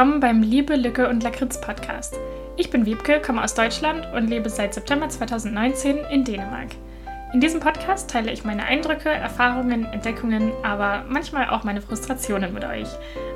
willkommen 0.00 0.20
beim 0.20 0.40
Liebe, 0.40 0.76
Lücke 0.76 1.10
und 1.10 1.22
Lakritz 1.22 1.60
Podcast. 1.60 2.18
Ich 2.56 2.70
bin 2.70 2.86
Wiebke, 2.86 3.20
komme 3.20 3.44
aus 3.44 3.52
Deutschland 3.52 4.06
und 4.14 4.28
lebe 4.28 4.48
seit 4.48 4.72
September 4.72 5.10
2019 5.10 5.98
in 6.10 6.24
Dänemark. 6.24 6.68
In 7.34 7.40
diesem 7.42 7.60
Podcast 7.60 8.08
teile 8.08 8.32
ich 8.32 8.42
meine 8.42 8.64
Eindrücke, 8.64 9.10
Erfahrungen, 9.10 9.84
Entdeckungen, 9.84 10.54
aber 10.62 11.04
manchmal 11.06 11.50
auch 11.50 11.64
meine 11.64 11.82
Frustrationen 11.82 12.54
mit 12.54 12.64
euch. 12.64 12.88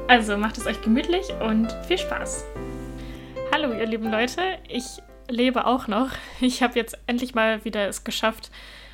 Also 0.08 0.38
macht 0.38 0.56
es 0.56 0.66
euch 0.66 0.80
gemütlich 0.80 1.26
und 1.46 1.70
viel 1.86 1.98
Spaß. 1.98 2.46
Hallo 3.52 3.74
ihr 3.74 3.84
lieben 3.84 4.10
Leute, 4.10 4.40
ich 4.66 5.02
lebe 5.28 5.66
auch 5.66 5.86
noch. 5.86 6.12
Ich 6.40 6.62
habe 6.62 6.78
jetzt 6.78 6.96
endlich 7.06 7.34
mal 7.34 7.62
wieder 7.66 7.86
es 7.88 8.04
geschafft, 8.04 8.50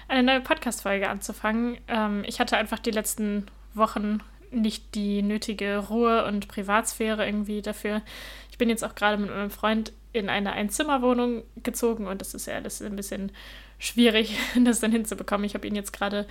eine 0.09 0.25
neue 0.25 0.41
Podcast-Folge 0.41 1.09
anzufangen. 1.09 1.79
Ähm, 1.87 2.25
ich 2.27 2.41
hatte 2.41 2.57
einfach 2.57 2.81
die 2.81 2.91
letzten 2.91 3.47
Wochen 3.75 4.19
nicht 4.51 4.95
die 4.95 5.23
nötige 5.23 5.79
Ruhe 5.79 6.25
und 6.27 6.49
Privatsphäre 6.49 7.25
irgendwie 7.25 7.63
dafür. 7.63 8.03
Ich 8.51 8.59
bin 8.59 8.69
jetzt 8.69 8.85
auch 8.85 8.95
gerade 8.95 9.17
mit 9.17 9.31
meinem 9.31 9.51
Freund 9.51 9.93
in 10.13 10.29
eine 10.29 10.53
Einzimmerwohnung 10.53 11.43
gezogen 11.63 12.07
und 12.07 12.21
das 12.21 12.35
ist 12.35 12.47
ja 12.47 12.55
alles 12.55 12.83
ein 12.83 12.97
bisschen 12.97 13.33
schwierig, 13.79 14.39
das 14.65 14.81
dann 14.81 14.93
hinzubekommen. 14.93 15.45
Ich 15.45 15.55
habe 15.55 15.67
ihn 15.67 15.75
jetzt 15.75 15.93
gerade 15.93 16.27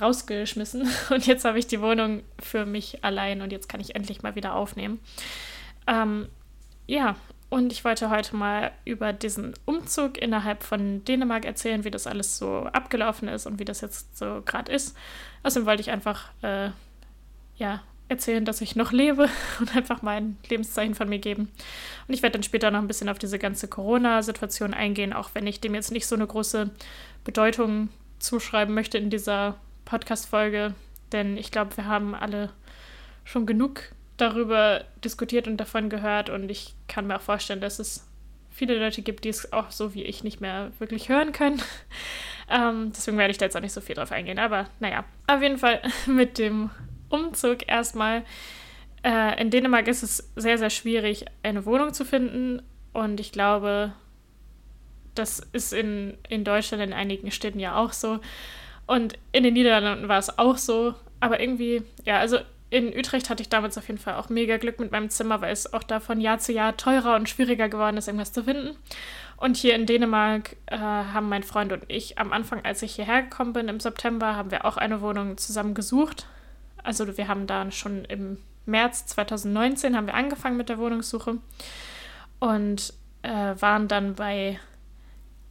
rausgeschmissen 0.00 0.88
und 1.10 1.26
jetzt 1.26 1.44
habe 1.44 1.58
ich 1.58 1.66
die 1.66 1.80
Wohnung 1.80 2.22
für 2.38 2.66
mich 2.66 3.04
allein 3.04 3.42
und 3.42 3.52
jetzt 3.52 3.68
kann 3.68 3.80
ich 3.80 3.94
endlich 3.94 4.22
mal 4.22 4.34
wieder 4.34 4.54
aufnehmen. 4.54 5.00
Ähm, 5.86 6.28
ja, 6.86 7.16
und 7.50 7.72
ich 7.72 7.84
wollte 7.84 8.10
heute 8.10 8.36
mal 8.36 8.70
über 8.84 9.12
diesen 9.12 9.54
Umzug 9.64 10.18
innerhalb 10.18 10.62
von 10.62 11.04
Dänemark 11.04 11.44
erzählen, 11.44 11.84
wie 11.84 11.90
das 11.90 12.06
alles 12.06 12.38
so 12.38 12.60
abgelaufen 12.72 13.26
ist 13.26 13.46
und 13.46 13.58
wie 13.58 13.64
das 13.64 13.80
jetzt 13.80 14.16
so 14.16 14.40
gerade 14.44 14.70
ist. 14.72 14.96
Außerdem 15.42 15.66
wollte 15.66 15.80
ich 15.80 15.90
einfach 15.90 16.30
äh, 16.42 16.70
ja, 17.60 17.82
erzählen, 18.08 18.44
dass 18.44 18.60
ich 18.60 18.74
noch 18.74 18.90
lebe 18.90 19.28
und 19.60 19.76
einfach 19.76 20.02
mein 20.02 20.36
Lebenszeichen 20.48 20.94
von 20.94 21.08
mir 21.08 21.20
geben. 21.20 21.52
Und 22.08 22.14
ich 22.14 22.22
werde 22.22 22.34
dann 22.34 22.42
später 22.42 22.70
noch 22.70 22.80
ein 22.80 22.88
bisschen 22.88 23.08
auf 23.08 23.18
diese 23.18 23.38
ganze 23.38 23.68
Corona-Situation 23.68 24.74
eingehen, 24.74 25.12
auch 25.12 25.30
wenn 25.34 25.46
ich 25.46 25.60
dem 25.60 25.74
jetzt 25.74 25.92
nicht 25.92 26.06
so 26.06 26.16
eine 26.16 26.26
große 26.26 26.70
Bedeutung 27.22 27.88
zuschreiben 28.18 28.74
möchte 28.74 28.98
in 28.98 29.10
dieser 29.10 29.56
Podcast-Folge. 29.84 30.74
Denn 31.12 31.36
ich 31.36 31.50
glaube, 31.52 31.76
wir 31.76 31.86
haben 31.86 32.14
alle 32.14 32.50
schon 33.24 33.46
genug 33.46 33.82
darüber 34.16 34.84
diskutiert 35.04 35.46
und 35.46 35.58
davon 35.58 35.88
gehört. 35.88 36.30
Und 36.30 36.50
ich 36.50 36.74
kann 36.88 37.06
mir 37.06 37.16
auch 37.16 37.22
vorstellen, 37.22 37.60
dass 37.60 37.78
es 37.78 38.06
viele 38.50 38.78
Leute 38.78 39.02
gibt, 39.02 39.24
die 39.24 39.28
es 39.28 39.52
auch 39.52 39.70
so 39.70 39.94
wie 39.94 40.02
ich 40.02 40.24
nicht 40.24 40.40
mehr 40.40 40.72
wirklich 40.78 41.08
hören 41.08 41.32
können. 41.32 41.62
Ähm, 42.52 42.90
deswegen 42.92 43.16
werde 43.16 43.30
ich 43.30 43.38
da 43.38 43.44
jetzt 43.44 43.56
auch 43.56 43.60
nicht 43.60 43.72
so 43.72 43.80
viel 43.80 43.94
drauf 43.94 44.10
eingehen. 44.10 44.40
Aber 44.40 44.66
naja, 44.80 45.04
auf 45.28 45.40
jeden 45.40 45.56
Fall 45.56 45.80
mit 46.06 46.36
dem 46.36 46.68
Umzug 47.10 47.68
erstmal. 47.68 48.24
Äh, 49.02 49.40
in 49.40 49.50
Dänemark 49.50 49.88
ist 49.88 50.02
es 50.02 50.30
sehr, 50.36 50.58
sehr 50.58 50.70
schwierig, 50.70 51.26
eine 51.42 51.66
Wohnung 51.66 51.92
zu 51.92 52.04
finden. 52.04 52.62
Und 52.92 53.20
ich 53.20 53.32
glaube, 53.32 53.92
das 55.14 55.40
ist 55.52 55.72
in, 55.72 56.16
in 56.28 56.44
Deutschland 56.44 56.82
in 56.82 56.92
einigen 56.92 57.30
Städten 57.30 57.60
ja 57.60 57.76
auch 57.76 57.92
so. 57.92 58.20
Und 58.86 59.18
in 59.32 59.44
den 59.44 59.54
Niederlanden 59.54 60.08
war 60.08 60.18
es 60.18 60.38
auch 60.38 60.56
so. 60.56 60.94
Aber 61.20 61.40
irgendwie, 61.40 61.82
ja, 62.04 62.18
also 62.18 62.38
in 62.70 62.96
Utrecht 62.96 63.30
hatte 63.30 63.42
ich 63.42 63.48
damals 63.48 63.76
auf 63.76 63.88
jeden 63.88 63.98
Fall 63.98 64.14
auch 64.14 64.28
mega 64.28 64.56
Glück 64.56 64.78
mit 64.78 64.92
meinem 64.92 65.10
Zimmer, 65.10 65.40
weil 65.40 65.52
es 65.52 65.72
auch 65.72 65.82
da 65.82 66.00
von 66.00 66.20
Jahr 66.20 66.38
zu 66.38 66.52
Jahr 66.52 66.76
teurer 66.76 67.16
und 67.16 67.28
schwieriger 67.28 67.68
geworden 67.68 67.96
ist, 67.96 68.06
irgendwas 68.06 68.32
zu 68.32 68.44
finden. 68.44 68.76
Und 69.36 69.56
hier 69.56 69.74
in 69.74 69.86
Dänemark 69.86 70.56
äh, 70.66 70.76
haben 70.78 71.28
mein 71.28 71.42
Freund 71.42 71.72
und 71.72 71.82
ich 71.88 72.18
am 72.18 72.32
Anfang, 72.32 72.64
als 72.64 72.82
ich 72.82 72.94
hierher 72.94 73.22
gekommen 73.22 73.52
bin 73.52 73.68
im 73.68 73.80
September, 73.80 74.36
haben 74.36 74.50
wir 74.50 74.64
auch 74.64 74.76
eine 74.76 75.00
Wohnung 75.00 75.36
zusammen 75.36 75.74
gesucht. 75.74 76.26
Also 76.82 77.16
wir 77.16 77.28
haben 77.28 77.46
da 77.46 77.70
schon 77.70 78.04
im 78.04 78.38
März 78.66 79.06
2019 79.06 79.96
haben 79.96 80.06
wir 80.06 80.14
angefangen 80.14 80.56
mit 80.56 80.68
der 80.68 80.78
Wohnungssuche 80.78 81.38
und 82.38 82.92
äh, 83.22 83.54
waren 83.58 83.88
dann 83.88 84.14
bei 84.14 84.58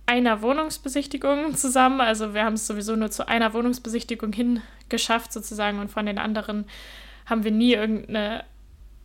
einer 0.05 0.41
Wohnungsbesichtigung 0.41 1.55
zusammen. 1.55 2.01
Also 2.01 2.33
wir 2.33 2.43
haben 2.43 2.53
es 2.53 2.67
sowieso 2.67 2.95
nur 2.95 3.11
zu 3.11 3.27
einer 3.27 3.53
Wohnungsbesichtigung 3.53 4.33
hin 4.33 4.61
geschafft 4.89 5.31
sozusagen 5.31 5.79
und 5.79 5.89
von 5.89 6.05
den 6.05 6.17
anderen 6.17 6.65
haben 7.25 7.43
wir 7.43 7.51
nie 7.51 7.73
irgendeine 7.73 8.43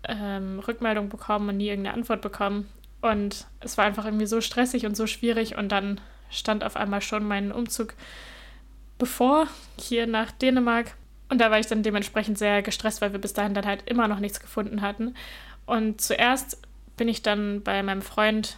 ähm, 0.04 0.60
Rückmeldung 0.60 1.10
bekommen 1.10 1.50
und 1.50 1.58
nie 1.58 1.68
irgendeine 1.68 1.96
Antwort 1.96 2.22
bekommen. 2.22 2.68
Und 3.02 3.46
es 3.60 3.76
war 3.76 3.84
einfach 3.84 4.06
irgendwie 4.06 4.26
so 4.26 4.40
stressig 4.40 4.86
und 4.86 4.96
so 4.96 5.06
schwierig 5.06 5.58
und 5.58 5.70
dann 5.70 6.00
stand 6.30 6.64
auf 6.64 6.76
einmal 6.76 7.02
schon 7.02 7.26
mein 7.26 7.52
Umzug 7.52 7.94
bevor 8.96 9.46
hier 9.78 10.06
nach 10.06 10.30
Dänemark. 10.30 10.96
Und 11.28 11.40
da 11.40 11.50
war 11.50 11.58
ich 11.58 11.66
dann 11.66 11.82
dementsprechend 11.82 12.38
sehr 12.38 12.62
gestresst, 12.62 13.00
weil 13.00 13.12
wir 13.12 13.20
bis 13.20 13.32
dahin 13.32 13.54
dann 13.54 13.66
halt 13.66 13.88
immer 13.88 14.08
noch 14.08 14.20
nichts 14.20 14.40
gefunden 14.40 14.82
hatten. 14.82 15.14
Und 15.66 16.00
zuerst 16.00 16.58
bin 16.96 17.08
ich 17.08 17.22
dann 17.22 17.62
bei 17.62 17.82
meinem 17.82 18.02
Freund 18.02 18.56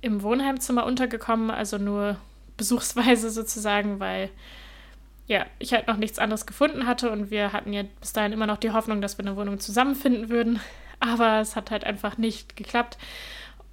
im 0.00 0.22
Wohnheimzimmer 0.22 0.86
untergekommen, 0.86 1.50
also 1.50 1.78
nur 1.78 2.16
besuchsweise 2.56 3.30
sozusagen, 3.30 4.00
weil 4.00 4.30
ja, 5.26 5.44
ich 5.58 5.74
halt 5.74 5.86
noch 5.86 5.98
nichts 5.98 6.18
anderes 6.18 6.46
gefunden 6.46 6.86
hatte 6.86 7.10
und 7.10 7.30
wir 7.30 7.52
hatten 7.52 7.72
ja 7.72 7.82
bis 8.00 8.14
dahin 8.14 8.32
immer 8.32 8.46
noch 8.46 8.56
die 8.56 8.70
Hoffnung, 8.70 9.02
dass 9.02 9.18
wir 9.18 9.26
eine 9.26 9.36
Wohnung 9.36 9.60
zusammenfinden 9.60 10.30
würden. 10.30 10.60
Aber 11.00 11.40
es 11.40 11.54
hat 11.54 11.70
halt 11.70 11.84
einfach 11.84 12.18
nicht 12.18 12.56
geklappt. 12.56 12.98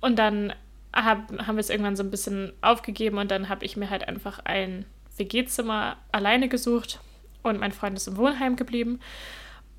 Und 0.02 0.20
dann 0.20 0.54
hab, 0.94 1.32
haben 1.48 1.56
wir 1.56 1.62
es 1.62 1.70
irgendwann 1.70 1.96
so 1.96 2.04
ein 2.04 2.12
bisschen 2.12 2.54
aufgegeben 2.62 3.18
und 3.18 3.32
dann 3.32 3.50
habe 3.50 3.66
ich 3.66 3.78
mir 3.78 3.90
halt 3.90 4.08
einfach 4.08 4.40
ein 4.44 4.86
WG-Zimmer 5.18 5.98
alleine 6.12 6.50
gesucht 6.50 7.00
und 7.46 7.60
mein 7.60 7.72
Freund 7.72 7.98
ist 7.98 8.08
im 8.08 8.18
Wohnheim 8.18 8.56
geblieben. 8.56 9.00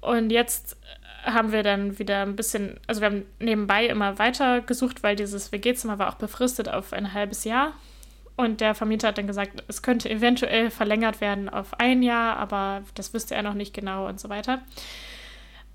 Und 0.00 0.30
jetzt 0.30 0.76
haben 1.24 1.50
wir 1.52 1.62
dann 1.62 1.98
wieder 1.98 2.22
ein 2.22 2.36
bisschen, 2.36 2.78
also 2.86 3.00
wir 3.00 3.06
haben 3.06 3.26
nebenbei 3.40 3.86
immer 3.86 4.18
weiter 4.18 4.60
gesucht, 4.60 5.02
weil 5.02 5.16
dieses 5.16 5.50
WG-Zimmer 5.50 5.98
war 5.98 6.08
auch 6.10 6.16
befristet 6.16 6.68
auf 6.68 6.92
ein 6.92 7.12
halbes 7.12 7.44
Jahr. 7.44 7.72
Und 8.36 8.60
der 8.60 8.74
Vermieter 8.74 9.08
hat 9.08 9.18
dann 9.18 9.26
gesagt, 9.26 9.64
es 9.66 9.82
könnte 9.82 10.10
eventuell 10.10 10.70
verlängert 10.70 11.20
werden 11.20 11.48
auf 11.48 11.80
ein 11.80 12.02
Jahr, 12.02 12.36
aber 12.36 12.82
das 12.94 13.14
wüsste 13.14 13.34
er 13.34 13.42
noch 13.42 13.54
nicht 13.54 13.74
genau 13.74 14.06
und 14.06 14.20
so 14.20 14.28
weiter. 14.28 14.60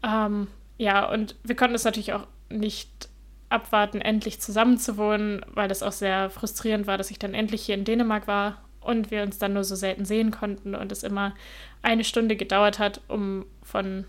Ähm, 0.03 0.47
ja, 0.77 1.05
und 1.05 1.35
wir 1.43 1.55
konnten 1.55 1.75
es 1.75 1.83
natürlich 1.83 2.13
auch 2.13 2.27
nicht 2.49 3.09
abwarten, 3.49 3.99
endlich 3.99 4.39
zusammenzuwohnen, 4.39 5.43
weil 5.47 5.67
das 5.67 5.83
auch 5.83 5.91
sehr 5.91 6.29
frustrierend 6.29 6.87
war, 6.87 6.97
dass 6.97 7.11
ich 7.11 7.19
dann 7.19 7.33
endlich 7.33 7.63
hier 7.63 7.75
in 7.75 7.83
Dänemark 7.83 8.27
war 8.27 8.61
und 8.81 9.11
wir 9.11 9.23
uns 9.23 9.37
dann 9.37 9.53
nur 9.53 9.63
so 9.63 9.75
selten 9.75 10.05
sehen 10.05 10.31
konnten 10.31 10.75
und 10.75 10.91
es 10.91 11.03
immer 11.03 11.33
eine 11.81 12.03
Stunde 12.03 12.35
gedauert 12.35 12.79
hat, 12.79 13.01
um 13.07 13.45
von 13.63 14.05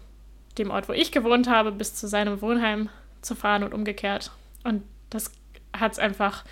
dem 0.59 0.71
Ort, 0.71 0.89
wo 0.89 0.93
ich 0.93 1.13
gewohnt 1.13 1.49
habe, 1.49 1.73
bis 1.73 1.95
zu 1.95 2.09
seinem 2.09 2.43
Wohnheim 2.43 2.89
zu 3.21 3.35
fahren 3.35 3.63
und 3.63 3.75
umgekehrt. 3.75 4.33
Und 4.65 4.83
das 5.11 5.33
hat 5.73 5.93
es 5.93 5.99
einfach 5.99 6.45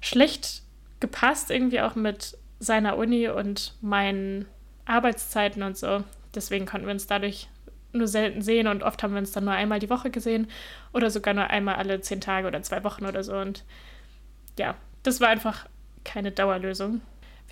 schlecht 0.00 0.62
gepasst, 1.00 1.50
irgendwie 1.50 1.80
auch 1.80 1.94
mit 1.94 2.36
seiner 2.58 2.96
Uni 2.96 3.28
und 3.28 3.74
meinen 3.80 4.46
Arbeitszeiten 4.84 5.62
und 5.62 5.76
so. 5.76 6.04
Deswegen 6.34 6.66
konnten 6.66 6.86
wir 6.86 6.92
uns 6.92 7.06
dadurch 7.06 7.48
nur 7.92 8.08
selten 8.08 8.42
sehen 8.42 8.68
und 8.68 8.82
oft 8.82 9.02
haben 9.02 9.12
wir 9.12 9.18
uns 9.18 9.32
dann 9.32 9.44
nur 9.44 9.52
einmal 9.52 9.78
die 9.78 9.90
Woche 9.90 10.10
gesehen 10.10 10.48
oder 10.92 11.10
sogar 11.10 11.34
nur 11.34 11.48
einmal 11.48 11.74
alle 11.76 12.00
zehn 12.00 12.20
Tage 12.20 12.46
oder 12.46 12.62
zwei 12.62 12.84
Wochen 12.84 13.04
oder 13.04 13.22
so. 13.22 13.36
Und 13.36 13.64
ja, 14.58 14.74
das 15.02 15.20
war 15.20 15.28
einfach 15.28 15.66
keine 16.04 16.32
Dauerlösung. 16.32 17.00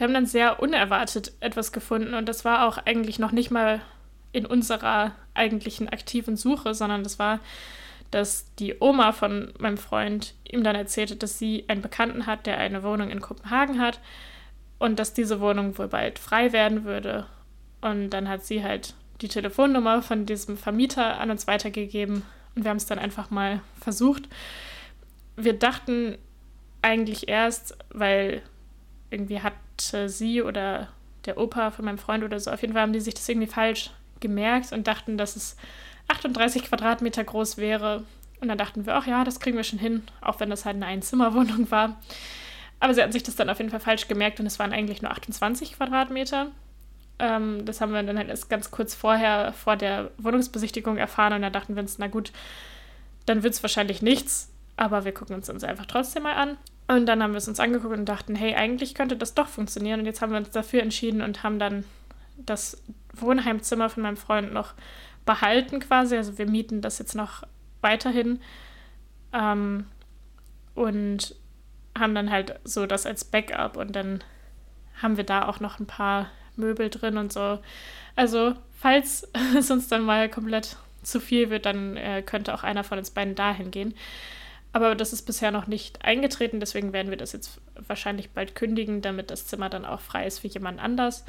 Wir 0.00 0.06
haben 0.06 0.14
dann 0.14 0.24
sehr 0.24 0.60
unerwartet 0.60 1.32
etwas 1.40 1.72
gefunden 1.72 2.14
und 2.14 2.26
das 2.26 2.46
war 2.46 2.66
auch 2.66 2.78
eigentlich 2.78 3.18
noch 3.18 3.32
nicht 3.32 3.50
mal 3.50 3.82
in 4.32 4.46
unserer 4.46 5.12
eigentlichen 5.34 5.90
aktiven 5.90 6.38
Suche, 6.38 6.72
sondern 6.72 7.02
das 7.02 7.18
war, 7.18 7.38
dass 8.10 8.46
die 8.54 8.76
Oma 8.80 9.12
von 9.12 9.52
meinem 9.58 9.76
Freund 9.76 10.32
ihm 10.50 10.64
dann 10.64 10.74
erzählte, 10.74 11.16
dass 11.16 11.38
sie 11.38 11.66
einen 11.68 11.82
Bekannten 11.82 12.24
hat, 12.24 12.46
der 12.46 12.56
eine 12.56 12.82
Wohnung 12.82 13.10
in 13.10 13.20
Kopenhagen 13.20 13.78
hat 13.78 14.00
und 14.78 14.98
dass 14.98 15.12
diese 15.12 15.38
Wohnung 15.38 15.76
wohl 15.76 15.88
bald 15.88 16.18
frei 16.18 16.54
werden 16.54 16.86
würde. 16.86 17.26
Und 17.82 18.08
dann 18.08 18.26
hat 18.26 18.46
sie 18.46 18.64
halt 18.64 18.94
die 19.20 19.28
Telefonnummer 19.28 20.00
von 20.00 20.24
diesem 20.24 20.56
Vermieter 20.56 21.20
an 21.20 21.30
uns 21.30 21.46
weitergegeben 21.46 22.22
und 22.54 22.64
wir 22.64 22.70
haben 22.70 22.78
es 22.78 22.86
dann 22.86 22.98
einfach 22.98 23.28
mal 23.28 23.60
versucht. 23.78 24.30
Wir 25.36 25.52
dachten 25.52 26.16
eigentlich 26.80 27.28
erst, 27.28 27.76
weil 27.90 28.40
irgendwie 29.10 29.40
hat 29.40 29.54
sie 30.06 30.42
oder 30.42 30.88
der 31.26 31.38
Opa 31.38 31.70
von 31.70 31.84
meinem 31.84 31.98
Freund 31.98 32.24
oder 32.24 32.38
so, 32.40 32.50
auf 32.50 32.62
jeden 32.62 32.72
Fall 32.72 32.82
haben 32.82 32.92
die 32.92 33.00
sich 33.00 33.14
das 33.14 33.28
irgendwie 33.28 33.48
falsch 33.48 33.90
gemerkt 34.20 34.72
und 34.72 34.86
dachten, 34.86 35.18
dass 35.18 35.36
es 35.36 35.56
38 36.08 36.64
Quadratmeter 36.64 37.24
groß 37.24 37.56
wäre. 37.56 38.04
Und 38.40 38.48
dann 38.48 38.58
dachten 38.58 38.86
wir, 38.86 38.94
ach 38.94 39.06
ja, 39.06 39.24
das 39.24 39.40
kriegen 39.40 39.56
wir 39.56 39.64
schon 39.64 39.78
hin, 39.78 40.02
auch 40.20 40.40
wenn 40.40 40.50
das 40.50 40.64
halt 40.64 40.76
eine 40.76 40.86
Einzimmerwohnung 40.86 41.70
war. 41.70 42.00
Aber 42.78 42.94
sie 42.94 43.02
hatten 43.02 43.12
sich 43.12 43.22
das 43.22 43.36
dann 43.36 43.50
auf 43.50 43.58
jeden 43.58 43.70
Fall 43.70 43.80
falsch 43.80 44.08
gemerkt 44.08 44.40
und 44.40 44.46
es 44.46 44.58
waren 44.58 44.72
eigentlich 44.72 45.02
nur 45.02 45.10
28 45.10 45.76
Quadratmeter. 45.76 46.50
Ähm, 47.18 47.66
das 47.66 47.82
haben 47.82 47.92
wir 47.92 48.02
dann 48.02 48.16
halt 48.16 48.30
erst 48.30 48.48
ganz 48.48 48.70
kurz 48.70 48.94
vorher, 48.94 49.52
vor 49.52 49.76
der 49.76 50.10
Wohnungsbesichtigung 50.16 50.96
erfahren 50.96 51.34
und 51.34 51.42
da 51.42 51.50
dachten 51.50 51.76
wir 51.76 51.82
uns, 51.82 51.98
na 51.98 52.06
gut, 52.06 52.32
dann 53.26 53.42
wird 53.42 53.52
es 53.52 53.62
wahrscheinlich 53.62 54.00
nichts, 54.00 54.50
aber 54.76 55.04
wir 55.04 55.12
gucken 55.12 55.36
uns 55.36 55.50
uns 55.50 55.62
einfach 55.62 55.84
trotzdem 55.84 56.22
mal 56.22 56.34
an. 56.34 56.56
Und 56.90 57.06
dann 57.06 57.22
haben 57.22 57.34
wir 57.34 57.38
es 57.38 57.46
uns 57.46 57.60
angeguckt 57.60 57.96
und 57.96 58.06
dachten, 58.06 58.34
hey, 58.34 58.56
eigentlich 58.56 58.96
könnte 58.96 59.16
das 59.16 59.34
doch 59.34 59.46
funktionieren. 59.46 60.00
Und 60.00 60.06
jetzt 60.06 60.22
haben 60.22 60.32
wir 60.32 60.38
uns 60.38 60.50
dafür 60.50 60.82
entschieden 60.82 61.22
und 61.22 61.44
haben 61.44 61.60
dann 61.60 61.84
das 62.36 62.82
Wohnheimzimmer 63.14 63.88
von 63.88 64.02
meinem 64.02 64.16
Freund 64.16 64.52
noch 64.52 64.74
behalten 65.24 65.78
quasi. 65.78 66.16
Also 66.16 66.36
wir 66.36 66.46
mieten 66.46 66.80
das 66.80 66.98
jetzt 66.98 67.14
noch 67.14 67.44
weiterhin. 67.80 68.40
Ähm, 69.32 69.86
und 70.74 71.36
haben 71.96 72.16
dann 72.16 72.28
halt 72.28 72.58
so 72.64 72.86
das 72.86 73.06
als 73.06 73.24
Backup 73.24 73.76
und 73.76 73.94
dann 73.94 74.24
haben 75.00 75.16
wir 75.16 75.24
da 75.24 75.46
auch 75.46 75.60
noch 75.60 75.78
ein 75.78 75.86
paar 75.86 76.26
Möbel 76.56 76.90
drin 76.90 77.18
und 77.18 77.32
so. 77.32 77.60
Also, 78.16 78.54
falls 78.72 79.28
es 79.56 79.70
uns 79.70 79.86
dann 79.86 80.02
mal 80.02 80.28
komplett 80.28 80.76
zu 81.04 81.20
viel 81.20 81.50
wird, 81.50 81.66
dann 81.66 81.96
äh, 81.96 82.22
könnte 82.22 82.52
auch 82.52 82.64
einer 82.64 82.82
von 82.82 82.98
uns 82.98 83.10
beiden 83.10 83.36
dahin 83.36 83.70
gehen. 83.70 83.94
Aber 84.72 84.94
das 84.94 85.12
ist 85.12 85.22
bisher 85.22 85.50
noch 85.50 85.66
nicht 85.66 86.04
eingetreten, 86.04 86.60
deswegen 86.60 86.92
werden 86.92 87.10
wir 87.10 87.16
das 87.16 87.32
jetzt 87.32 87.60
wahrscheinlich 87.74 88.30
bald 88.30 88.54
kündigen, 88.54 89.02
damit 89.02 89.30
das 89.30 89.46
Zimmer 89.46 89.68
dann 89.68 89.84
auch 89.84 90.00
frei 90.00 90.26
ist 90.26 90.38
für 90.38 90.48
jemand 90.48 90.80
anders, 90.80 91.24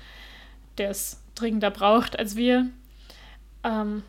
der 0.77 0.91
es 0.91 1.23
dringender 1.33 1.71
braucht 1.71 2.19
als 2.19 2.35
wir. 2.35 2.69
Ähm, 3.63 4.03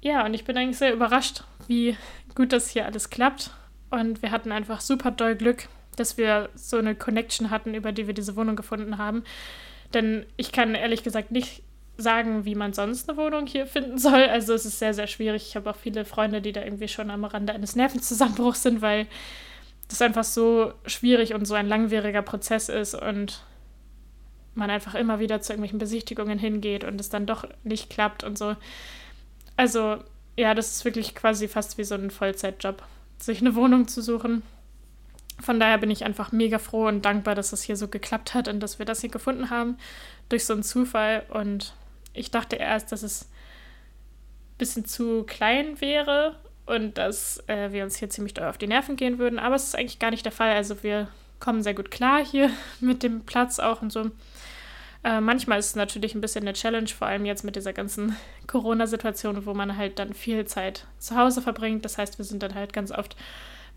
ja, 0.00 0.24
und 0.24 0.34
ich 0.34 0.44
bin 0.44 0.56
eigentlich 0.56 0.78
sehr 0.78 0.92
überrascht, 0.92 1.44
wie 1.66 1.96
gut 2.34 2.52
das 2.52 2.68
hier 2.68 2.86
alles 2.86 3.10
klappt. 3.10 3.50
Und 3.90 4.22
wir 4.22 4.30
hatten 4.30 4.52
einfach 4.52 4.80
super 4.80 5.10
doll 5.10 5.34
Glück, 5.34 5.68
dass 5.96 6.18
wir 6.18 6.50
so 6.54 6.76
eine 6.76 6.94
Connection 6.94 7.50
hatten, 7.50 7.74
über 7.74 7.92
die 7.92 8.06
wir 8.06 8.14
diese 8.14 8.36
Wohnung 8.36 8.54
gefunden 8.54 8.98
haben. 8.98 9.24
Denn 9.94 10.26
ich 10.36 10.52
kann 10.52 10.74
ehrlich 10.74 11.02
gesagt 11.02 11.30
nicht 11.30 11.62
sagen, 11.98 12.44
wie 12.44 12.54
man 12.54 12.72
sonst 12.72 13.08
eine 13.08 13.18
Wohnung 13.18 13.46
hier 13.46 13.66
finden 13.66 13.98
soll. 13.98 14.24
Also 14.28 14.54
es 14.54 14.64
ist 14.64 14.78
sehr, 14.78 14.94
sehr 14.94 15.08
schwierig. 15.08 15.48
Ich 15.48 15.56
habe 15.56 15.68
auch 15.68 15.76
viele 15.76 16.04
Freunde, 16.04 16.40
die 16.40 16.52
da 16.52 16.62
irgendwie 16.62 16.88
schon 16.88 17.10
am 17.10 17.24
Rande 17.24 17.52
eines 17.52 17.76
Nervenzusammenbruchs 17.76 18.62
sind, 18.62 18.80
weil 18.80 19.06
das 19.88 20.00
einfach 20.00 20.24
so 20.24 20.72
schwierig 20.86 21.34
und 21.34 21.44
so 21.44 21.54
ein 21.54 21.68
langwieriger 21.68 22.22
Prozess 22.22 22.68
ist 22.68 22.94
und 22.94 23.42
man 24.54 24.70
einfach 24.70 24.94
immer 24.94 25.18
wieder 25.18 25.40
zu 25.40 25.52
irgendwelchen 25.52 25.78
Besichtigungen 25.78 26.38
hingeht 26.38 26.84
und 26.84 27.00
es 27.00 27.08
dann 27.08 27.26
doch 27.26 27.44
nicht 27.64 27.90
klappt 27.90 28.22
und 28.22 28.38
so. 28.38 28.56
Also 29.56 29.98
ja, 30.36 30.54
das 30.54 30.70
ist 30.70 30.84
wirklich 30.84 31.16
quasi 31.16 31.48
fast 31.48 31.78
wie 31.78 31.84
so 31.84 31.96
ein 31.96 32.10
Vollzeitjob, 32.10 32.82
sich 33.18 33.40
eine 33.40 33.56
Wohnung 33.56 33.88
zu 33.88 34.02
suchen. 34.02 34.42
Von 35.40 35.58
daher 35.58 35.78
bin 35.78 35.90
ich 35.90 36.04
einfach 36.04 36.32
mega 36.32 36.58
froh 36.58 36.86
und 36.86 37.04
dankbar, 37.04 37.34
dass 37.34 37.52
es 37.52 37.62
hier 37.62 37.76
so 37.76 37.88
geklappt 37.88 38.34
hat 38.34 38.48
und 38.48 38.60
dass 38.60 38.78
wir 38.78 38.86
das 38.86 39.00
hier 39.00 39.10
gefunden 39.10 39.50
haben 39.50 39.78
durch 40.28 40.44
so 40.44 40.52
einen 40.52 40.62
Zufall. 40.62 41.24
Und 41.30 41.74
ich 42.18 42.30
dachte 42.30 42.56
erst, 42.56 42.92
dass 42.92 43.02
es 43.02 43.22
ein 43.22 44.58
bisschen 44.58 44.84
zu 44.84 45.24
klein 45.24 45.80
wäre 45.80 46.36
und 46.66 46.98
dass 46.98 47.42
äh, 47.48 47.72
wir 47.72 47.84
uns 47.84 47.96
hier 47.96 48.10
ziemlich 48.10 48.34
doll 48.34 48.46
auf 48.46 48.58
die 48.58 48.66
Nerven 48.66 48.96
gehen 48.96 49.18
würden. 49.18 49.38
Aber 49.38 49.54
es 49.54 49.64
ist 49.64 49.76
eigentlich 49.76 49.98
gar 49.98 50.10
nicht 50.10 50.24
der 50.24 50.32
Fall. 50.32 50.52
Also 50.52 50.82
wir 50.82 51.08
kommen 51.40 51.62
sehr 51.62 51.74
gut 51.74 51.90
klar 51.90 52.24
hier 52.24 52.50
mit 52.80 53.02
dem 53.02 53.22
Platz 53.22 53.58
auch 53.58 53.82
und 53.82 53.92
so. 53.92 54.10
Äh, 55.04 55.20
manchmal 55.20 55.58
ist 55.58 55.66
es 55.66 55.76
natürlich 55.76 56.14
ein 56.14 56.20
bisschen 56.20 56.42
eine 56.42 56.52
Challenge, 56.52 56.88
vor 56.88 57.06
allem 57.06 57.24
jetzt 57.24 57.44
mit 57.44 57.56
dieser 57.56 57.72
ganzen 57.72 58.16
Corona-Situation, 58.46 59.46
wo 59.46 59.54
man 59.54 59.76
halt 59.76 59.98
dann 59.98 60.12
viel 60.12 60.44
Zeit 60.46 60.86
zu 60.98 61.16
Hause 61.16 61.40
verbringt. 61.40 61.84
Das 61.84 61.98
heißt, 61.98 62.18
wir 62.18 62.24
sind 62.24 62.42
dann 62.42 62.54
halt 62.54 62.72
ganz 62.72 62.90
oft 62.90 63.16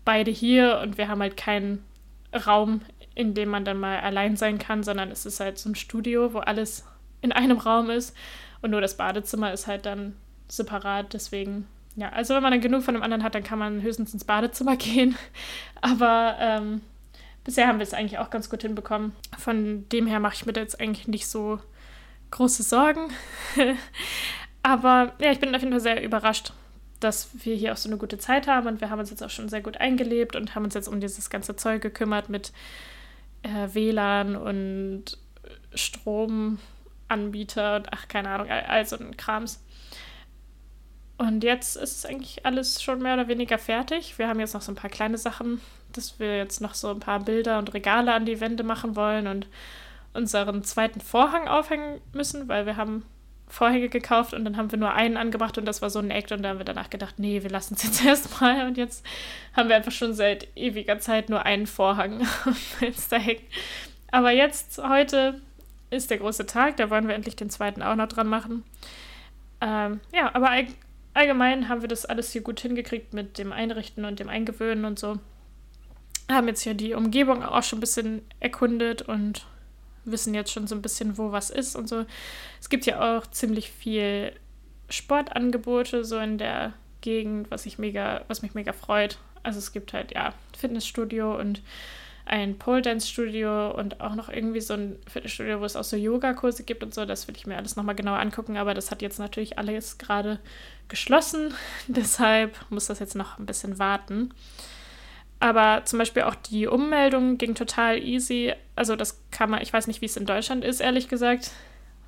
beide 0.04 0.30
hier 0.30 0.80
und 0.82 0.98
wir 0.98 1.08
haben 1.08 1.22
halt 1.22 1.36
keinen 1.36 1.84
Raum, 2.46 2.80
in 3.14 3.34
dem 3.34 3.50
man 3.50 3.64
dann 3.64 3.78
mal 3.78 4.00
allein 4.00 4.36
sein 4.36 4.58
kann, 4.58 4.82
sondern 4.82 5.10
es 5.10 5.26
ist 5.26 5.40
halt 5.40 5.58
so 5.58 5.68
ein 5.68 5.74
Studio, 5.74 6.34
wo 6.34 6.38
alles 6.38 6.84
in 7.22 7.32
einem 7.32 7.58
Raum 7.58 7.88
ist 7.88 8.14
und 8.60 8.70
nur 8.70 8.80
das 8.80 8.96
Badezimmer 8.96 9.52
ist 9.52 9.66
halt 9.66 9.86
dann 9.86 10.16
separat. 10.48 11.14
Deswegen, 11.14 11.66
ja, 11.96 12.10
also 12.10 12.34
wenn 12.34 12.42
man 12.42 12.52
dann 12.52 12.60
genug 12.60 12.82
von 12.82 12.94
dem 12.94 13.02
anderen 13.02 13.22
hat, 13.22 13.34
dann 13.34 13.44
kann 13.44 13.58
man 13.58 13.80
höchstens 13.80 14.12
ins 14.12 14.24
Badezimmer 14.24 14.76
gehen. 14.78 15.16
Aber 15.80 16.36
ähm, 16.38 16.82
bisher 17.44 17.66
haben 17.68 17.78
wir 17.78 17.84
es 17.84 17.94
eigentlich 17.94 18.18
auch 18.18 18.30
ganz 18.30 18.50
gut 18.50 18.62
hinbekommen. 18.62 19.12
Von 19.38 19.88
dem 19.88 20.06
her 20.06 20.20
mache 20.20 20.34
ich 20.34 20.46
mir 20.46 20.52
da 20.52 20.60
jetzt 20.60 20.80
eigentlich 20.80 21.08
nicht 21.08 21.26
so 21.26 21.58
große 22.30 22.62
Sorgen. 22.62 23.08
Aber 24.62 25.14
ja, 25.20 25.32
ich 25.32 25.40
bin 25.40 25.54
auf 25.54 25.60
jeden 25.60 25.72
Fall 25.72 25.80
sehr 25.80 26.02
überrascht, 26.02 26.52
dass 27.00 27.30
wir 27.44 27.56
hier 27.56 27.72
auch 27.72 27.76
so 27.76 27.88
eine 27.88 27.98
gute 27.98 28.18
Zeit 28.18 28.46
haben 28.46 28.68
und 28.68 28.80
wir 28.80 28.90
haben 28.90 29.00
uns 29.00 29.10
jetzt 29.10 29.24
auch 29.24 29.30
schon 29.30 29.48
sehr 29.48 29.60
gut 29.60 29.78
eingelebt 29.78 30.36
und 30.36 30.54
haben 30.54 30.64
uns 30.64 30.74
jetzt 30.74 30.86
um 30.86 31.00
dieses 31.00 31.30
ganze 31.30 31.56
Zeug 31.56 31.82
gekümmert 31.82 32.28
mit 32.28 32.52
äh, 33.42 33.74
WLAN 33.74 34.36
und 34.36 35.18
Strom 35.74 36.58
Anbieter 37.12 37.76
und 37.76 37.92
ach, 37.92 38.08
keine 38.08 38.30
Ahnung, 38.30 38.50
all, 38.50 38.86
so 38.86 38.96
ein 38.96 39.16
Krams. 39.16 39.62
Und 41.18 41.44
jetzt 41.44 41.76
ist 41.76 42.06
eigentlich 42.06 42.44
alles 42.44 42.82
schon 42.82 43.00
mehr 43.00 43.14
oder 43.14 43.28
weniger 43.28 43.58
fertig. 43.58 44.18
Wir 44.18 44.28
haben 44.28 44.40
jetzt 44.40 44.54
noch 44.54 44.62
so 44.62 44.72
ein 44.72 44.76
paar 44.76 44.90
kleine 44.90 45.18
Sachen, 45.18 45.60
dass 45.92 46.18
wir 46.18 46.36
jetzt 46.36 46.60
noch 46.60 46.74
so 46.74 46.90
ein 46.90 47.00
paar 47.00 47.20
Bilder 47.20 47.58
und 47.58 47.74
Regale 47.74 48.12
an 48.12 48.26
die 48.26 48.40
Wände 48.40 48.64
machen 48.64 48.96
wollen 48.96 49.26
und 49.26 49.46
unseren 50.14 50.64
zweiten 50.64 51.00
Vorhang 51.00 51.48
aufhängen 51.48 52.00
müssen, 52.12 52.48
weil 52.48 52.66
wir 52.66 52.76
haben 52.76 53.04
Vorhänge 53.52 53.90
gekauft 53.90 54.32
und 54.32 54.44
dann 54.44 54.56
haben 54.56 54.72
wir 54.72 54.78
nur 54.78 54.94
einen 54.94 55.18
angebracht 55.18 55.58
und 55.58 55.66
das 55.66 55.82
war 55.82 55.90
so 55.90 55.98
ein 55.98 56.10
Act 56.10 56.32
und 56.32 56.42
da 56.42 56.48
haben 56.48 56.58
wir 56.58 56.64
danach 56.64 56.88
gedacht, 56.88 57.18
nee, 57.18 57.42
wir 57.42 57.50
lassen 57.50 57.74
es 57.74 57.82
jetzt 57.82 58.04
erstmal 58.04 58.66
und 58.66 58.78
jetzt 58.78 59.04
haben 59.54 59.68
wir 59.68 59.76
einfach 59.76 59.92
schon 59.92 60.14
seit 60.14 60.48
ewiger 60.56 60.98
Zeit 60.98 61.28
nur 61.28 61.44
einen 61.44 61.66
Vorhang 61.66 62.26
am 62.44 62.54
Fenster 62.54 63.18
hängen. 63.18 63.44
Aber 64.10 64.30
jetzt, 64.30 64.82
heute, 64.82 65.40
ist 65.92 66.10
der 66.10 66.18
große 66.18 66.46
Tag, 66.46 66.76
da 66.76 66.90
wollen 66.90 67.08
wir 67.08 67.14
endlich 67.14 67.36
den 67.36 67.50
zweiten 67.50 67.82
auch 67.82 67.94
noch 67.94 68.08
dran 68.08 68.28
machen. 68.28 68.64
Ähm, 69.60 70.00
ja, 70.12 70.34
aber 70.34 70.50
all, 70.50 70.66
allgemein 71.14 71.68
haben 71.68 71.82
wir 71.82 71.88
das 71.88 72.04
alles 72.04 72.32
hier 72.32 72.42
gut 72.42 72.60
hingekriegt 72.60 73.12
mit 73.12 73.38
dem 73.38 73.52
Einrichten 73.52 74.04
und 74.04 74.18
dem 74.18 74.28
Eingewöhnen 74.28 74.84
und 74.84 74.98
so. 74.98 75.18
Haben 76.30 76.48
jetzt 76.48 76.62
hier 76.62 76.74
die 76.74 76.94
Umgebung 76.94 77.42
auch 77.42 77.62
schon 77.62 77.78
ein 77.78 77.80
bisschen 77.80 78.22
erkundet 78.40 79.02
und 79.02 79.46
wissen 80.04 80.34
jetzt 80.34 80.50
schon 80.50 80.66
so 80.66 80.74
ein 80.74 80.82
bisschen, 80.82 81.18
wo 81.18 81.32
was 81.32 81.50
ist 81.50 81.76
und 81.76 81.88
so. 81.88 82.04
Es 82.60 82.68
gibt 82.68 82.86
ja 82.86 83.18
auch 83.18 83.26
ziemlich 83.26 83.70
viel 83.70 84.32
Sportangebote 84.88 86.04
so 86.04 86.18
in 86.18 86.38
der 86.38 86.72
Gegend, 87.00 87.50
was 87.50 87.66
ich 87.66 87.78
mega, 87.78 88.24
was 88.28 88.42
mich 88.42 88.54
mega 88.54 88.72
freut. 88.72 89.18
Also 89.42 89.58
es 89.58 89.72
gibt 89.72 89.92
halt 89.92 90.12
ja 90.14 90.32
Fitnessstudio 90.56 91.38
und 91.38 91.62
ein 92.24 92.58
Pole 92.58 92.82
Dance 92.82 93.08
Studio 93.08 93.72
und 93.72 94.00
auch 94.00 94.14
noch 94.14 94.28
irgendwie 94.28 94.60
so 94.60 94.74
ein 94.74 94.98
Fitnessstudio, 95.08 95.60
wo 95.60 95.64
es 95.64 95.76
auch 95.76 95.84
so 95.84 95.96
Yoga-Kurse 95.96 96.62
gibt 96.62 96.82
und 96.82 96.94
so. 96.94 97.04
Das 97.04 97.26
will 97.26 97.36
ich 97.36 97.46
mir 97.46 97.56
alles 97.56 97.76
nochmal 97.76 97.94
genauer 97.94 98.18
angucken, 98.18 98.56
aber 98.56 98.74
das 98.74 98.90
hat 98.90 99.02
jetzt 99.02 99.18
natürlich 99.18 99.58
alles 99.58 99.98
gerade 99.98 100.38
geschlossen. 100.88 101.52
Deshalb 101.88 102.56
muss 102.70 102.86
das 102.86 103.00
jetzt 103.00 103.16
noch 103.16 103.38
ein 103.38 103.46
bisschen 103.46 103.78
warten. 103.78 104.32
Aber 105.40 105.84
zum 105.84 105.98
Beispiel 105.98 106.22
auch 106.22 106.36
die 106.36 106.68
Ummeldung 106.68 107.36
ging 107.36 107.56
total 107.56 107.98
easy. 107.98 108.54
Also 108.76 108.94
das 108.94 109.20
kann 109.32 109.50
man, 109.50 109.60
ich 109.60 109.72
weiß 109.72 109.88
nicht, 109.88 110.00
wie 110.00 110.06
es 110.06 110.16
in 110.16 110.26
Deutschland 110.26 110.64
ist, 110.64 110.80
ehrlich 110.80 111.08
gesagt. 111.08 111.50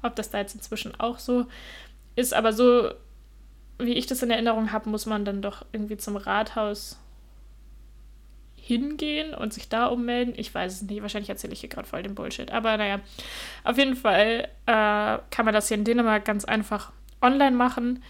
Ob 0.02 0.14
das 0.14 0.30
da 0.30 0.38
jetzt 0.38 0.54
inzwischen 0.54 0.98
auch 1.00 1.18
so 1.18 1.46
ist. 2.14 2.32
Aber 2.32 2.52
so, 2.52 2.92
wie 3.78 3.94
ich 3.94 4.06
das 4.06 4.22
in 4.22 4.30
Erinnerung 4.30 4.70
habe, 4.70 4.88
muss 4.88 5.06
man 5.06 5.24
dann 5.24 5.42
doch 5.42 5.64
irgendwie 5.72 5.96
zum 5.96 6.16
Rathaus 6.16 6.98
hingehen 8.64 9.34
und 9.34 9.52
sich 9.52 9.68
da 9.68 9.86
ummelden. 9.86 10.34
Ich 10.36 10.54
weiß 10.54 10.72
es 10.72 10.82
nicht. 10.82 11.02
Wahrscheinlich 11.02 11.28
erzähle 11.28 11.52
ich 11.52 11.60
hier 11.60 11.68
gerade 11.68 11.86
voll 11.86 12.02
den 12.02 12.14
Bullshit. 12.14 12.50
Aber 12.50 12.76
naja, 12.76 13.00
auf 13.62 13.76
jeden 13.76 13.96
Fall 13.96 14.48
äh, 14.66 15.18
kann 15.30 15.44
man 15.44 15.52
das 15.52 15.68
hier 15.68 15.76
in 15.76 15.84
Dänemark 15.84 16.24
ganz 16.24 16.44
einfach 16.44 16.92
online 17.20 17.56
machen 17.56 18.02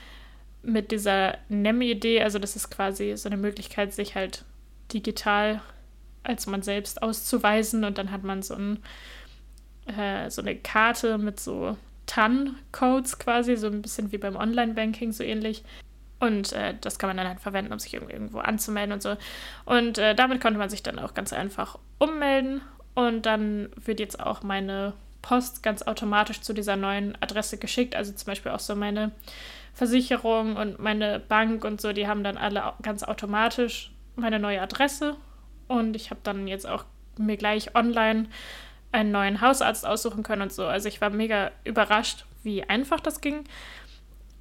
mit 0.63 0.93
dieser 0.93 1.39
NEM-Idee. 1.49 2.23
Also 2.23 2.39
das 2.39 2.57
ist 2.57 2.71
quasi 2.71 3.17
so 3.17 3.29
eine 3.29 3.37
Möglichkeit, 3.37 3.93
sich 3.93 4.15
halt 4.15 4.45
digital 4.93 5.61
als 6.25 6.47
man 6.47 6.63
selbst 6.63 7.03
auszuweisen 7.03 7.85
und 7.85 7.99
dann 7.99 8.11
hat 8.11 8.25
man 8.25 8.43
so, 8.43 8.55
ein, 8.55 8.79
äh, 9.87 10.31
so 10.31 10.41
eine 10.41 10.57
Karte 10.57 11.19
mit 11.19 11.39
so 11.39 11.77
TAN-Codes 12.07 13.19
quasi, 13.19 13.57
so 13.57 13.67
ein 13.67 13.83
bisschen 13.83 14.11
wie 14.11 14.19
beim 14.19 14.37
Online-Banking, 14.37 15.13
so 15.13 15.23
ähnlich. 15.23 15.63
Und 16.21 16.53
äh, 16.53 16.75
das 16.81 16.99
kann 16.99 17.09
man 17.09 17.17
dann 17.17 17.29
halt 17.29 17.41
verwenden, 17.41 17.73
um 17.73 17.79
sich 17.79 17.95
irgendwo 17.95 18.39
anzumelden 18.39 18.93
und 18.93 19.03
so. 19.03 19.17
Und 19.65 19.99
äh, 19.99 20.15
damit 20.15 20.41
konnte 20.41 20.59
man 20.59 20.71
sich 20.71 20.83
dann 20.83 20.99
auch 20.99 21.15
ganz 21.15 21.33
einfach 21.33 21.79
ummelden. 21.99 22.63
Und 22.95 23.27
dann 23.27 23.71
wird 23.77 24.01
jetzt 24.01 24.21
auch 24.21 24.43
meine 24.43 24.95
Post 25.21 25.63
ganz 25.63 25.83
automatisch 25.83 26.41
zu 26.41 26.53
dieser 26.53 26.77
neuen 26.77 27.21
Adresse 27.21 27.59
geschickt. 27.59 27.97
Also 27.97 28.13
zum 28.13 28.27
Beispiel 28.27 28.53
auch 28.53 28.61
so 28.61 28.77
meine 28.77 29.11
Versicherung 29.73 30.57
und 30.57 30.79
meine 30.79 31.19
Bank 31.19 31.65
und 31.65 31.81
so, 31.81 31.93
die 31.93 32.07
haben 32.07 32.23
dann 32.23 32.37
alle 32.37 32.73
ganz 32.83 33.03
automatisch 33.03 33.91
meine 34.17 34.39
neue 34.39 34.63
Adresse. 34.63 35.17
Und 35.67 35.97
ich 35.97 36.11
habe 36.11 36.21
dann 36.23 36.47
jetzt 36.47 36.69
auch 36.69 36.85
mir 37.19 37.37
gleich 37.37 37.75
online 37.75 38.27
einen 38.93 39.11
neuen 39.11 39.41
Hausarzt 39.41 39.85
aussuchen 39.85 40.23
können 40.23 40.43
und 40.43 40.53
so. 40.53 40.67
Also 40.67 40.89
ich 40.89 41.01
war 41.01 41.11
mega 41.11 41.51
überrascht, 41.65 42.25
wie 42.43 42.63
einfach 42.63 43.01
das 43.01 43.21
ging. 43.21 43.45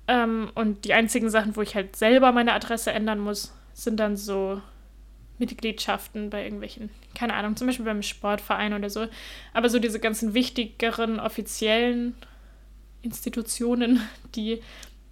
Ähm, 0.07 0.51
und 0.55 0.86
die 0.86 0.93
einzigen 0.93 1.29
Sachen, 1.29 1.55
wo 1.55 1.62
ich 1.62 1.75
halt 1.75 1.95
selber 1.95 2.31
meine 2.31 2.53
Adresse 2.53 2.91
ändern 2.91 3.19
muss, 3.19 3.53
sind 3.74 4.00
dann 4.00 4.17
so 4.17 4.62
Mitgliedschaften 5.39 6.29
bei 6.29 6.43
irgendwelchen, 6.43 6.89
keine 7.15 7.33
Ahnung, 7.33 7.55
zum 7.55 7.67
Beispiel 7.67 7.86
beim 7.86 8.01
Sportverein 8.01 8.74
oder 8.74 8.89
so. 8.89 9.07
Aber 9.53 9.69
so 9.69 9.79
diese 9.79 10.00
ganzen 10.00 10.33
wichtigeren 10.33 11.19
offiziellen 11.19 12.15
Institutionen, 13.01 14.01
die 14.36 14.62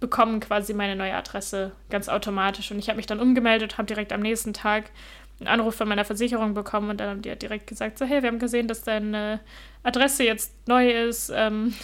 bekommen 0.00 0.40
quasi 0.40 0.74
meine 0.74 0.96
neue 0.96 1.14
Adresse 1.14 1.72
ganz 1.88 2.08
automatisch. 2.08 2.70
Und 2.70 2.78
ich 2.78 2.88
habe 2.88 2.96
mich 2.96 3.06
dann 3.06 3.20
umgemeldet, 3.20 3.78
habe 3.78 3.86
direkt 3.86 4.12
am 4.12 4.20
nächsten 4.20 4.52
Tag 4.52 4.90
einen 5.38 5.48
Anruf 5.48 5.76
von 5.76 5.88
meiner 5.88 6.04
Versicherung 6.04 6.54
bekommen 6.54 6.90
und 6.90 6.98
dann 7.00 7.08
haben 7.08 7.22
die 7.22 7.30
halt 7.30 7.42
direkt 7.42 7.66
gesagt, 7.66 7.98
so, 7.98 8.04
hey, 8.04 8.22
wir 8.22 8.28
haben 8.28 8.38
gesehen, 8.38 8.68
dass 8.68 8.82
deine 8.82 9.40
Adresse 9.82 10.24
jetzt 10.24 10.52
neu 10.66 10.90
ist. 10.90 11.32
Ähm, 11.34 11.74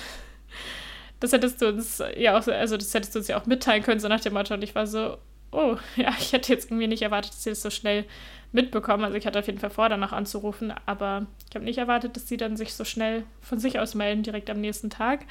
das 1.20 1.32
hättest 1.32 1.60
du 1.60 1.68
uns 1.68 2.02
ja 2.16 2.38
auch, 2.38 2.46
also 2.46 2.76
das 2.76 2.94
hättest 2.94 3.14
du 3.14 3.18
uns 3.20 3.28
ja 3.28 3.40
auch 3.40 3.46
mitteilen 3.46 3.82
können, 3.82 4.00
so 4.00 4.08
nach 4.08 4.20
dem 4.20 4.34
Motto. 4.34 4.54
Und 4.54 4.62
ich 4.62 4.74
war 4.74 4.86
so, 4.86 5.18
oh, 5.50 5.76
ja, 5.96 6.14
ich 6.18 6.32
hätte 6.32 6.52
jetzt 6.52 6.70
irgendwie 6.70 6.86
nicht 6.86 7.02
erwartet, 7.02 7.32
dass 7.32 7.42
sie 7.42 7.50
das 7.50 7.62
so 7.62 7.70
schnell 7.70 8.04
mitbekommen. 8.52 9.04
Also 9.04 9.16
ich 9.16 9.26
hatte 9.26 9.38
auf 9.38 9.46
jeden 9.46 9.58
Fall 9.58 9.70
vor, 9.70 9.88
danach 9.88 10.12
anzurufen, 10.12 10.72
aber 10.86 11.26
ich 11.48 11.54
habe 11.54 11.64
nicht 11.64 11.78
erwartet, 11.78 12.16
dass 12.16 12.28
sie 12.28 12.36
dann 12.36 12.56
sich 12.56 12.74
so 12.74 12.84
schnell 12.84 13.24
von 13.40 13.58
sich 13.58 13.78
aus 13.78 13.94
melden, 13.94 14.22
direkt 14.22 14.48
am 14.48 14.60
nächsten 14.60 14.90
Tag. 14.90 15.26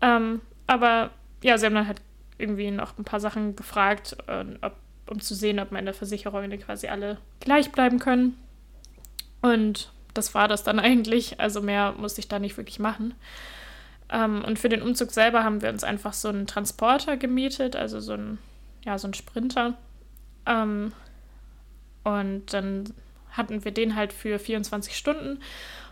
Ähm, 0.00 0.40
aber 0.66 1.10
ja, 1.42 1.58
sie 1.58 1.66
haben 1.66 1.74
dann 1.74 1.86
halt 1.86 2.00
irgendwie 2.38 2.70
noch 2.70 2.98
ein 2.98 3.04
paar 3.04 3.20
Sachen 3.20 3.56
gefragt, 3.56 4.16
äh, 4.26 4.44
ob, 4.62 4.76
um 5.08 5.20
zu 5.20 5.34
sehen, 5.34 5.58
ob 5.58 5.72
meine 5.72 5.92
Versicherungen 5.92 6.56
quasi 6.60 6.88
alle 6.88 7.18
gleich 7.40 7.72
bleiben 7.72 7.98
können. 7.98 8.38
Und 9.42 9.90
das 10.14 10.34
war 10.34 10.48
das 10.48 10.62
dann 10.62 10.78
eigentlich. 10.80 11.40
Also 11.40 11.60
mehr 11.60 11.92
musste 11.92 12.20
ich 12.20 12.28
da 12.28 12.38
nicht 12.38 12.56
wirklich 12.56 12.78
machen. 12.78 13.14
Ähm, 14.10 14.44
und 14.44 14.58
für 14.58 14.68
den 14.68 14.82
Umzug 14.82 15.12
selber 15.12 15.44
haben 15.44 15.62
wir 15.62 15.68
uns 15.68 15.84
einfach 15.84 16.12
so 16.12 16.28
einen 16.28 16.46
Transporter 16.46 17.16
gemietet, 17.16 17.76
also 17.76 18.00
so 18.00 18.14
ein, 18.14 18.38
ja, 18.84 18.98
so 18.98 19.08
ein 19.08 19.14
Sprinter. 19.14 19.74
Ähm, 20.46 20.92
und 22.04 22.52
dann 22.52 22.92
hatten 23.32 23.64
wir 23.64 23.72
den 23.72 23.94
halt 23.94 24.12
für 24.12 24.38
24 24.38 24.96
Stunden 24.96 25.40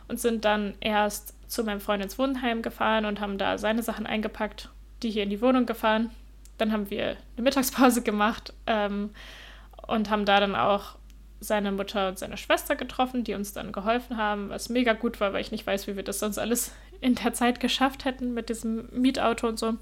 und 0.09 0.19
sind 0.19 0.45
dann 0.45 0.75
erst 0.81 1.35
zu 1.49 1.63
meinem 1.65 1.81
Freund 1.81 2.03
ins 2.03 2.19
Wohnheim 2.19 2.63
gefahren 2.63 3.05
und 3.05 3.21
haben 3.21 3.39
da 3.39 3.59
seine 3.59 3.83
Sachen 3.83 4.07
eingepackt, 4.07 4.71
die 5.03 5.11
hier 5.11 5.23
in 5.23 5.31
die 5.31 5.41
Wohnung 5.41 5.67
gefahren. 5.67 6.11
Dann 6.59 6.73
haben 6.73 6.91
wir 6.91 7.17
eine 7.37 7.45
Mittagspause 7.45 8.03
gemacht 8.03 8.53
ähm, 8.67 9.11
und 9.87 10.11
haben 10.11 10.25
da 10.25 10.41
dann 10.41 10.57
auch 10.57 10.97
seine 11.41 11.71
Mutter 11.71 12.09
und 12.09 12.19
seine 12.19 12.37
Schwester 12.37 12.75
getroffen, 12.75 13.23
die 13.23 13.35
uns 13.35 13.53
dann 13.53 13.71
geholfen 13.71 14.17
haben, 14.17 14.49
was 14.49 14.69
mega 14.69 14.93
gut 14.93 15.21
war, 15.21 15.33
weil 15.33 15.41
ich 15.41 15.53
nicht 15.53 15.67
weiß, 15.67 15.87
wie 15.87 15.95
wir 15.95 16.03
das 16.03 16.19
sonst 16.19 16.39
alles 16.39 16.73
in 17.01 17.15
der 17.15 17.33
Zeit 17.33 17.61
geschafft 17.61 18.05
hätten 18.05 18.35
mit 18.35 18.49
diesem 18.49 18.89
Mietauto 18.93 19.49
und 19.49 19.59
so. 19.59 19.77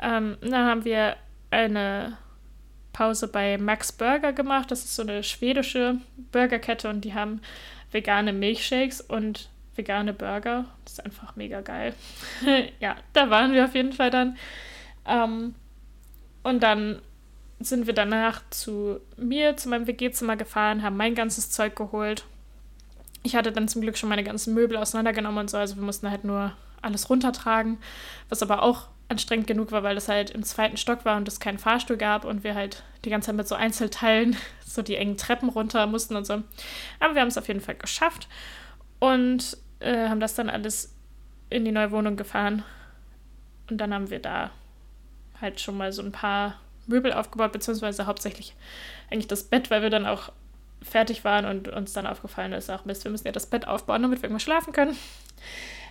Ähm, 0.00 0.36
dann 0.40 0.66
haben 0.66 0.84
wir 0.84 1.16
eine 1.50 2.18
Pause 2.92 3.28
bei 3.28 3.58
Max 3.58 3.92
Burger 3.92 4.32
gemacht. 4.32 4.70
Das 4.70 4.84
ist 4.84 4.94
so 4.94 5.02
eine 5.02 5.22
schwedische 5.22 5.98
Burgerkette 6.32 6.88
und 6.88 7.02
die 7.02 7.14
haben 7.14 7.40
vegane 7.90 8.32
Milchshakes 8.32 9.00
und 9.00 9.48
vegane 9.74 10.12
Burger. 10.12 10.66
Das 10.84 10.94
ist 10.94 11.04
einfach 11.04 11.36
mega 11.36 11.60
geil. 11.60 11.94
ja, 12.80 12.96
da 13.12 13.30
waren 13.30 13.52
wir 13.52 13.64
auf 13.64 13.74
jeden 13.74 13.92
Fall 13.92 14.10
dann. 14.10 14.36
Ähm, 15.06 15.54
und 16.42 16.62
dann 16.62 17.00
sind 17.60 17.86
wir 17.86 17.94
danach 17.94 18.42
zu 18.50 19.00
mir, 19.16 19.56
zu 19.56 19.68
meinem 19.68 19.86
WG-Zimmer 19.86 20.36
gefahren, 20.36 20.82
haben 20.82 20.96
mein 20.96 21.14
ganzes 21.14 21.50
Zeug 21.50 21.76
geholt. 21.76 22.24
Ich 23.22 23.36
hatte 23.36 23.52
dann 23.52 23.68
zum 23.68 23.82
Glück 23.82 23.96
schon 23.96 24.08
meine 24.08 24.24
ganzen 24.24 24.54
Möbel 24.54 24.76
auseinandergenommen 24.76 25.38
und 25.38 25.50
so, 25.50 25.56
also 25.56 25.76
wir 25.76 25.82
mussten 25.82 26.10
halt 26.10 26.24
nur 26.24 26.52
alles 26.80 27.08
runtertragen, 27.08 27.78
was 28.28 28.42
aber 28.42 28.62
auch 28.62 28.88
anstrengend 29.08 29.46
genug 29.46 29.70
war, 29.72 29.82
weil 29.82 29.96
es 29.96 30.08
halt 30.08 30.30
im 30.30 30.42
zweiten 30.42 30.76
Stock 30.76 31.04
war 31.04 31.16
und 31.16 31.28
es 31.28 31.38
keinen 31.38 31.58
Fahrstuhl 31.58 31.96
gab 31.96 32.24
und 32.24 32.44
wir 32.44 32.54
halt 32.54 32.82
die 33.04 33.10
ganze 33.10 33.26
Zeit 33.26 33.36
mit 33.36 33.46
so 33.46 33.54
Einzelteilen 33.54 34.36
so 34.66 34.82
die 34.82 34.96
engen 34.96 35.16
Treppen 35.16 35.48
runter 35.48 35.86
mussten 35.86 36.16
und 36.16 36.26
so. 36.26 36.42
Aber 36.98 37.14
wir 37.14 37.20
haben 37.20 37.28
es 37.28 37.38
auf 37.38 37.48
jeden 37.48 37.60
Fall 37.60 37.76
geschafft 37.76 38.26
und 38.98 39.56
äh, 39.80 40.08
haben 40.08 40.20
das 40.20 40.34
dann 40.34 40.48
alles 40.50 40.94
in 41.50 41.64
die 41.64 41.72
neue 41.72 41.90
Wohnung 41.90 42.16
gefahren. 42.16 42.64
Und 43.70 43.78
dann 43.78 43.92
haben 43.92 44.10
wir 44.10 44.18
da 44.18 44.50
halt 45.40 45.60
schon 45.60 45.76
mal 45.76 45.92
so 45.92 46.02
ein 46.02 46.12
paar 46.12 46.58
Möbel 46.86 47.12
aufgebaut, 47.12 47.52
beziehungsweise 47.52 48.06
hauptsächlich 48.06 48.54
eigentlich 49.10 49.28
das 49.28 49.44
Bett, 49.44 49.70
weil 49.70 49.82
wir 49.82 49.90
dann 49.90 50.06
auch 50.06 50.32
fertig 50.84 51.24
waren 51.24 51.44
und 51.44 51.68
uns 51.68 51.92
dann 51.92 52.06
aufgefallen 52.06 52.52
ist, 52.52 52.70
auch 52.70 52.84
Mist, 52.84 53.04
wir 53.04 53.10
müssen 53.10 53.26
ja 53.26 53.32
das 53.32 53.46
Bett 53.46 53.66
aufbauen, 53.66 54.02
damit 54.02 54.20
wir 54.20 54.24
irgendwann 54.24 54.40
schlafen 54.40 54.72
können. 54.72 54.96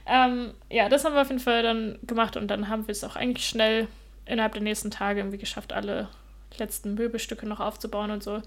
Ähm, 0.05 0.53
ja, 0.69 0.89
das 0.89 1.05
haben 1.05 1.13
wir 1.13 1.21
auf 1.21 1.29
jeden 1.29 1.39
Fall 1.39 1.63
dann 1.63 1.99
gemacht 2.03 2.35
und 2.35 2.47
dann 2.47 2.67
haben 2.67 2.87
wir 2.87 2.91
es 2.91 3.03
auch 3.03 3.15
eigentlich 3.15 3.47
schnell 3.47 3.87
innerhalb 4.25 4.53
der 4.53 4.61
nächsten 4.61 4.91
Tage 4.91 5.19
irgendwie 5.19 5.37
geschafft, 5.37 5.73
alle 5.73 6.09
letzten 6.57 6.95
Möbelstücke 6.95 7.47
noch 7.47 7.59
aufzubauen 7.59 8.11
und 8.11 8.23
so. 8.23 8.41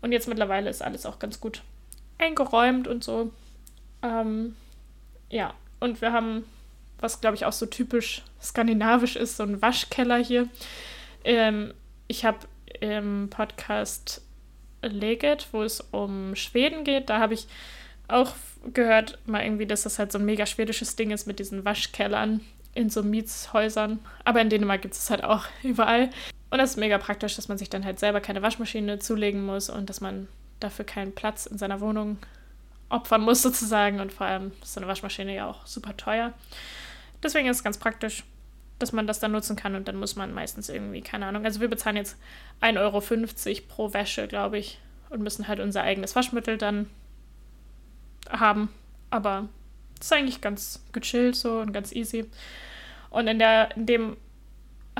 Und 0.00 0.12
jetzt 0.12 0.28
mittlerweile 0.28 0.70
ist 0.70 0.82
alles 0.82 1.06
auch 1.06 1.18
ganz 1.18 1.40
gut 1.40 1.62
eingeräumt 2.18 2.88
und 2.88 3.04
so. 3.04 3.32
Ähm, 4.02 4.56
ja, 5.30 5.54
und 5.80 6.00
wir 6.00 6.12
haben, 6.12 6.44
was 6.98 7.20
glaube 7.20 7.36
ich 7.36 7.44
auch 7.44 7.52
so 7.52 7.66
typisch 7.66 8.22
skandinavisch 8.40 9.16
ist, 9.16 9.36
so 9.36 9.42
einen 9.42 9.62
Waschkeller 9.62 10.18
hier. 10.18 10.48
Ähm, 11.24 11.74
ich 12.06 12.24
habe 12.24 12.38
im 12.80 13.28
Podcast 13.30 14.22
Leget, 14.82 15.48
wo 15.52 15.62
es 15.62 15.80
um 15.80 16.34
Schweden 16.34 16.84
geht, 16.84 17.10
da 17.10 17.18
habe 17.18 17.34
ich 17.34 17.46
auch 18.08 18.32
gehört, 18.72 19.18
mal 19.26 19.42
irgendwie, 19.42 19.66
dass 19.66 19.82
das 19.82 19.98
halt 19.98 20.12
so 20.12 20.18
ein 20.18 20.24
mega 20.24 20.46
schwedisches 20.46 20.96
Ding 20.96 21.10
ist 21.10 21.26
mit 21.26 21.38
diesen 21.38 21.64
Waschkellern 21.64 22.40
in 22.74 22.90
so 22.90 23.02
Mietshäusern. 23.02 23.98
Aber 24.24 24.40
in 24.40 24.50
Dänemark 24.50 24.82
gibt 24.82 24.94
es 24.94 25.10
halt 25.10 25.24
auch 25.24 25.44
überall. 25.62 26.10
Und 26.50 26.58
das 26.58 26.70
ist 26.70 26.76
mega 26.76 26.98
praktisch, 26.98 27.36
dass 27.36 27.48
man 27.48 27.58
sich 27.58 27.68
dann 27.68 27.84
halt 27.84 27.98
selber 27.98 28.20
keine 28.20 28.42
Waschmaschine 28.42 28.98
zulegen 28.98 29.44
muss 29.44 29.68
und 29.68 29.90
dass 29.90 30.00
man 30.00 30.28
dafür 30.60 30.84
keinen 30.84 31.14
Platz 31.14 31.46
in 31.46 31.58
seiner 31.58 31.80
Wohnung 31.80 32.18
opfern 32.88 33.20
muss 33.20 33.42
sozusagen. 33.42 34.00
Und 34.00 34.12
vor 34.12 34.26
allem 34.26 34.52
ist 34.62 34.74
so 34.74 34.80
eine 34.80 34.88
Waschmaschine 34.88 35.34
ja 35.34 35.48
auch 35.48 35.66
super 35.66 35.96
teuer. 35.96 36.32
Deswegen 37.22 37.48
ist 37.48 37.58
es 37.58 37.64
ganz 37.64 37.78
praktisch, 37.78 38.24
dass 38.78 38.92
man 38.92 39.06
das 39.06 39.18
dann 39.18 39.32
nutzen 39.32 39.56
kann 39.56 39.74
und 39.74 39.88
dann 39.88 39.96
muss 39.96 40.16
man 40.16 40.32
meistens 40.32 40.68
irgendwie, 40.68 41.00
keine 41.00 41.26
Ahnung, 41.26 41.44
also 41.44 41.60
wir 41.60 41.68
bezahlen 41.68 41.96
jetzt 41.96 42.16
1,50 42.60 42.78
Euro 42.78 43.00
pro 43.68 43.92
Wäsche, 43.92 44.28
glaube 44.28 44.58
ich, 44.58 44.78
und 45.10 45.22
müssen 45.22 45.48
halt 45.48 45.60
unser 45.60 45.82
eigenes 45.82 46.14
Waschmittel 46.14 46.58
dann 46.58 46.88
haben. 48.30 48.68
Aber 49.10 49.48
es 49.98 50.06
ist 50.06 50.12
eigentlich 50.12 50.40
ganz 50.40 50.82
gechillt 50.92 51.34
so 51.34 51.58
und 51.58 51.72
ganz 51.72 51.92
easy. 51.92 52.26
Und 53.10 53.26
in, 53.26 53.38
der, 53.38 53.74
in 53.76 53.86
dem 53.86 54.16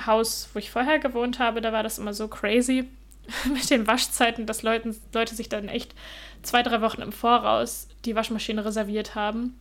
Haus, 0.07 0.49
wo 0.53 0.59
ich 0.59 0.71
vorher 0.71 0.99
gewohnt 0.99 1.39
habe, 1.39 1.61
da 1.61 1.73
war 1.73 1.83
das 1.83 1.99
immer 1.99 2.15
so 2.15 2.27
crazy 2.29 2.89
mit 3.53 3.69
den 3.71 3.87
Waschzeiten, 3.87 4.47
dass 4.47 4.63
Leuten, 4.63 4.97
Leute 5.13 5.35
sich 5.35 5.49
dann 5.49 5.69
echt 5.69 5.95
zwei, 6.43 6.63
drei 6.63 6.81
Wochen 6.81 7.03
im 7.03 7.13
Voraus 7.13 7.89
die 8.05 8.15
Waschmaschine 8.15 8.65
reserviert 8.65 9.15
haben 9.15 9.59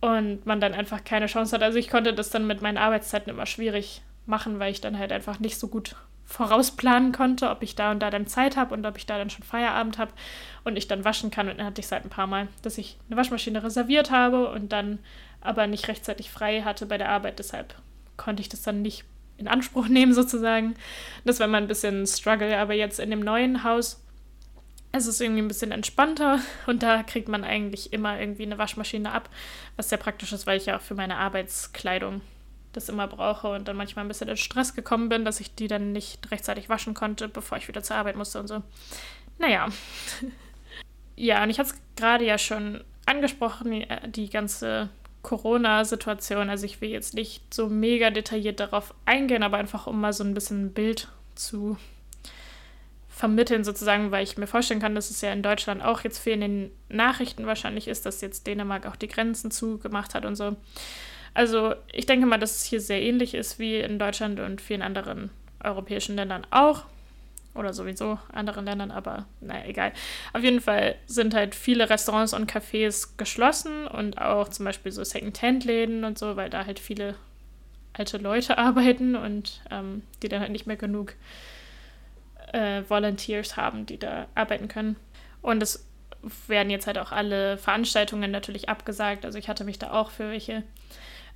und 0.00 0.46
man 0.46 0.60
dann 0.60 0.74
einfach 0.74 1.04
keine 1.04 1.26
Chance 1.26 1.54
hat. 1.54 1.62
Also 1.62 1.78
ich 1.78 1.88
konnte 1.88 2.12
das 2.12 2.30
dann 2.30 2.46
mit 2.46 2.62
meinen 2.62 2.78
Arbeitszeiten 2.78 3.30
immer 3.30 3.46
schwierig 3.46 4.02
machen, 4.26 4.58
weil 4.58 4.72
ich 4.72 4.80
dann 4.80 4.98
halt 4.98 5.12
einfach 5.12 5.40
nicht 5.40 5.58
so 5.58 5.68
gut 5.68 5.96
vorausplanen 6.24 7.12
konnte, 7.12 7.48
ob 7.48 7.62
ich 7.62 7.74
da 7.74 7.90
und 7.90 8.00
da 8.00 8.10
dann 8.10 8.26
Zeit 8.26 8.56
habe 8.56 8.74
und 8.74 8.84
ob 8.84 8.98
ich 8.98 9.06
da 9.06 9.16
dann 9.16 9.30
schon 9.30 9.42
Feierabend 9.42 9.96
habe 9.96 10.12
und 10.62 10.76
ich 10.76 10.86
dann 10.86 11.04
waschen 11.04 11.30
kann. 11.30 11.48
Und 11.48 11.58
dann 11.58 11.66
hatte 11.66 11.80
ich 11.80 11.86
seit 11.86 12.04
ein 12.04 12.10
paar 12.10 12.26
Mal, 12.26 12.48
dass 12.62 12.76
ich 12.76 12.98
eine 13.08 13.16
Waschmaschine 13.16 13.64
reserviert 13.64 14.10
habe 14.10 14.50
und 14.50 14.70
dann 14.70 14.98
aber 15.40 15.66
nicht 15.66 15.88
rechtzeitig 15.88 16.30
frei 16.30 16.62
hatte 16.62 16.84
bei 16.84 16.98
der 16.98 17.08
Arbeit. 17.08 17.38
Deshalb 17.38 17.74
konnte 18.18 18.42
ich 18.42 18.50
das 18.50 18.62
dann 18.62 18.82
nicht 18.82 19.04
in 19.38 19.48
Anspruch 19.48 19.88
nehmen 19.88 20.12
sozusagen. 20.12 20.74
Das 21.24 21.40
war 21.40 21.46
mal 21.46 21.62
ein 21.62 21.68
bisschen 21.68 22.06
Struggle. 22.06 22.58
Aber 22.58 22.74
jetzt 22.74 23.00
in 23.00 23.10
dem 23.10 23.20
neuen 23.20 23.64
Haus 23.64 24.04
es 24.92 25.06
ist 25.06 25.20
irgendwie 25.20 25.42
ein 25.42 25.48
bisschen 25.48 25.72
entspannter 25.72 26.40
und 26.66 26.82
da 26.82 27.02
kriegt 27.02 27.28
man 27.28 27.44
eigentlich 27.44 27.92
immer 27.92 28.18
irgendwie 28.18 28.44
eine 28.44 28.58
Waschmaschine 28.58 29.12
ab, 29.12 29.28
was 29.76 29.88
sehr 29.88 29.98
praktisch 29.98 30.32
ist, 30.32 30.46
weil 30.46 30.58
ich 30.58 30.66
ja 30.66 30.76
auch 30.76 30.82
für 30.82 30.94
meine 30.94 31.16
Arbeitskleidung 31.16 32.20
das 32.72 32.88
immer 32.88 33.06
brauche 33.06 33.48
und 33.48 33.66
dann 33.66 33.76
manchmal 33.76 34.04
ein 34.04 34.08
bisschen 34.08 34.28
in 34.28 34.36
Stress 34.36 34.74
gekommen 34.74 35.08
bin, 35.08 35.24
dass 35.24 35.40
ich 35.40 35.54
die 35.54 35.68
dann 35.68 35.92
nicht 35.92 36.30
rechtzeitig 36.30 36.68
waschen 36.68 36.94
konnte, 36.94 37.28
bevor 37.28 37.58
ich 37.58 37.66
wieder 37.66 37.82
zur 37.82 37.96
Arbeit 37.96 38.16
musste 38.16 38.40
und 38.40 38.46
so. 38.46 38.62
Naja. 39.38 39.68
ja, 41.16 41.42
und 41.42 41.50
ich 41.50 41.58
hatte 41.58 41.70
es 41.70 41.80
gerade 41.96 42.24
ja 42.24 42.38
schon 42.38 42.84
angesprochen, 43.06 43.72
äh, 43.72 44.08
die 44.08 44.28
ganze 44.28 44.90
Corona-Situation. 45.22 46.50
Also 46.50 46.66
ich 46.66 46.80
will 46.80 46.90
jetzt 46.90 47.14
nicht 47.14 47.52
so 47.52 47.68
mega 47.68 48.10
detailliert 48.10 48.60
darauf 48.60 48.94
eingehen, 49.06 49.42
aber 49.42 49.56
einfach 49.56 49.86
um 49.86 50.00
mal 50.00 50.12
so 50.12 50.24
ein 50.24 50.34
bisschen 50.34 50.66
ein 50.66 50.72
Bild 50.72 51.08
zu 51.34 51.76
vermitteln, 53.18 53.64
sozusagen, 53.64 54.12
weil 54.12 54.22
ich 54.22 54.38
mir 54.38 54.46
vorstellen 54.46 54.78
kann, 54.78 54.94
dass 54.94 55.10
es 55.10 55.20
ja 55.22 55.32
in 55.32 55.42
Deutschland 55.42 55.82
auch 55.82 56.02
jetzt 56.02 56.20
viel 56.20 56.34
in 56.34 56.40
den 56.40 56.70
Nachrichten 56.88 57.46
wahrscheinlich 57.46 57.88
ist, 57.88 58.06
dass 58.06 58.20
jetzt 58.20 58.46
Dänemark 58.46 58.86
auch 58.86 58.94
die 58.94 59.08
Grenzen 59.08 59.50
zugemacht 59.50 60.14
hat 60.14 60.24
und 60.24 60.36
so. 60.36 60.54
Also 61.34 61.74
ich 61.92 62.06
denke 62.06 62.26
mal, 62.26 62.38
dass 62.38 62.56
es 62.56 62.64
hier 62.64 62.80
sehr 62.80 63.02
ähnlich 63.02 63.34
ist 63.34 63.58
wie 63.58 63.80
in 63.80 63.98
Deutschland 63.98 64.38
und 64.38 64.60
vielen 64.60 64.82
anderen 64.82 65.30
europäischen 65.62 66.14
Ländern 66.14 66.46
auch. 66.50 66.84
Oder 67.54 67.72
sowieso 67.72 68.20
anderen 68.32 68.66
Ländern, 68.66 68.92
aber 68.92 69.26
naja, 69.40 69.64
egal. 69.66 69.92
Auf 70.32 70.44
jeden 70.44 70.60
Fall 70.60 70.94
sind 71.06 71.34
halt 71.34 71.56
viele 71.56 71.90
Restaurants 71.90 72.32
und 72.32 72.48
Cafés 72.48 73.16
geschlossen 73.16 73.88
und 73.88 74.20
auch 74.20 74.48
zum 74.48 74.64
Beispiel 74.64 74.92
so 74.92 75.02
Second-Hand-Läden 75.02 76.04
und 76.04 76.18
so, 76.18 76.36
weil 76.36 76.50
da 76.50 76.66
halt 76.66 76.78
viele 76.78 77.16
alte 77.94 78.18
Leute 78.18 78.58
arbeiten 78.58 79.16
und 79.16 79.60
ähm, 79.72 80.02
die 80.22 80.28
dann 80.28 80.40
halt 80.40 80.52
nicht 80.52 80.68
mehr 80.68 80.76
genug 80.76 81.14
äh, 82.52 82.82
Volunteers 82.88 83.56
haben, 83.56 83.86
die 83.86 83.98
da 83.98 84.26
arbeiten 84.34 84.68
können. 84.68 84.96
Und 85.42 85.62
es 85.62 85.86
werden 86.46 86.70
jetzt 86.70 86.86
halt 86.86 86.98
auch 86.98 87.12
alle 87.12 87.58
Veranstaltungen 87.58 88.30
natürlich 88.30 88.68
abgesagt. 88.68 89.24
Also 89.24 89.38
ich 89.38 89.48
hatte 89.48 89.64
mich 89.64 89.78
da 89.78 89.92
auch 89.92 90.10
für 90.10 90.30
welche 90.30 90.62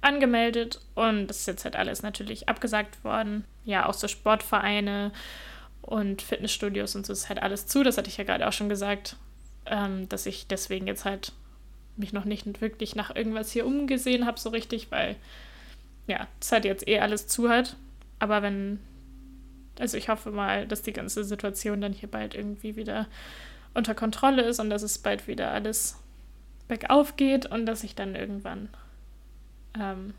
angemeldet 0.00 0.80
und 0.96 1.28
das 1.28 1.40
ist 1.40 1.46
jetzt 1.46 1.64
halt 1.64 1.76
alles 1.76 2.02
natürlich 2.02 2.48
abgesagt 2.48 3.04
worden. 3.04 3.44
Ja, 3.64 3.86
auch 3.88 3.94
so 3.94 4.08
Sportvereine 4.08 5.12
und 5.80 6.22
Fitnessstudios 6.22 6.96
und 6.96 7.06
so 7.06 7.12
ist 7.12 7.28
halt 7.28 7.40
alles 7.40 7.66
zu. 7.66 7.84
Das 7.84 7.96
hatte 7.96 8.08
ich 8.08 8.16
ja 8.16 8.24
gerade 8.24 8.46
auch 8.48 8.52
schon 8.52 8.68
gesagt, 8.68 9.16
ähm, 9.66 10.08
dass 10.08 10.26
ich 10.26 10.48
deswegen 10.48 10.88
jetzt 10.88 11.04
halt 11.04 11.32
mich 11.96 12.12
noch 12.12 12.24
nicht 12.24 12.60
wirklich 12.60 12.96
nach 12.96 13.14
irgendwas 13.14 13.52
hier 13.52 13.66
umgesehen 13.66 14.26
habe, 14.26 14.40
so 14.40 14.50
richtig, 14.50 14.90
weil 14.90 15.16
ja, 16.08 16.26
das 16.40 16.50
halt 16.50 16.64
jetzt 16.64 16.88
eh 16.88 16.98
alles 16.98 17.28
zu 17.28 17.48
hat. 17.48 17.76
Aber 18.18 18.42
wenn 18.42 18.80
Also 19.78 19.96
ich 19.96 20.08
hoffe 20.08 20.30
mal, 20.30 20.66
dass 20.66 20.82
die 20.82 20.92
ganze 20.92 21.24
Situation 21.24 21.80
dann 21.80 21.92
hier 21.92 22.10
bald 22.10 22.34
irgendwie 22.34 22.76
wieder 22.76 23.06
unter 23.74 23.94
Kontrolle 23.94 24.42
ist 24.42 24.60
und 24.60 24.70
dass 24.70 24.82
es 24.82 24.98
bald 24.98 25.26
wieder 25.26 25.50
alles 25.50 25.98
bergauf 26.68 27.16
geht 27.16 27.46
und 27.46 27.66
dass 27.66 27.84
ich 27.84 27.94
dann 27.94 28.14
irgendwann 28.14 28.68
ähm, 29.78 30.14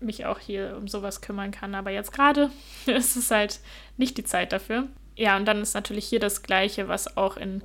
mich 0.00 0.26
auch 0.26 0.38
hier 0.38 0.76
um 0.76 0.88
sowas 0.88 1.20
kümmern 1.20 1.50
kann. 1.50 1.74
Aber 1.74 1.90
jetzt 1.90 2.12
gerade 2.12 2.50
ist 2.86 3.16
es 3.16 3.30
halt 3.30 3.60
nicht 3.96 4.16
die 4.18 4.24
Zeit 4.24 4.52
dafür. 4.52 4.88
Ja, 5.16 5.36
und 5.36 5.46
dann 5.46 5.60
ist 5.60 5.74
natürlich 5.74 6.04
hier 6.04 6.20
das 6.20 6.42
Gleiche, 6.42 6.88
was 6.88 7.16
auch 7.16 7.36
in 7.36 7.62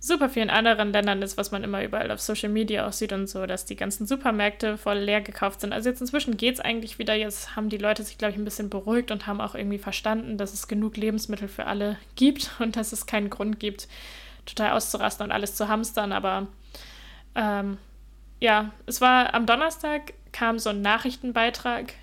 super 0.00 0.28
vielen 0.28 0.50
anderen 0.50 0.92
Ländern 0.92 1.22
ist, 1.22 1.36
was 1.36 1.50
man 1.50 1.64
immer 1.64 1.82
überall 1.82 2.10
auf 2.10 2.20
Social 2.20 2.48
Media 2.48 2.86
auch 2.86 2.92
sieht 2.92 3.12
und 3.12 3.26
so, 3.26 3.46
dass 3.46 3.64
die 3.64 3.74
ganzen 3.74 4.06
Supermärkte 4.06 4.78
voll 4.78 4.98
leer 4.98 5.20
gekauft 5.20 5.60
sind. 5.60 5.72
Also 5.72 5.88
jetzt 5.88 6.00
inzwischen 6.00 6.36
geht 6.36 6.54
es 6.54 6.60
eigentlich 6.60 6.98
wieder. 6.98 7.14
Jetzt 7.14 7.56
haben 7.56 7.68
die 7.68 7.78
Leute 7.78 8.04
sich, 8.04 8.16
glaube 8.16 8.32
ich, 8.32 8.38
ein 8.38 8.44
bisschen 8.44 8.70
beruhigt 8.70 9.10
und 9.10 9.26
haben 9.26 9.40
auch 9.40 9.54
irgendwie 9.54 9.78
verstanden, 9.78 10.38
dass 10.38 10.54
es 10.54 10.68
genug 10.68 10.96
Lebensmittel 10.96 11.48
für 11.48 11.66
alle 11.66 11.96
gibt 12.14 12.50
und 12.60 12.76
dass 12.76 12.92
es 12.92 13.06
keinen 13.06 13.30
Grund 13.30 13.58
gibt, 13.58 13.88
total 14.46 14.72
auszurasten 14.72 15.24
und 15.24 15.32
alles 15.32 15.56
zu 15.56 15.68
hamstern. 15.68 16.12
Aber 16.12 16.46
ähm, 17.34 17.78
ja, 18.40 18.70
es 18.86 19.00
war 19.00 19.34
am 19.34 19.46
Donnerstag 19.46 20.12
kam 20.30 20.58
so 20.58 20.70
ein 20.70 20.82
Nachrichtenbeitrag 20.82 21.94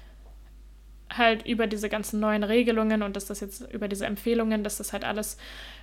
halt 1.18 1.46
über 1.46 1.68
diese 1.68 1.88
ganzen 1.88 2.20
neuen 2.20 2.44
Regelungen 2.44 3.04
und 3.04 3.16
dass 3.16 3.26
das 3.26 3.40
jetzt 3.40 3.72
über 3.72 3.88
diese 3.88 4.06
Empfehlungen, 4.06 4.64
dass 4.64 4.78
das 4.78 4.92
halt 4.92 5.06
alles 5.06 5.38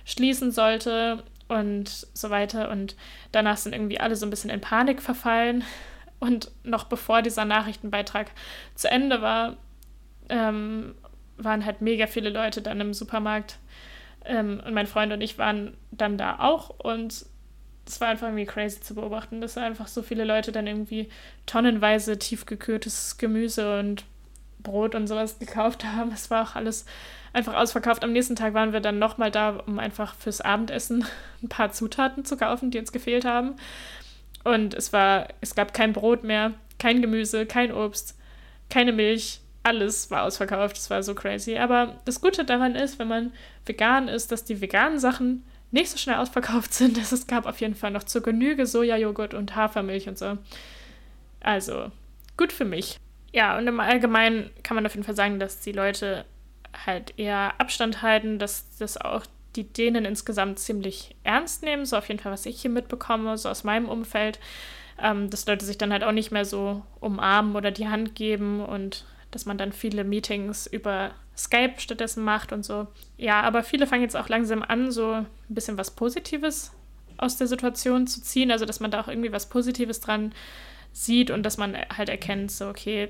schließen 0.05 0.51
sollte 0.51 1.23
und 1.47 2.07
so 2.13 2.29
weiter. 2.29 2.69
Und 2.69 2.95
danach 3.31 3.57
sind 3.57 3.73
irgendwie 3.73 3.99
alle 3.99 4.15
so 4.15 4.25
ein 4.25 4.29
bisschen 4.29 4.49
in 4.49 4.61
Panik 4.61 5.01
verfallen. 5.01 5.63
Und 6.19 6.51
noch 6.63 6.85
bevor 6.85 7.21
dieser 7.21 7.43
Nachrichtenbeitrag 7.43 8.31
zu 8.75 8.89
Ende 8.89 9.21
war, 9.21 9.57
ähm, 10.29 10.95
waren 11.35 11.65
halt 11.65 11.81
mega 11.81 12.07
viele 12.07 12.29
Leute 12.29 12.61
dann 12.61 12.79
im 12.79 12.93
Supermarkt. 12.93 13.57
Ähm, 14.23 14.61
und 14.65 14.73
mein 14.73 14.87
Freund 14.87 15.11
und 15.11 15.19
ich 15.19 15.37
waren 15.37 15.75
dann 15.91 16.17
da 16.17 16.39
auch. 16.39 16.69
Und 16.69 17.25
es 17.85 17.99
war 17.99 18.07
einfach 18.07 18.27
irgendwie 18.27 18.45
crazy 18.45 18.79
zu 18.79 18.95
beobachten, 18.95 19.41
dass 19.41 19.57
einfach 19.57 19.87
so 19.87 20.01
viele 20.01 20.23
Leute 20.23 20.51
dann 20.53 20.67
irgendwie 20.67 21.09
tonnenweise 21.45 22.17
tiefgekühltes 22.17 23.17
Gemüse 23.17 23.79
und 23.79 24.05
Brot 24.59 24.95
und 24.95 25.07
sowas 25.07 25.39
gekauft 25.39 25.83
haben. 25.83 26.11
Es 26.13 26.31
war 26.31 26.43
auch 26.43 26.55
alles 26.55 26.85
einfach 27.33 27.55
ausverkauft. 27.55 28.03
Am 28.03 28.13
nächsten 28.13 28.35
Tag 28.35 28.53
waren 28.53 28.73
wir 28.73 28.79
dann 28.79 28.99
nochmal 28.99 29.31
da, 29.31 29.61
um 29.65 29.79
einfach 29.79 30.15
fürs 30.15 30.39
Abendessen 30.39 31.05
ein 31.43 31.49
paar 31.49 31.71
Zutaten 31.71 32.23
zu 32.23 32.37
kaufen, 32.37 32.71
die 32.71 32.79
uns 32.79 32.91
gefehlt 32.91 33.25
haben. 33.25 33.55
Und 34.43 34.73
es 34.73 34.93
war, 34.93 35.27
es 35.41 35.55
gab 35.55 35.73
kein 35.73 35.93
Brot 35.93 36.23
mehr, 36.23 36.53
kein 36.77 37.01
Gemüse, 37.01 37.45
kein 37.45 37.71
Obst, 37.71 38.17
keine 38.69 38.91
Milch. 38.91 39.39
Alles 39.63 40.11
war 40.11 40.23
ausverkauft. 40.23 40.77
Es 40.77 40.89
war 40.89 41.01
so 41.03 41.15
crazy. 41.15 41.57
Aber 41.57 41.97
das 42.05 42.21
Gute 42.21 42.43
daran 42.43 42.75
ist, 42.75 42.99
wenn 42.99 43.07
man 43.07 43.31
vegan 43.65 44.09
ist, 44.09 44.31
dass 44.31 44.43
die 44.43 44.59
veganen 44.61 44.99
Sachen 44.99 45.43
nicht 45.71 45.89
so 45.89 45.97
schnell 45.97 46.17
ausverkauft 46.17 46.73
sind. 46.73 46.97
Es 46.97 47.27
gab 47.27 47.45
auf 47.45 47.61
jeden 47.61 47.75
Fall 47.75 47.91
noch 47.91 48.03
zur 48.03 48.21
Genüge 48.21 48.65
Sojajoghurt 48.65 49.33
und 49.33 49.55
Hafermilch 49.55 50.07
und 50.07 50.17
so. 50.17 50.37
Also, 51.39 51.91
gut 52.37 52.51
für 52.51 52.65
mich. 52.65 52.99
Ja, 53.31 53.57
und 53.57 53.65
im 53.67 53.79
Allgemeinen 53.79 54.51
kann 54.61 54.75
man 54.75 54.85
auf 54.85 54.93
jeden 54.93 55.05
Fall 55.05 55.15
sagen, 55.15 55.39
dass 55.39 55.61
die 55.61 55.71
Leute 55.71 56.25
halt 56.85 57.13
eher 57.17 57.59
Abstand 57.59 58.01
halten, 58.01 58.39
dass 58.39 58.77
das 58.77 58.97
auch 58.97 59.25
die 59.55 59.65
denen 59.65 60.05
insgesamt 60.05 60.59
ziemlich 60.59 61.15
ernst 61.23 61.63
nehmen, 61.63 61.85
so 61.85 61.97
auf 61.97 62.07
jeden 62.07 62.19
Fall, 62.19 62.31
was 62.31 62.45
ich 62.45 62.61
hier 62.61 62.71
mitbekomme, 62.71 63.37
so 63.37 63.49
aus 63.49 63.63
meinem 63.63 63.87
Umfeld, 63.87 64.39
ähm, 65.01 65.29
dass 65.29 65.45
Leute 65.45 65.65
sich 65.65 65.77
dann 65.77 65.91
halt 65.91 66.03
auch 66.03 66.11
nicht 66.11 66.31
mehr 66.31 66.45
so 66.45 66.83
umarmen 66.99 67.55
oder 67.55 67.71
die 67.71 67.87
Hand 67.87 68.15
geben 68.15 68.63
und 68.65 69.05
dass 69.31 69.45
man 69.45 69.57
dann 69.57 69.71
viele 69.71 70.03
Meetings 70.03 70.67
über 70.67 71.11
Skype 71.35 71.75
stattdessen 71.77 72.23
macht 72.23 72.51
und 72.51 72.63
so. 72.63 72.87
Ja, 73.17 73.41
aber 73.41 73.63
viele 73.63 73.87
fangen 73.87 74.03
jetzt 74.03 74.15
auch 74.15 74.29
langsam 74.29 74.61
an, 74.63 74.91
so 74.91 75.11
ein 75.11 75.27
bisschen 75.49 75.77
was 75.77 75.91
Positives 75.91 76.71
aus 77.17 77.37
der 77.37 77.47
Situation 77.47 78.07
zu 78.07 78.21
ziehen, 78.21 78.51
also 78.51 78.65
dass 78.65 78.79
man 78.79 78.91
da 78.91 79.01
auch 79.01 79.07
irgendwie 79.07 79.31
was 79.31 79.49
Positives 79.49 79.99
dran 79.99 80.33
sieht 80.91 81.31
und 81.31 81.43
dass 81.43 81.57
man 81.57 81.75
halt 81.75 82.09
erkennt, 82.09 82.51
so, 82.51 82.67
okay, 82.67 83.09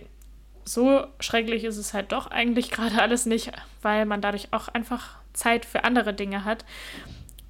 so 0.65 1.05
schrecklich 1.19 1.63
ist 1.63 1.77
es 1.77 1.93
halt 1.93 2.11
doch 2.11 2.27
eigentlich 2.27 2.71
gerade 2.71 3.01
alles 3.01 3.25
nicht, 3.25 3.51
weil 3.81 4.05
man 4.05 4.21
dadurch 4.21 4.49
auch 4.51 4.67
einfach 4.69 5.17
Zeit 5.33 5.65
für 5.65 5.83
andere 5.83 6.13
Dinge 6.13 6.45
hat 6.45 6.65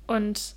und 0.08 0.56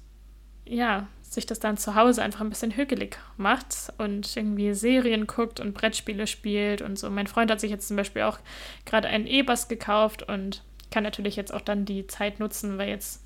ja, 0.65 1.07
sich 1.23 1.47
das 1.47 1.61
dann 1.61 1.77
zu 1.77 1.95
Hause 1.95 2.23
einfach 2.23 2.41
ein 2.41 2.51
bisschen 2.51 2.73
hügelig 2.73 3.19
macht 3.37 3.93
und 3.99 4.37
irgendwie 4.37 4.75
Serien 4.75 5.27
guckt 5.27 5.61
und 5.61 5.75
Brettspiele 5.75 6.27
spielt 6.27 6.83
und 6.83 6.99
so. 6.99 7.11
Mein 7.11 7.27
Freund 7.27 7.51
hat 7.51 7.61
sich 7.61 7.71
jetzt 7.71 7.89
zum 7.89 7.97
Beispiel 7.97 8.23
auch 8.23 8.39
gerade 8.85 9.09
einen 9.09 9.27
E-Bass 9.27 9.69
gekauft 9.69 10.23
und 10.29 10.63
kann 10.91 11.03
natürlich 11.03 11.37
jetzt 11.37 11.53
auch 11.53 11.61
dann 11.61 11.85
die 11.85 12.07
Zeit 12.07 12.41
nutzen, 12.41 12.79
weil 12.79 12.89
jetzt 12.89 13.23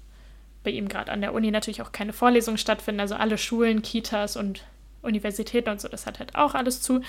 bei 0.65 0.71
ihm 0.71 0.89
gerade 0.89 1.13
an 1.13 1.21
der 1.21 1.33
Uni 1.33 1.51
natürlich 1.51 1.83
auch 1.83 1.93
keine 1.93 2.13
Vorlesungen 2.13 2.59
stattfinden. 2.59 3.01
Also 3.01 3.15
alle 3.15 3.39
Schulen, 3.39 3.83
Kitas 3.83 4.37
und 4.37 4.65
Universitäten 5.03 5.71
und 5.71 5.81
so, 5.81 5.89
das 5.89 6.07
hat 6.07 6.19
halt 6.19 6.35
auch 6.35 6.55
alles 6.55 6.83
zu. 6.83 7.01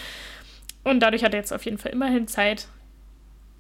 Und 0.84 1.02
dadurch 1.02 1.24
hat 1.24 1.34
er 1.34 1.40
jetzt 1.40 1.54
auf 1.54 1.66
jeden 1.66 1.78
Fall 1.78 1.92
immerhin 1.92 2.28
Zeit, 2.28 2.68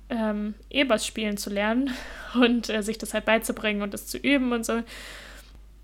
ähm, 0.09 0.55
E-Bass 0.69 1.05
spielen 1.05 1.37
zu 1.37 1.49
lernen 1.49 1.91
und 2.33 2.69
äh, 2.69 2.83
sich 2.83 2.97
das 2.97 3.13
halt 3.13 3.25
beizubringen 3.25 3.81
und 3.81 3.93
das 3.93 4.07
zu 4.07 4.17
üben 4.17 4.51
und 4.51 4.65
so. 4.65 4.81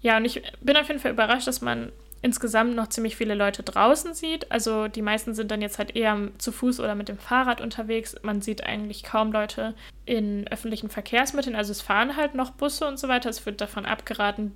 Ja, 0.02 0.18
und 0.18 0.26
ich 0.26 0.42
bin 0.62 0.78
auf 0.78 0.88
jeden 0.88 1.00
Fall 1.00 1.12
überrascht, 1.12 1.48
dass 1.48 1.62
man 1.62 1.92
insgesamt 2.22 2.76
noch 2.76 2.88
ziemlich 2.88 3.16
viele 3.16 3.36
Leute 3.36 3.64
draußen 3.64 4.14
sieht. 4.14 4.52
Also 4.52 4.88
die 4.88 5.02
meisten 5.02 5.34
sind 5.34 5.52
dann 5.52 5.62
jetzt 5.62 5.80
halt 5.80 5.96
eher 5.96 6.18
zu 6.38 6.52
Fuß 6.52 6.80
oder 6.80 6.96
mit 6.96 7.10
dem 7.10 7.18
Fahrrad 7.18 7.62
unterwegs. 7.62 8.16
Man 8.22 8.42
sieht 8.42 8.64
eigentlich 8.64 9.04
kaum 9.04 9.32
Leute 9.32 9.76
in 10.06 10.48
öffentlichen 10.48 10.90
Verkehrsmitteln. 10.90 11.56
Also 11.56 11.72
es 11.72 11.82
fahren 11.82 12.16
halt 12.16 12.36
noch 12.36 12.52
Busse 12.52 12.88
und 12.88 13.00
so 13.00 13.08
weiter. 13.08 13.30
Es 13.30 13.46
wird 13.46 13.62
davon 13.62 13.86
abgeraten, 13.86 14.54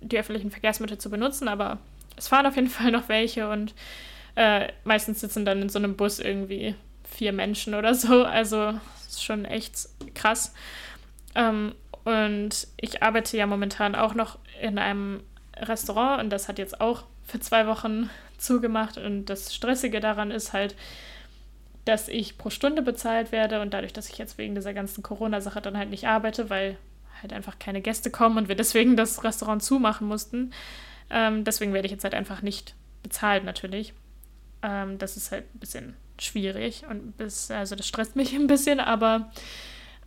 die 0.00 0.18
öffentlichen 0.18 0.50
Verkehrsmittel 0.50 0.98
zu 0.98 1.10
benutzen, 1.10 1.48
aber 1.48 1.78
es 2.16 2.28
fahren 2.28 2.46
auf 2.46 2.56
jeden 2.56 2.70
Fall 2.70 2.90
noch 2.90 3.08
welche 3.08 3.48
und 3.48 3.74
äh, 4.36 4.68
meistens 4.84 5.20
sitzen 5.20 5.44
dann 5.44 5.62
in 5.62 5.68
so 5.68 5.78
einem 5.78 5.96
Bus 5.96 6.18
irgendwie 6.18 6.74
vier 7.04 7.32
Menschen 7.32 7.74
oder 7.74 7.94
so. 7.94 8.24
Also 8.24 8.74
ist 9.08 9.24
schon 9.24 9.44
echt 9.44 9.88
krass. 10.14 10.54
Ähm, 11.34 11.74
und 12.04 12.66
ich 12.76 13.02
arbeite 13.02 13.36
ja 13.36 13.46
momentan 13.46 13.94
auch 13.94 14.14
noch 14.14 14.38
in 14.60 14.78
einem 14.78 15.22
Restaurant 15.56 16.22
und 16.22 16.30
das 16.30 16.48
hat 16.48 16.58
jetzt 16.58 16.80
auch 16.80 17.04
für 17.24 17.40
zwei 17.40 17.66
Wochen 17.66 18.10
zugemacht. 18.38 18.98
Und 18.98 19.26
das 19.26 19.54
Stressige 19.54 20.00
daran 20.00 20.30
ist 20.30 20.52
halt, 20.52 20.74
dass 21.84 22.08
ich 22.08 22.38
pro 22.38 22.50
Stunde 22.50 22.82
bezahlt 22.82 23.32
werde 23.32 23.60
und 23.60 23.74
dadurch, 23.74 23.92
dass 23.92 24.08
ich 24.08 24.18
jetzt 24.18 24.38
wegen 24.38 24.54
dieser 24.54 24.74
ganzen 24.74 25.02
Corona-Sache 25.02 25.60
dann 25.60 25.76
halt 25.76 25.90
nicht 25.90 26.06
arbeite, 26.06 26.50
weil 26.50 26.76
halt 27.20 27.32
einfach 27.32 27.58
keine 27.58 27.80
Gäste 27.80 28.10
kommen 28.10 28.38
und 28.38 28.48
wir 28.48 28.56
deswegen 28.56 28.96
das 28.96 29.22
Restaurant 29.22 29.62
zumachen 29.62 30.06
mussten. 30.06 30.52
Ähm, 31.10 31.44
deswegen 31.44 31.72
werde 31.72 31.86
ich 31.86 31.92
jetzt 31.92 32.04
halt 32.04 32.14
einfach 32.14 32.42
nicht 32.42 32.74
bezahlt 33.02 33.44
natürlich. 33.44 33.94
Ähm, 34.62 34.98
das 34.98 35.16
ist 35.16 35.32
halt 35.32 35.44
ein 35.54 35.58
bisschen 35.58 35.96
schwierig 36.18 36.84
und 36.88 37.16
bis, 37.16 37.50
also 37.50 37.74
das 37.74 37.86
stresst 37.86 38.16
mich 38.16 38.32
ein 38.34 38.46
bisschen, 38.46 38.80
aber 38.80 39.30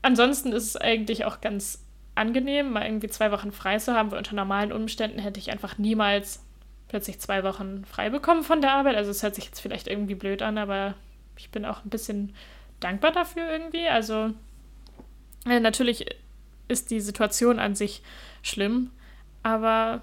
ansonsten 0.01 0.53
ist 0.53 0.65
es 0.65 0.77
eigentlich 0.77 1.25
auch 1.25 1.41
ganz 1.41 1.83
angenehm, 2.15 2.71
mal 2.71 2.85
irgendwie 2.85 3.09
zwei 3.09 3.31
Wochen 3.31 3.51
frei 3.51 3.77
zu 3.77 3.93
haben, 3.93 4.11
weil 4.11 4.17
unter 4.17 4.35
normalen 4.35 4.71
Umständen 4.71 5.19
hätte 5.19 5.39
ich 5.39 5.51
einfach 5.51 5.77
niemals 5.77 6.41
plötzlich 6.87 7.19
zwei 7.19 7.43
Wochen 7.43 7.83
frei 7.85 8.09
bekommen 8.09 8.43
von 8.43 8.61
der 8.61 8.71
Arbeit. 8.71 8.95
Also 8.95 9.11
es 9.11 9.21
hört 9.21 9.35
sich 9.35 9.45
jetzt 9.45 9.59
vielleicht 9.59 9.87
irgendwie 9.87 10.15
blöd 10.15 10.41
an, 10.41 10.57
aber 10.57 10.95
ich 11.37 11.49
bin 11.49 11.65
auch 11.65 11.83
ein 11.83 11.89
bisschen 11.89 12.33
dankbar 12.79 13.11
dafür 13.11 13.49
irgendwie. 13.49 13.87
Also 13.87 14.31
äh, 15.45 15.59
natürlich 15.59 16.05
ist 16.67 16.91
die 16.91 17.01
Situation 17.01 17.59
an 17.59 17.75
sich 17.75 18.01
schlimm, 18.41 18.91
aber 19.43 20.01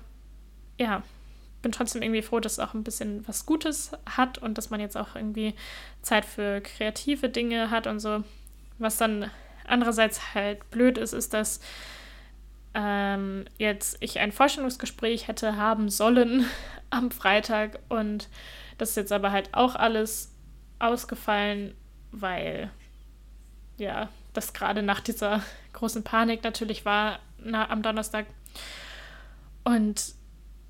ja, 0.79 1.03
bin 1.63 1.73
trotzdem 1.73 2.03
irgendwie 2.03 2.23
froh, 2.23 2.41
dass 2.41 2.53
es 2.53 2.59
auch 2.59 2.75
ein 2.75 2.85
bisschen 2.85 3.27
was 3.27 3.47
Gutes 3.47 3.93
hat 4.05 4.39
und 4.39 4.59
dass 4.59 4.71
man 4.71 4.81
jetzt 4.81 4.97
auch 4.97 5.15
irgendwie 5.15 5.55
Zeit 6.03 6.25
für 6.25 6.61
kreative 6.61 7.29
Dinge 7.29 7.71
hat 7.71 7.87
und 7.87 8.01
so. 8.01 8.25
Was 8.79 8.97
dann 8.97 9.31
andererseits 9.65 10.35
halt 10.35 10.71
blöd 10.71 10.99
ist, 10.99 11.13
ist, 11.13 11.33
dass 11.33 11.61
ähm, 12.75 13.45
jetzt 13.59 13.97
ich 14.01 14.19
ein 14.19 14.33
Vorstellungsgespräch 14.33 15.29
hätte 15.29 15.57
haben 15.57 15.89
sollen 15.89 16.47
am 16.91 17.11
Freitag 17.11 17.79
und 17.89 18.29
das 18.79 18.91
ist 18.91 18.97
jetzt 18.97 19.13
aber 19.13 19.31
halt 19.31 19.51
auch 19.53 19.77
alles 19.77 20.35
ausgefallen, 20.79 21.75
weil 22.11 22.71
ja, 23.79 24.09
das 24.33 24.53
gerade 24.53 24.83
nach 24.83 25.01
dieser 25.01 25.43
großen 25.73 26.03
Panik 26.03 26.43
natürlich 26.45 26.85
war 26.85 27.19
na, 27.39 27.69
am 27.71 27.83
Donnerstag. 27.83 28.27
Und 29.65 30.15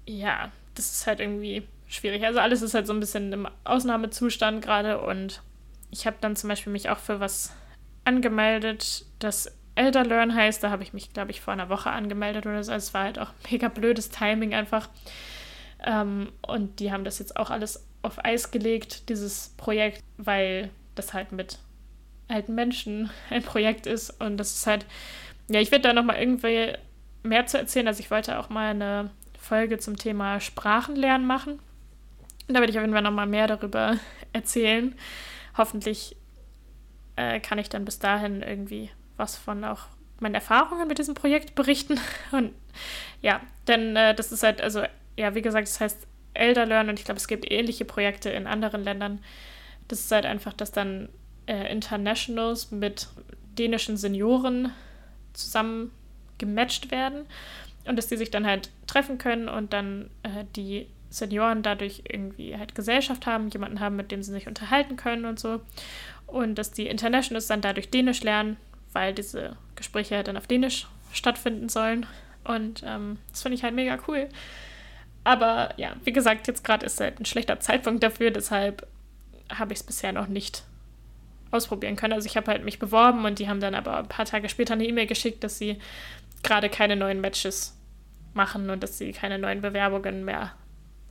ja, 0.06 0.50
das 0.74 0.92
ist 0.92 1.06
halt 1.06 1.20
irgendwie 1.20 1.66
schwierig. 1.86 2.24
Also 2.24 2.40
alles 2.40 2.62
ist 2.62 2.74
halt 2.74 2.86
so 2.86 2.92
ein 2.92 3.00
bisschen 3.00 3.32
im 3.32 3.48
Ausnahmezustand 3.64 4.62
gerade 4.62 5.00
und 5.00 5.42
ich 5.90 6.06
habe 6.06 6.16
dann 6.20 6.36
zum 6.36 6.48
Beispiel 6.48 6.72
mich 6.72 6.88
auch 6.88 6.98
für 6.98 7.20
was 7.20 7.54
angemeldet, 8.04 9.04
das 9.18 9.52
Elder 9.74 10.04
Learn 10.04 10.34
heißt. 10.34 10.62
Da 10.62 10.70
habe 10.70 10.82
ich 10.82 10.92
mich, 10.92 11.12
glaube 11.12 11.30
ich, 11.30 11.40
vor 11.40 11.52
einer 11.52 11.68
Woche 11.68 11.90
angemeldet 11.90 12.46
oder 12.46 12.62
so. 12.62 12.72
Also 12.72 12.86
es 12.86 12.94
war 12.94 13.04
halt 13.04 13.18
auch 13.18 13.32
mega 13.50 13.68
blödes 13.68 14.10
Timing 14.10 14.54
einfach. 14.54 14.88
Ähm, 15.84 16.32
und 16.46 16.80
die 16.80 16.92
haben 16.92 17.04
das 17.04 17.18
jetzt 17.18 17.36
auch 17.36 17.50
alles 17.50 17.86
auf 18.02 18.24
Eis 18.24 18.50
gelegt, 18.50 19.08
dieses 19.08 19.54
Projekt, 19.56 20.02
weil 20.16 20.70
das 20.94 21.14
halt 21.14 21.32
mit 21.32 21.58
alten 22.28 22.54
Menschen 22.54 23.10
ein 23.30 23.42
Projekt 23.42 23.86
ist 23.86 24.10
und 24.20 24.36
das 24.36 24.56
ist 24.56 24.66
halt 24.66 24.86
ja, 25.48 25.60
ich 25.60 25.70
werde 25.70 25.88
da 25.88 25.92
nochmal 25.92 26.18
irgendwie 26.18 26.72
mehr 27.22 27.46
zu 27.46 27.58
erzählen. 27.58 27.86
Also 27.86 28.00
ich 28.00 28.10
wollte 28.10 28.38
auch 28.38 28.48
mal 28.48 28.70
eine 28.70 29.10
Folge 29.52 29.76
zum 29.76 29.98
Thema 29.98 30.40
Sprachenlernen 30.40 31.26
machen. 31.26 31.58
Da 32.48 32.54
werde 32.54 32.70
ich 32.70 32.78
auf 32.78 32.82
jeden 32.84 32.94
Fall 32.94 33.02
nochmal 33.02 33.26
mehr 33.26 33.46
darüber 33.46 33.98
erzählen. 34.32 34.94
Hoffentlich 35.58 36.16
äh, 37.16 37.38
kann 37.38 37.58
ich 37.58 37.68
dann 37.68 37.84
bis 37.84 37.98
dahin 37.98 38.40
irgendwie 38.40 38.88
was 39.18 39.36
von 39.36 39.62
auch 39.64 39.80
meinen 40.20 40.36
Erfahrungen 40.36 40.88
mit 40.88 40.96
diesem 40.96 41.14
Projekt 41.14 41.54
berichten. 41.54 42.00
Und 42.32 42.54
ja, 43.20 43.42
denn 43.68 43.94
äh, 43.94 44.14
das 44.14 44.32
ist 44.32 44.42
halt, 44.42 44.62
also, 44.62 44.84
ja, 45.18 45.34
wie 45.34 45.42
gesagt, 45.42 45.68
das 45.68 45.80
heißt 45.82 46.06
Elder 46.32 46.64
Learn 46.64 46.88
und 46.88 46.98
ich 46.98 47.04
glaube, 47.04 47.18
es 47.18 47.28
gibt 47.28 47.50
ähnliche 47.50 47.84
Projekte 47.84 48.30
in 48.30 48.46
anderen 48.46 48.82
Ländern. 48.82 49.22
Das 49.86 50.00
ist 50.00 50.12
halt 50.12 50.24
einfach, 50.24 50.54
dass 50.54 50.72
dann 50.72 51.10
äh, 51.44 51.70
Internationals 51.70 52.70
mit 52.70 53.08
dänischen 53.58 53.98
Senioren 53.98 54.72
zusammen 55.34 55.90
gematcht 56.38 56.90
werden 56.90 57.26
und 57.84 57.96
dass 57.96 58.08
die 58.08 58.16
sich 58.16 58.30
dann 58.30 58.46
halt 58.46 58.70
treffen 58.86 59.18
können 59.18 59.48
und 59.48 59.72
dann 59.72 60.10
äh, 60.22 60.44
die 60.56 60.86
Senioren 61.10 61.62
dadurch 61.62 62.02
irgendwie 62.08 62.56
halt 62.56 62.74
Gesellschaft 62.74 63.26
haben, 63.26 63.48
jemanden 63.48 63.80
haben, 63.80 63.96
mit 63.96 64.10
dem 64.10 64.22
sie 64.22 64.32
sich 64.32 64.48
unterhalten 64.48 64.96
können 64.96 65.24
und 65.24 65.38
so. 65.38 65.60
Und 66.26 66.56
dass 66.56 66.72
die 66.72 66.86
Internationals 66.86 67.46
dann 67.46 67.60
dadurch 67.60 67.90
Dänisch 67.90 68.22
lernen, 68.22 68.56
weil 68.92 69.12
diese 69.12 69.56
Gespräche 69.76 70.22
dann 70.22 70.36
auf 70.36 70.46
Dänisch 70.46 70.86
stattfinden 71.12 71.68
sollen. 71.68 72.06
Und 72.44 72.82
ähm, 72.86 73.18
das 73.30 73.42
finde 73.42 73.56
ich 73.56 73.62
halt 73.62 73.74
mega 73.74 73.98
cool. 74.08 74.28
Aber 75.24 75.74
ja, 75.76 75.92
wie 76.04 76.12
gesagt, 76.12 76.48
jetzt 76.48 76.64
gerade 76.64 76.86
ist 76.86 77.00
halt 77.00 77.20
ein 77.20 77.26
schlechter 77.26 77.60
Zeitpunkt 77.60 78.02
dafür, 78.02 78.30
deshalb 78.30 78.86
habe 79.52 79.72
ich 79.72 79.80
es 79.80 79.84
bisher 79.84 80.12
noch 80.12 80.26
nicht 80.26 80.64
ausprobieren 81.52 81.96
können. 81.96 82.14
Also 82.14 82.26
ich 82.26 82.36
habe 82.36 82.50
halt 82.50 82.64
mich 82.64 82.78
beworben 82.78 83.24
und 83.24 83.38
die 83.38 83.48
haben 83.48 83.60
dann 83.60 83.74
aber 83.74 83.98
ein 83.98 84.08
paar 84.08 84.24
Tage 84.24 84.48
später 84.48 84.72
eine 84.72 84.86
E-Mail 84.86 85.06
geschickt, 85.06 85.44
dass 85.44 85.58
sie 85.58 85.78
gerade 86.42 86.68
keine 86.68 86.96
neuen 86.96 87.20
Matches 87.20 87.78
machen 88.34 88.70
und 88.70 88.82
dass 88.82 88.98
sie 88.98 89.12
keine 89.12 89.38
neuen 89.38 89.60
Bewerbungen 89.60 90.24
mehr 90.24 90.52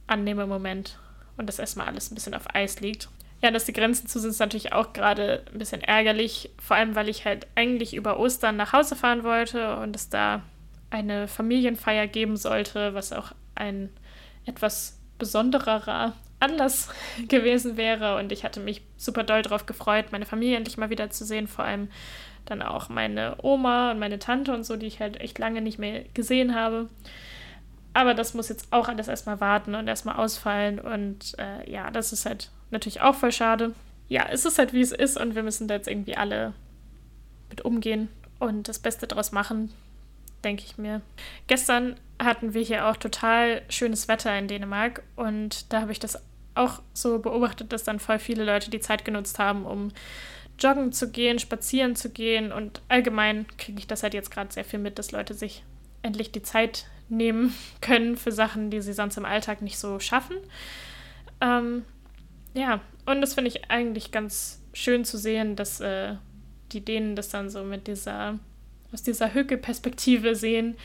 annehmen 0.08 0.42
im 0.42 0.50
Moment 0.50 0.98
und 1.38 1.48
das 1.48 1.60
erstmal 1.60 1.88
alles 1.88 2.12
ein 2.12 2.16
bisschen 2.16 2.34
auf 2.34 2.54
Eis 2.54 2.80
liegt. 2.80 3.10
Ja, 3.42 3.50
dass 3.50 3.66
die 3.66 3.74
Grenzen 3.74 4.08
zu 4.08 4.20
sind, 4.20 4.32
ist 4.32 4.40
natürlich 4.40 4.72
auch 4.72 4.94
gerade 4.94 5.44
ein 5.52 5.58
bisschen 5.58 5.82
ärgerlich, 5.82 6.52
vor 6.62 6.78
allem 6.78 6.96
weil 6.96 7.10
ich 7.10 7.26
halt 7.26 7.48
eigentlich 7.56 7.96
über 7.96 8.20
Ostern 8.20 8.56
nach 8.56 8.74
Hause 8.74 8.96
fahren 8.96 9.24
wollte 9.24 9.78
und 9.78 9.96
es 9.96 10.10
da 10.10 10.44
eine 10.92 11.28
Familienfeier 11.28 12.06
geben 12.06 12.38
sollte, 12.38 12.94
was 12.94 13.14
auch 13.14 13.32
ein 13.56 13.90
etwas 14.46 15.00
besonderer 15.18 16.14
Anlass 16.40 16.90
gewesen 17.28 17.78
wäre. 17.78 18.18
Und 18.18 18.32
ich 18.32 18.44
hatte 18.44 18.60
mich 18.60 18.84
super 18.98 19.24
doll 19.24 19.42
darauf 19.42 19.66
gefreut, 19.66 20.12
meine 20.12 20.26
Familie 20.26 20.58
endlich 20.58 20.78
mal 20.78 20.90
wieder 20.92 21.10
zu 21.10 21.26
sehen. 21.26 21.48
Vor 21.48 21.66
allem 21.66 21.90
dann 22.46 22.62
auch 22.62 22.90
meine 22.90 23.36
Oma 23.42 23.92
und 23.92 24.00
meine 24.00 24.20
Tante 24.20 24.54
und 24.54 24.64
so, 24.64 24.76
die 24.76 24.88
ich 24.88 25.00
halt 25.00 25.20
echt 25.20 25.40
lange 25.40 25.62
nicht 25.62 25.80
mehr 25.80 26.04
gesehen 26.14 26.56
habe. 26.56 26.90
Aber 27.94 28.14
das 28.14 28.34
muss 28.34 28.50
jetzt 28.50 28.72
auch 28.72 28.88
alles 28.88 29.08
erstmal 29.08 29.42
warten 29.42 29.76
und 29.76 29.88
erstmal 29.88 30.16
ausfallen. 30.16 30.80
Und 30.80 31.38
äh, 31.38 31.70
ja, 31.70 31.92
das 31.92 32.14
ist 32.14 32.26
halt 32.26 32.50
natürlich 32.70 33.02
auch 33.02 33.16
voll 33.16 33.32
schade. 33.32 33.74
Ja, 34.08 34.28
es 34.30 34.46
ist 34.46 34.58
halt 34.58 34.74
wie 34.74 34.82
es 34.82 34.92
ist 34.92 35.20
und 35.20 35.36
wir 35.36 35.44
müssen 35.44 35.68
da 35.68 35.76
jetzt 35.76 35.88
irgendwie 35.88 36.18
alle 36.18 36.54
mit 37.50 37.62
umgehen 37.62 38.10
und 38.40 38.68
das 38.68 38.80
Beste 38.80 39.08
draus 39.08 39.32
machen, 39.32 39.72
denke 40.44 40.64
ich 40.66 40.78
mir. 40.78 41.02
Gestern 41.48 41.96
hatten 42.20 42.54
wir 42.54 42.62
hier 42.62 42.88
auch 42.88 42.98
total 42.98 43.62
schönes 43.70 44.08
Wetter 44.08 44.38
in 44.38 44.48
Dänemark 44.48 45.04
und 45.16 45.72
da 45.72 45.82
habe 45.82 45.92
ich 45.92 46.00
das 46.00 46.22
auch 46.56 46.82
so 46.94 47.20
beobachtet, 47.20 47.72
dass 47.72 47.84
dann 47.84 48.00
voll 48.00 48.20
viele 48.20 48.44
Leute 48.44 48.70
die 48.70 48.80
Zeit 48.80 49.06
genutzt 49.06 49.40
haben, 49.40 49.66
um 49.66 49.92
joggen 50.62 50.92
zu 50.92 51.10
gehen, 51.10 51.40
spazieren 51.40 51.96
zu 51.96 52.10
gehen 52.10 52.52
und 52.52 52.82
allgemein 52.88 53.46
kriege 53.58 53.80
ich 53.80 53.88
das 53.88 54.04
halt 54.04 54.14
jetzt 54.14 54.32
gerade 54.32 54.54
sehr 54.54 54.66
viel 54.66 54.80
mit, 54.80 55.00
dass 55.00 55.12
Leute 55.12 55.34
sich 55.34 55.64
endlich 56.02 56.32
die 56.32 56.44
Zeit 56.44 56.86
nehmen 57.10 57.54
können 57.82 58.18
für 58.18 58.32
Sachen, 58.32 58.70
die 58.70 58.82
sie 58.82 58.94
sonst 58.94 59.18
im 59.18 59.26
Alltag 59.26 59.62
nicht 59.62 59.78
so 59.78 60.00
schaffen. 60.00 60.38
Ähm, 61.42 61.84
ja, 62.54 62.82
und 63.06 63.22
das 63.22 63.34
finde 63.34 63.50
ich 63.50 63.70
eigentlich 63.70 64.12
ganz 64.12 64.62
schön 64.74 65.06
zu 65.06 65.18
sehen, 65.18 65.56
dass 65.56 65.80
äh, 65.80 66.16
die 66.72 66.84
Dänen 66.84 67.16
das 67.16 67.30
dann 67.30 67.50
so 67.50 67.64
mit 67.64 67.88
dieser, 67.88 68.40
aus 68.94 69.04
dieser 69.04 69.34
Hücke-Perspektive 69.34 70.36
sehen. 70.36 70.76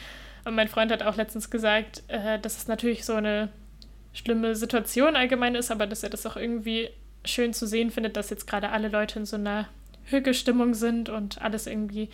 Und 0.45 0.55
mein 0.55 0.69
Freund 0.69 0.93
hat 0.93 1.03
auch 1.03 1.17
letztens 1.17 1.51
gesagt, 1.51 2.03
äh, 2.09 2.39
dass 2.39 2.57
es 2.57 2.69
natürlich 2.69 3.05
so 3.05 3.15
eine 3.15 3.51
schlimme 4.13 4.57
Situation 4.57 5.15
allgemein 5.17 5.55
ist, 5.55 5.71
aber 5.71 5.87
dass 5.87 6.03
er 6.03 6.11
das 6.11 6.27
auch 6.27 6.37
irgendwie 6.37 6.89
schön 7.27 7.53
zu 7.53 7.67
sehen 7.67 7.91
findet, 7.91 8.17
dass 8.17 8.31
jetzt 8.31 8.47
gerade 8.47 8.71
alle 8.71 8.89
Leute 8.89 9.19
in 9.19 9.27
so 9.27 9.37
einer 9.37 9.69
Hücke-Stimmung 10.05 10.75
sind 10.75 11.09
und 11.09 11.41
alles 11.43 11.67
irgendwie 11.67 12.09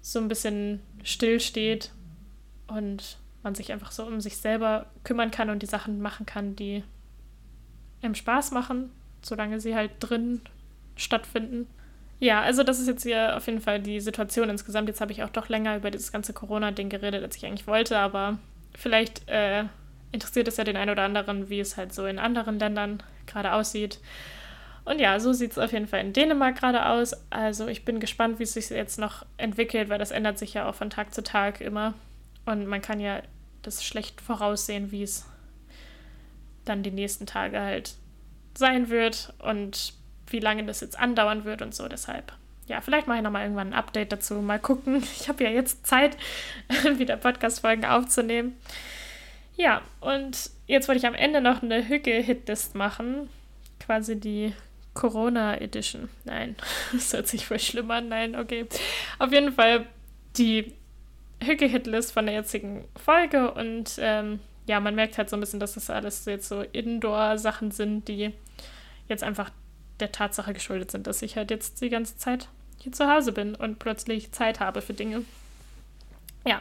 so 0.00 0.18
ein 0.18 0.28
bisschen 0.28 0.80
still 1.02 1.40
steht 1.40 1.90
und 2.66 3.18
man 3.42 3.54
sich 3.54 3.72
einfach 3.72 3.92
so 3.92 4.04
um 4.04 4.20
sich 4.20 4.36
selber 4.36 4.86
kümmern 5.04 5.30
kann 5.30 5.50
und 5.50 5.62
die 5.62 5.66
Sachen 5.66 6.00
machen 6.00 6.26
kann, 6.26 6.56
die 6.56 6.84
einem 8.02 8.14
Spaß 8.14 8.50
machen, 8.52 8.90
solange 9.22 9.60
sie 9.60 9.74
halt 9.74 9.90
drin 10.00 10.40
stattfinden. 10.96 11.66
Ja, 12.20 12.40
also 12.40 12.62
das 12.62 12.78
ist 12.78 12.86
jetzt 12.86 13.02
hier 13.02 13.36
auf 13.36 13.46
jeden 13.46 13.60
Fall 13.60 13.80
die 13.80 14.00
Situation 14.00 14.48
insgesamt. 14.48 14.88
Jetzt 14.88 15.00
habe 15.00 15.10
ich 15.10 15.24
auch 15.24 15.30
doch 15.30 15.48
länger 15.48 15.76
über 15.76 15.90
dieses 15.90 16.12
ganze 16.12 16.32
Corona-Ding 16.32 16.88
geredet, 16.88 17.22
als 17.22 17.36
ich 17.36 17.44
eigentlich 17.46 17.66
wollte, 17.66 17.98
aber 17.98 18.38
vielleicht 18.74 19.28
äh, 19.28 19.64
interessiert 20.12 20.46
es 20.46 20.56
ja 20.56 20.64
den 20.64 20.76
einen 20.76 20.90
oder 20.90 21.02
anderen, 21.02 21.48
wie 21.48 21.60
es 21.60 21.76
halt 21.76 21.92
so 21.92 22.06
in 22.06 22.18
anderen 22.18 22.58
Ländern 22.58 23.02
gerade 23.26 23.52
aussieht. 23.52 23.98
Und 24.84 24.98
ja, 24.98 25.20
so 25.20 25.32
sieht 25.32 25.52
es 25.52 25.58
auf 25.58 25.72
jeden 25.72 25.86
Fall 25.86 26.00
in 26.00 26.12
Dänemark 26.12 26.58
gerade 26.58 26.86
aus. 26.86 27.14
Also 27.30 27.68
ich 27.68 27.84
bin 27.84 28.00
gespannt, 28.00 28.38
wie 28.38 28.44
es 28.44 28.54
sich 28.54 28.68
jetzt 28.70 28.98
noch 28.98 29.24
entwickelt, 29.36 29.88
weil 29.88 29.98
das 29.98 30.10
ändert 30.10 30.38
sich 30.38 30.54
ja 30.54 30.68
auch 30.68 30.74
von 30.74 30.90
Tag 30.90 31.14
zu 31.14 31.22
Tag 31.22 31.60
immer. 31.60 31.94
Und 32.46 32.66
man 32.66 32.82
kann 32.82 32.98
ja 32.98 33.22
das 33.62 33.84
schlecht 33.84 34.20
voraussehen, 34.20 34.90
wie 34.90 35.04
es 35.04 35.24
dann 36.64 36.82
die 36.82 36.90
nächsten 36.90 37.26
Tage 37.26 37.60
halt 37.60 37.94
sein 38.54 38.88
wird 38.88 39.32
und 39.38 39.94
wie 40.28 40.40
lange 40.40 40.64
das 40.64 40.80
jetzt 40.80 40.98
andauern 40.98 41.44
wird 41.44 41.62
und 41.62 41.74
so. 41.74 41.86
Deshalb, 41.86 42.32
ja, 42.66 42.80
vielleicht 42.80 43.06
mache 43.06 43.18
ich 43.18 43.24
nochmal 43.24 43.42
irgendwann 43.42 43.68
ein 43.68 43.78
Update 43.78 44.12
dazu. 44.12 44.34
Mal 44.34 44.58
gucken. 44.58 45.02
Ich 45.20 45.28
habe 45.28 45.44
ja 45.44 45.50
jetzt 45.50 45.86
Zeit, 45.86 46.16
wieder 46.96 47.16
Podcast-Folgen 47.16 47.84
aufzunehmen. 47.84 48.56
Ja, 49.54 49.82
und 50.00 50.50
jetzt 50.72 50.88
wollte 50.88 50.98
ich 50.98 51.06
am 51.06 51.14
Ende 51.14 51.40
noch 51.40 51.62
eine 51.62 51.88
Hücke-Hitlist 51.88 52.74
machen. 52.74 53.28
Quasi 53.78 54.18
die 54.18 54.54
Corona 54.94 55.60
Edition. 55.60 56.08
Nein, 56.24 56.56
das 56.92 57.12
hört 57.12 57.28
sich 57.28 57.46
voll 57.46 57.58
schlimm 57.58 57.90
an. 57.90 58.08
Nein, 58.08 58.34
okay. 58.34 58.66
Auf 59.18 59.32
jeden 59.32 59.52
Fall 59.52 59.86
die 60.36 60.72
Hücke-Hitlist 61.42 62.12
von 62.12 62.26
der 62.26 62.34
jetzigen 62.34 62.84
Folge. 62.96 63.52
Und 63.52 63.96
ähm, 63.98 64.40
ja, 64.66 64.80
man 64.80 64.94
merkt 64.94 65.18
halt 65.18 65.28
so 65.28 65.36
ein 65.36 65.40
bisschen, 65.40 65.60
dass 65.60 65.74
das 65.74 65.90
alles 65.90 66.24
jetzt 66.24 66.48
so 66.48 66.62
Indoor-Sachen 66.62 67.70
sind, 67.70 68.08
die 68.08 68.32
jetzt 69.08 69.22
einfach 69.22 69.50
der 70.00 70.10
Tatsache 70.10 70.54
geschuldet 70.54 70.90
sind, 70.90 71.06
dass 71.06 71.22
ich 71.22 71.36
halt 71.36 71.50
jetzt 71.50 71.80
die 71.82 71.90
ganze 71.90 72.16
Zeit 72.16 72.48
hier 72.78 72.92
zu 72.92 73.08
Hause 73.08 73.32
bin 73.32 73.54
und 73.54 73.78
plötzlich 73.78 74.32
Zeit 74.32 74.58
habe 74.58 74.80
für 74.80 74.94
Dinge. 74.94 75.24
Ja, 76.46 76.60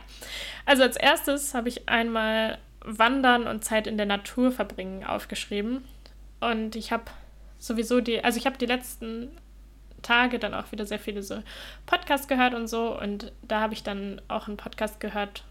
also 0.65 0.83
als 0.83 0.97
erstes 0.97 1.53
habe 1.53 1.69
ich 1.69 1.89
einmal 1.89 2.59
Wandern 2.83 3.47
und 3.47 3.63
Zeit 3.63 3.87
in 3.87 3.97
der 3.97 4.05
Natur 4.05 4.51
verbringen 4.51 5.03
aufgeschrieben. 5.03 5.83
Und 6.39 6.75
ich 6.75 6.91
habe 6.91 7.05
sowieso 7.57 8.01
die, 8.01 8.23
also 8.23 8.37
ich 8.37 8.45
habe 8.45 8.57
die 8.57 8.65
letzten 8.65 9.29
Tage 10.01 10.39
dann 10.39 10.53
auch 10.53 10.71
wieder 10.71 10.85
sehr 10.85 10.99
viele 10.99 11.21
so 11.21 11.41
Podcasts 11.85 12.27
gehört 12.27 12.53
und 12.53 12.67
so. 12.67 12.99
Und 12.99 13.31
da 13.43 13.61
habe 13.61 13.73
ich 13.73 13.83
dann 13.83 14.21
auch 14.27 14.47
einen 14.47 14.57
Podcast 14.57 14.99
gehört, 14.99 15.43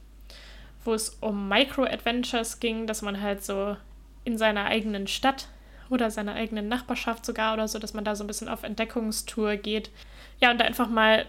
wo 0.85 0.93
es 0.93 1.11
um 1.21 1.49
Micro-Adventures 1.49 2.61
ging, 2.61 2.87
dass 2.87 3.03
man 3.03 3.21
halt 3.21 3.45
so 3.45 3.77
in 4.25 4.37
seiner 4.37 4.65
eigenen 4.67 5.07
Stadt 5.07 5.49
oder 5.89 6.11
seiner 6.11 6.35
eigenen 6.35 6.69
Nachbarschaft 6.69 7.25
sogar 7.27 7.55
oder 7.55 7.69
so, 7.69 7.79
dass 7.79 7.95
man 7.95 8.05
da 8.05 8.15
so 8.15 8.25
ein 8.25 8.29
bisschen 8.29 8.49
auf 8.49 8.63
Entdeckungstour 8.63 9.57
geht. 9.57 9.91
Ja, 10.41 10.51
und 10.51 10.59
da 10.59 10.65
einfach 10.65 10.89
mal 10.89 11.27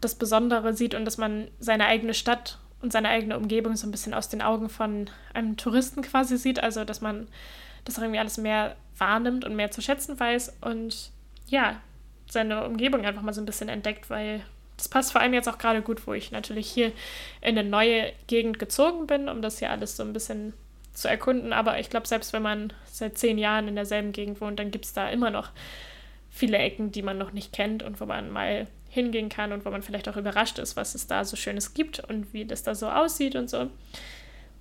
das 0.00 0.14
Besondere 0.14 0.74
sieht 0.74 0.94
und 0.94 1.04
dass 1.04 1.16
man 1.16 1.48
seine 1.58 1.86
eigene 1.86 2.14
Stadt 2.14 2.58
und 2.82 2.92
seine 2.92 3.08
eigene 3.08 3.36
Umgebung 3.36 3.76
so 3.76 3.86
ein 3.86 3.90
bisschen 3.90 4.12
aus 4.12 4.28
den 4.28 4.42
Augen 4.42 4.68
von 4.68 5.08
einem 5.32 5.56
Touristen 5.56 6.02
quasi 6.02 6.36
sieht. 6.36 6.62
Also, 6.62 6.84
dass 6.84 7.00
man 7.00 7.28
das 7.84 7.98
irgendwie 7.98 8.18
alles 8.18 8.36
mehr 8.36 8.76
wahrnimmt 8.98 9.44
und 9.44 9.56
mehr 9.56 9.70
zu 9.70 9.80
schätzen 9.80 10.18
weiß 10.18 10.56
und 10.60 11.10
ja, 11.46 11.80
seine 12.28 12.64
Umgebung 12.64 13.04
einfach 13.04 13.22
mal 13.22 13.32
so 13.32 13.40
ein 13.40 13.46
bisschen 13.46 13.68
entdeckt, 13.68 14.10
weil 14.10 14.44
das 14.76 14.88
passt 14.88 15.12
vor 15.12 15.20
allem 15.20 15.34
jetzt 15.34 15.48
auch 15.48 15.58
gerade 15.58 15.82
gut, 15.82 16.06
wo 16.06 16.12
ich 16.12 16.32
natürlich 16.32 16.68
hier 16.68 16.88
in 17.40 17.58
eine 17.58 17.64
neue 17.64 18.12
Gegend 18.26 18.58
gezogen 18.58 19.06
bin, 19.06 19.28
um 19.28 19.42
das 19.42 19.58
hier 19.58 19.70
alles 19.70 19.96
so 19.96 20.02
ein 20.02 20.12
bisschen 20.12 20.54
zu 20.92 21.08
erkunden. 21.08 21.52
Aber 21.52 21.78
ich 21.78 21.90
glaube, 21.90 22.08
selbst 22.08 22.32
wenn 22.32 22.42
man 22.42 22.72
seit 22.86 23.18
zehn 23.18 23.38
Jahren 23.38 23.68
in 23.68 23.76
derselben 23.76 24.12
Gegend 24.12 24.40
wohnt, 24.40 24.58
dann 24.58 24.70
gibt 24.70 24.86
es 24.86 24.92
da 24.92 25.08
immer 25.08 25.30
noch 25.30 25.50
viele 26.30 26.58
Ecken, 26.58 26.90
die 26.90 27.02
man 27.02 27.18
noch 27.18 27.32
nicht 27.32 27.52
kennt 27.52 27.82
und 27.82 28.00
wo 28.00 28.06
man 28.06 28.30
mal 28.30 28.66
hingehen 28.92 29.30
kann 29.30 29.52
und 29.52 29.64
wo 29.64 29.70
man 29.70 29.82
vielleicht 29.82 30.06
auch 30.08 30.16
überrascht 30.18 30.58
ist, 30.58 30.76
was 30.76 30.94
es 30.94 31.06
da 31.06 31.24
so 31.24 31.34
Schönes 31.34 31.72
gibt 31.72 32.00
und 32.00 32.32
wie 32.34 32.44
das 32.44 32.62
da 32.62 32.74
so 32.74 32.90
aussieht 32.90 33.34
und 33.36 33.48
so. 33.48 33.70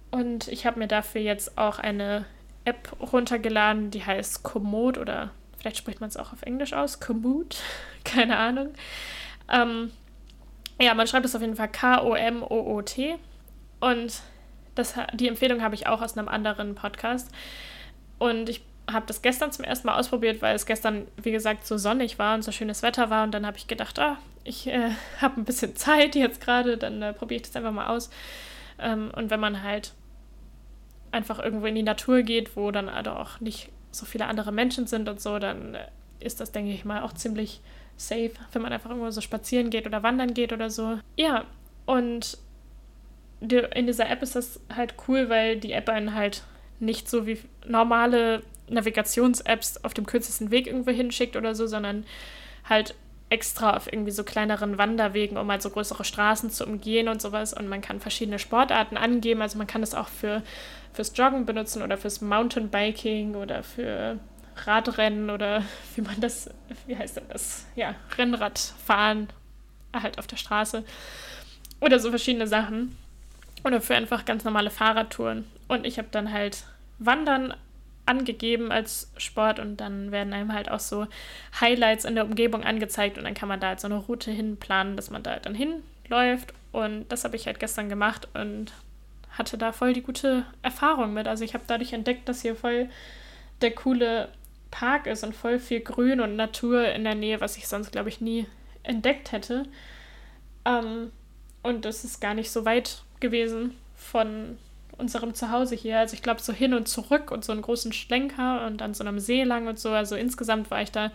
Und 0.10 0.48
ich 0.48 0.66
habe 0.66 0.80
mir 0.80 0.88
dafür 0.88 1.20
jetzt 1.22 1.58
auch 1.58 1.80
eine 1.80 2.26
App 2.64 2.96
runtergeladen, 3.00 3.92
die 3.92 4.06
heißt 4.06 4.44
Komoot 4.44 4.98
oder 4.98 5.32
vielleicht 5.58 5.78
spricht 5.78 6.00
man 6.00 6.08
es 6.10 6.16
auch 6.16 6.32
auf 6.32 6.44
Englisch 6.44 6.72
aus, 6.74 7.00
Komoot, 7.02 7.58
keine 8.06 8.38
Ahnung. 8.38 8.70
Ähm, 9.52 9.92
Ja, 10.80 10.96
man 10.96 11.06
schreibt 11.08 11.26
es 11.26 11.36
auf 11.36 11.42
jeden 11.42 11.56
Fall 11.58 11.70
K-O-M-O-O-T. 11.70 13.16
Und 13.82 14.22
das, 14.76 14.96
die 15.14 15.28
Empfehlung 15.28 15.62
habe 15.62 15.76
ich 15.76 15.88
auch 15.88 16.02
aus 16.02 16.18
einem 16.18 16.28
anderen 16.28 16.74
Podcast. 16.74 17.30
Und 18.18 18.50
ich 18.50 18.64
habe 18.94 19.06
das 19.06 19.22
gestern 19.22 19.52
zum 19.52 19.66
ersten 19.66 19.88
Mal 19.88 20.00
ausprobiert, 20.00 20.42
weil 20.42 20.56
es 20.56 20.66
gestern, 20.66 21.08
wie 21.22 21.32
gesagt, 21.32 21.66
so 21.66 21.78
sonnig 21.78 22.20
war 22.20 22.36
und 22.36 22.44
so 22.44 22.52
schönes 22.52 22.84
Wetter 22.84 23.10
war. 23.10 23.24
Und 23.24 23.32
dann 23.32 23.46
habe 23.46 23.58
ich 23.58 23.68
gedacht, 23.68 24.00
ah, 24.00 24.18
ich 24.44 24.68
äh, 24.68 24.92
habe 25.22 25.42
ein 25.42 25.46
bisschen 25.46 25.76
Zeit 25.76 26.16
jetzt 26.16 26.42
gerade, 26.42 26.78
dann 26.78 27.02
äh, 27.02 27.14
probiere 27.14 27.42
ich 27.42 27.48
das 27.48 27.56
einfach 27.56 27.72
mal 27.72 27.88
aus. 27.88 28.10
Ähm, 28.80 29.12
und 29.16 29.30
wenn 29.30 29.40
man 29.40 29.64
halt 29.64 29.94
einfach 31.12 31.40
irgendwo 31.40 31.66
in 31.66 31.76
die 31.76 31.84
Natur 31.84 32.24
geht, 32.24 32.56
wo 32.56 32.72
dann 32.72 32.90
also 32.90 33.12
auch 33.12 33.40
nicht 33.40 33.70
so 33.92 34.06
viele 34.06 34.26
andere 34.26 34.52
Menschen 34.52 34.88
sind 34.88 35.10
und 35.10 35.20
so, 35.20 35.40
dann 35.40 35.76
äh, 35.76 35.86
ist 36.20 36.40
das, 36.40 36.52
denke 36.52 36.72
ich 36.72 36.86
mal, 36.86 37.02
auch 37.02 37.14
ziemlich 37.14 37.62
safe, 37.98 38.32
wenn 38.54 38.62
man 38.62 38.72
einfach 38.72 38.90
irgendwo 38.90 39.10
so 39.12 39.22
spazieren 39.22 39.70
geht 39.70 39.86
oder 39.86 40.04
wandern 40.04 40.34
geht 40.34 40.54
oder 40.54 40.70
so. 40.70 41.00
Ja, 41.18 41.46
und 41.86 42.38
in 43.42 43.88
dieser 43.88 44.10
App 44.10 44.22
ist 44.22 44.36
das 44.36 44.60
halt 44.74 44.94
cool, 45.08 45.30
weil 45.30 45.58
die 45.58 45.72
App 45.72 45.90
einen 45.90 46.14
halt 46.14 46.44
nicht 46.80 47.10
so 47.10 47.26
wie 47.26 47.40
normale 47.66 48.44
Navigations-Apps 48.72 49.84
auf 49.84 49.94
dem 49.94 50.06
kürzesten 50.06 50.52
Weg 50.52 50.68
irgendwo 50.68 50.92
hinschickt 50.92 51.36
oder 51.36 51.56
so, 51.56 51.68
sondern 51.68 52.06
halt 52.68 52.96
extra 53.30 53.76
auf 53.78 53.92
irgendwie 53.92 54.12
so 54.12 54.24
kleineren 54.24 54.78
Wanderwegen, 54.78 55.38
um 55.38 55.50
halt 55.50 55.62
so 55.62 55.70
größere 55.70 56.04
Straßen 56.04 56.50
zu 56.52 56.66
umgehen 56.66 57.08
und 57.08 57.22
sowas. 57.22 57.54
Und 57.54 57.70
man 57.70 57.82
kann 57.82 58.02
verschiedene 58.02 58.40
Sportarten 58.40 58.98
angeben. 58.98 59.42
Also 59.42 59.58
man 59.58 59.68
kann 59.68 59.82
es 59.82 59.96
auch 59.96 60.10
für, 60.10 60.44
fürs 60.94 61.14
Joggen 61.16 61.46
benutzen 61.46 61.82
oder 61.82 61.98
fürs 61.98 62.20
Mountainbiking 62.20 63.36
oder 63.36 63.64
für 63.64 64.20
Radrennen 64.66 65.30
oder 65.30 65.64
wie 65.96 66.02
man 66.02 66.20
das, 66.20 66.50
wie 66.88 66.98
heißt 66.98 67.18
denn 67.18 67.30
das? 67.30 67.66
Ja, 67.76 67.96
Rennradfahren 68.18 69.30
halt 69.94 70.20
auf 70.20 70.28
der 70.28 70.38
Straße. 70.38 70.84
Oder 71.80 72.00
so 72.00 72.10
verschiedene 72.10 72.48
Sachen. 72.48 72.98
Oder 73.64 73.80
für 73.80 73.96
einfach 73.96 74.26
ganz 74.26 74.44
normale 74.44 74.70
Fahrradtouren. 74.70 75.46
Und 75.68 75.86
ich 75.86 75.98
habe 75.98 76.10
dann 76.12 76.34
halt 76.34 76.66
Wandern 77.00 77.54
angegeben 78.12 78.72
als 78.72 79.12
Sport 79.18 79.60
und 79.60 79.78
dann 79.78 80.12
werden 80.12 80.34
einem 80.34 80.54
halt 80.54 80.70
auch 80.70 80.82
so 80.82 81.08
Highlights 81.60 82.06
in 82.06 82.16
der 82.16 82.26
Umgebung 82.26 82.64
angezeigt 82.64 83.18
und 83.18 83.24
dann 83.24 83.34
kann 83.34 83.48
man 83.48 83.60
da 83.60 83.70
halt 83.70 83.80
so 83.80 83.88
eine 83.88 83.96
Route 83.96 84.32
hinplanen, 84.32 84.98
dass 84.98 85.10
man 85.10 85.24
da 85.24 85.32
halt 85.32 85.46
dann 85.46 85.56
hinläuft 85.56 86.54
und 86.74 87.08
das 87.10 87.24
habe 87.24 87.38
ich 87.38 87.48
halt 87.48 87.60
gestern 87.60 87.88
gemacht 87.90 88.28
und 88.34 88.74
hatte 89.32 89.58
da 89.58 89.72
voll 89.72 89.94
die 89.94 90.02
gute 90.02 90.46
Erfahrung 90.62 91.14
mit. 91.14 91.28
Also 91.28 91.46
ich 91.46 91.54
habe 91.54 91.64
dadurch 91.66 91.94
entdeckt, 91.94 92.28
dass 92.28 92.42
hier 92.42 92.56
voll 92.56 92.90
der 93.62 93.72
coole 93.72 94.30
Park 94.72 95.08
ist 95.08 95.24
und 95.24 95.36
voll 95.36 95.60
viel 95.60 95.80
Grün 95.80 96.20
und 96.20 96.36
Natur 96.36 96.90
in 96.90 97.04
der 97.04 97.16
Nähe, 97.16 97.40
was 97.40 97.58
ich 97.58 97.68
sonst, 97.68 97.92
glaube 97.92 98.10
ich, 98.10 98.20
nie 98.20 98.46
entdeckt 98.84 99.32
hätte. 99.32 99.66
Ähm, 100.66 101.12
und 101.64 101.86
das 101.86 102.04
ist 102.04 102.20
gar 102.20 102.34
nicht 102.34 102.52
so 102.52 102.66
weit 102.66 103.04
gewesen 103.20 103.76
von 103.96 104.58
unserem 105.02 105.34
Zuhause 105.34 105.76
hier. 105.76 106.00
Also 106.00 106.14
ich 106.14 106.22
glaube 106.22 106.42
so 106.42 106.54
hin 106.54 106.74
und 106.74 106.88
zurück 106.88 107.32
und 107.32 107.44
so 107.44 107.52
einen 107.52 107.62
großen 107.62 107.92
Schlenker 107.92 108.66
und 108.66 108.82
an 108.82 108.94
so 108.94 109.04
einem 109.04 109.20
See 109.20 109.44
lang 109.44 109.68
und 109.68 109.80
so. 109.80 109.90
Also 109.90 110.16
insgesamt 110.16 110.72
war 110.72 110.82
ich 110.82 110.92
da 110.92 111.12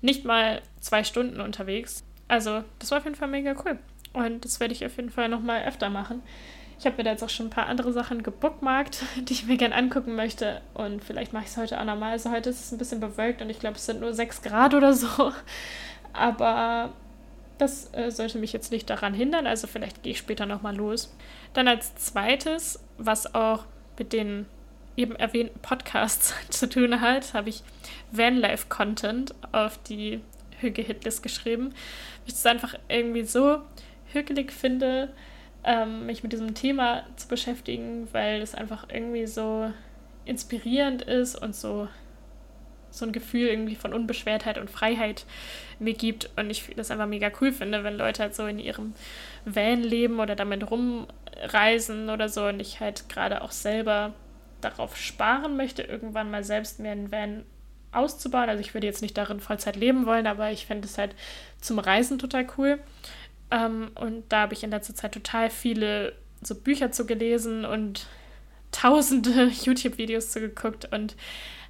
nicht 0.00 0.24
mal 0.24 0.62
zwei 0.80 1.02
Stunden 1.02 1.40
unterwegs. 1.40 2.04
Also 2.28 2.62
das 2.78 2.90
war 2.92 2.98
auf 2.98 3.04
jeden 3.04 3.16
Fall 3.16 3.28
mega 3.28 3.54
cool. 3.64 3.78
Und 4.12 4.44
das 4.44 4.60
werde 4.60 4.72
ich 4.74 4.84
auf 4.86 4.96
jeden 4.96 5.10
Fall 5.10 5.28
nochmal 5.28 5.64
öfter 5.64 5.90
machen. 5.90 6.22
Ich 6.78 6.86
habe 6.86 6.96
mir 6.96 7.04
da 7.04 7.10
jetzt 7.10 7.22
auch 7.22 7.30
schon 7.30 7.46
ein 7.46 7.50
paar 7.50 7.66
andere 7.66 7.92
Sachen 7.92 8.22
gebookmarkt, 8.22 9.02
die 9.16 9.32
ich 9.32 9.46
mir 9.46 9.56
gerne 9.56 9.74
angucken 9.74 10.14
möchte. 10.14 10.60
Und 10.74 11.02
vielleicht 11.02 11.32
mache 11.32 11.44
ich 11.44 11.50
es 11.50 11.56
heute 11.56 11.80
auch 11.80 11.84
nochmal. 11.84 12.12
Also 12.12 12.30
heute 12.30 12.50
ist 12.50 12.64
es 12.64 12.72
ein 12.72 12.78
bisschen 12.78 13.00
bewölkt 13.00 13.42
und 13.42 13.50
ich 13.50 13.58
glaube, 13.58 13.76
es 13.76 13.86
sind 13.86 14.00
nur 14.00 14.14
6 14.14 14.42
Grad 14.42 14.74
oder 14.74 14.94
so. 14.94 15.32
Aber 16.12 16.92
das 17.60 17.92
äh, 17.92 18.10
sollte 18.10 18.38
mich 18.38 18.52
jetzt 18.52 18.72
nicht 18.72 18.88
daran 18.88 19.14
hindern, 19.14 19.46
also 19.46 19.66
vielleicht 19.66 20.02
gehe 20.02 20.12
ich 20.12 20.18
später 20.18 20.46
nochmal 20.46 20.74
los. 20.74 21.14
Dann 21.52 21.68
als 21.68 21.94
zweites, 21.96 22.82
was 23.00 23.34
auch 23.34 23.64
mit 23.98 24.12
den 24.12 24.46
eben 24.96 25.16
erwähnten 25.16 25.58
Podcasts 25.60 26.34
zu 26.50 26.68
tun 26.68 27.00
hat, 27.00 27.34
habe 27.34 27.48
ich 27.48 27.62
Vanlife-Content 28.12 29.34
auf 29.52 29.78
die 29.82 30.20
Hüge-Hitlist 30.60 31.22
geschrieben. 31.22 31.74
Ich 32.26 32.34
es 32.34 32.46
einfach 32.46 32.74
irgendwie 32.88 33.24
so 33.24 33.62
hügelig 34.12 34.52
finde, 34.52 35.12
ähm, 35.64 36.06
mich 36.06 36.22
mit 36.22 36.32
diesem 36.32 36.54
Thema 36.54 37.04
zu 37.16 37.28
beschäftigen, 37.28 38.08
weil 38.12 38.42
es 38.42 38.54
einfach 38.54 38.86
irgendwie 38.92 39.26
so 39.26 39.72
inspirierend 40.24 41.02
ist 41.02 41.36
und 41.36 41.54
so 41.54 41.88
so 42.90 43.04
ein 43.04 43.12
Gefühl 43.12 43.48
irgendwie 43.48 43.76
von 43.76 43.94
Unbeschwertheit 43.94 44.58
und 44.58 44.70
Freiheit 44.70 45.24
mir 45.78 45.94
gibt. 45.94 46.30
Und 46.36 46.50
ich 46.50 46.72
das 46.76 46.90
einfach 46.90 47.06
mega 47.06 47.30
cool 47.40 47.52
finde, 47.52 47.84
wenn 47.84 47.96
Leute 47.96 48.22
halt 48.22 48.34
so 48.34 48.46
in 48.46 48.58
ihrem 48.58 48.94
Van 49.44 49.82
leben 49.82 50.20
oder 50.20 50.34
damit 50.34 50.70
rumreisen 51.36 52.10
oder 52.10 52.28
so 52.28 52.46
und 52.46 52.60
ich 52.60 52.80
halt 52.80 53.08
gerade 53.08 53.42
auch 53.42 53.52
selber 53.52 54.14
darauf 54.60 54.96
sparen 54.96 55.56
möchte, 55.56 55.82
irgendwann 55.82 56.30
mal 56.30 56.44
selbst 56.44 56.80
mir 56.80 56.90
einen 56.90 57.10
Van 57.10 57.44
auszubauen. 57.92 58.48
Also 58.48 58.60
ich 58.60 58.74
würde 58.74 58.86
jetzt 58.86 59.02
nicht 59.02 59.16
darin 59.16 59.40
Vollzeit 59.40 59.76
leben 59.76 60.06
wollen, 60.06 60.26
aber 60.26 60.50
ich 60.50 60.66
fände 60.66 60.86
es 60.86 60.98
halt 60.98 61.14
zum 61.60 61.78
Reisen 61.78 62.18
total 62.18 62.46
cool. 62.58 62.78
Ähm, 63.50 63.90
und 63.94 64.24
da 64.28 64.42
habe 64.42 64.54
ich 64.54 64.62
in 64.62 64.70
letzter 64.70 64.94
Zeit 64.94 65.12
total 65.12 65.50
viele 65.50 66.12
so 66.42 66.54
Bücher 66.54 66.92
zu 66.92 67.06
gelesen 67.06 67.64
und 67.64 68.06
tausende 68.72 69.46
YouTube-Videos 69.64 70.30
zu 70.30 70.40
geguckt 70.40 70.88
und 70.92 71.16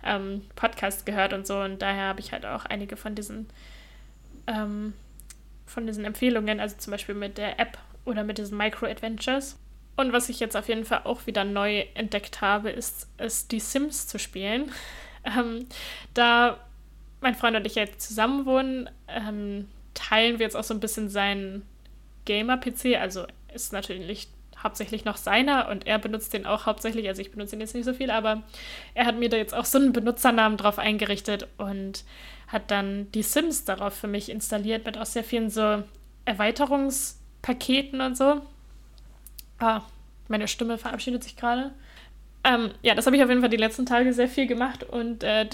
ähm, 0.05 0.43
Podcasts 0.57 1.05
gehört 1.05 1.33
und 1.33 1.47
so. 1.47 1.61
Und 1.61 1.81
daher 1.81 2.09
habe 2.09 2.21
ich 2.21 2.33
halt 2.33 2.45
auch 2.45 2.65
einige 2.67 2.97
von 2.97 3.15
diesen, 3.15 3.49
ähm, 4.47 4.95
von 5.65 5.87
diesen 5.87 6.05
Empfehlungen, 6.05 6.61
also 6.61 6.77
zum 6.77 6.91
Beispiel 6.91 7.15
mit 7.15 7.39
der 7.39 7.61
App 7.61 7.79
oder 8.05 8.25
mit 8.25 8.39
diesen 8.39 8.57
Micro-Adventures. 8.57 9.59
Und 9.97 10.13
was 10.13 10.29
ich 10.29 10.41
jetzt 10.41 10.57
auf 10.57 10.69
jeden 10.69 10.85
Fall 10.85 11.03
auch 11.05 11.27
wieder 11.27 11.45
neu 11.45 11.85
entdeckt 11.95 12.41
habe, 12.41 12.71
ist 12.71 13.09
es, 13.19 13.49
die 13.49 13.61
Sims 13.61 14.07
zu 14.07 14.19
spielen. 14.19 14.73
Ähm, 15.23 15.67
da 16.15 16.57
mein 17.21 17.35
Freund 17.35 17.55
und 17.55 17.67
ich 17.67 17.75
jetzt 17.75 18.01
zusammen 18.01 18.47
wohnen, 18.47 18.89
ähm, 19.07 19.69
teilen 19.93 20.39
wir 20.39 20.47
jetzt 20.47 20.57
auch 20.57 20.65
so 20.65 20.73
ein 20.73 20.81
bisschen 20.81 21.11
seinen 21.11 21.67
Gamer-PC. 22.25 22.97
Also 22.99 23.27
ist 23.53 23.75
natürlich 23.75 24.29
hauptsächlich 24.63 25.05
noch 25.05 25.17
seiner 25.17 25.69
und 25.69 25.87
er 25.87 25.99
benutzt 25.99 26.33
den 26.33 26.47
auch 26.47 26.67
hauptsächlich. 26.67 27.09
Also 27.09 27.23
ich 27.23 27.31
benutze 27.31 27.57
ihn 27.57 27.61
jetzt 27.61 27.75
nicht 27.75 27.85
so 27.85 27.95
viel, 27.95 28.11
aber 28.11 28.43
er 28.95 29.07
hat 29.07 29.19
mir 29.19 29.29
da 29.29 29.37
jetzt 29.37 29.55
auch 29.55 29.65
so 29.65 29.79
einen 29.79 29.93
Benutzernamen 29.93 30.59
drauf 30.59 30.79
eingerichtet 30.79 31.49
und 31.59 32.05
hat 32.49 32.71
dann 32.71 33.11
die 33.13 33.23
Sims 33.23 33.65
darauf 33.65 33.95
für 33.95 34.09
mich 34.09 34.29
installiert 34.31 34.85
mit 34.85 34.99
auch 34.99 35.07
sehr 35.07 35.25
vielen 35.25 35.51
so 35.51 35.83
Erweiterungspaketen 37.43 38.01
und 38.01 38.17
so. 38.17 38.43
Ah, 39.59 39.83
meine 40.29 40.49
Stimme 40.49 40.79
verabschiedet 40.79 41.25
sich 41.25 41.37
gerade. 41.37 41.73
Ähm, 42.45 42.71
ja, 42.83 42.95
das 42.95 43.07
habe 43.07 43.17
ich 43.17 43.23
auf 43.23 43.29
jeden 43.29 43.41
Fall 43.41 43.51
die 43.51 43.57
letzten 43.57 43.85
Tage 43.85 44.13
sehr 44.13 44.29
viel 44.29 44.47
gemacht 44.47 44.85
und 44.85 45.23
äh, 45.23 45.47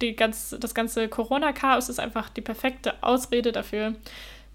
die 0.00 0.16
ganz, 0.16 0.56
das 0.58 0.74
ganze 0.74 1.08
Corona-Chaos 1.08 1.88
ist 1.88 2.00
einfach 2.00 2.28
die 2.28 2.40
perfekte 2.40 3.02
Ausrede 3.02 3.52
dafür, 3.52 3.94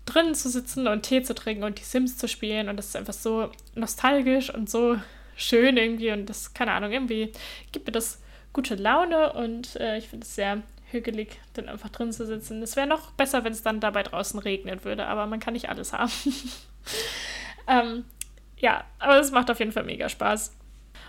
drinnen 0.05 0.35
zu 0.35 0.49
sitzen 0.49 0.87
und 0.87 1.03
Tee 1.03 1.23
zu 1.23 1.33
trinken 1.33 1.63
und 1.63 1.79
die 1.79 1.83
Sims 1.83 2.17
zu 2.17 2.27
spielen. 2.27 2.69
Und 2.69 2.77
das 2.77 2.87
ist 2.87 2.95
einfach 2.95 3.13
so 3.13 3.49
nostalgisch 3.73 4.53
und 4.53 4.69
so 4.69 4.97
schön 5.35 5.77
irgendwie. 5.77 6.11
Und 6.11 6.27
das, 6.27 6.53
keine 6.53 6.73
Ahnung, 6.73 6.91
irgendwie 6.91 7.31
gibt 7.71 7.87
mir 7.87 7.93
das 7.93 8.21
gute 8.53 8.75
Laune 8.75 9.33
und 9.33 9.77
äh, 9.77 9.97
ich 9.97 10.09
finde 10.09 10.25
es 10.25 10.35
sehr 10.35 10.61
hügelig, 10.91 11.39
dann 11.53 11.69
einfach 11.69 11.89
drin 11.89 12.11
zu 12.11 12.25
sitzen. 12.25 12.61
Es 12.61 12.75
wäre 12.75 12.87
noch 12.87 13.11
besser, 13.11 13.43
wenn 13.43 13.53
es 13.53 13.63
dann 13.63 13.79
dabei 13.79 14.03
draußen 14.03 14.39
regnen 14.39 14.83
würde, 14.83 15.05
aber 15.07 15.25
man 15.27 15.39
kann 15.39 15.53
nicht 15.53 15.69
alles 15.69 15.93
haben. 15.93 16.11
ähm, 17.67 18.05
ja, 18.57 18.83
aber 18.99 19.19
es 19.19 19.31
macht 19.31 19.49
auf 19.49 19.59
jeden 19.59 19.71
Fall 19.71 19.83
mega 19.83 20.09
Spaß. 20.09 20.55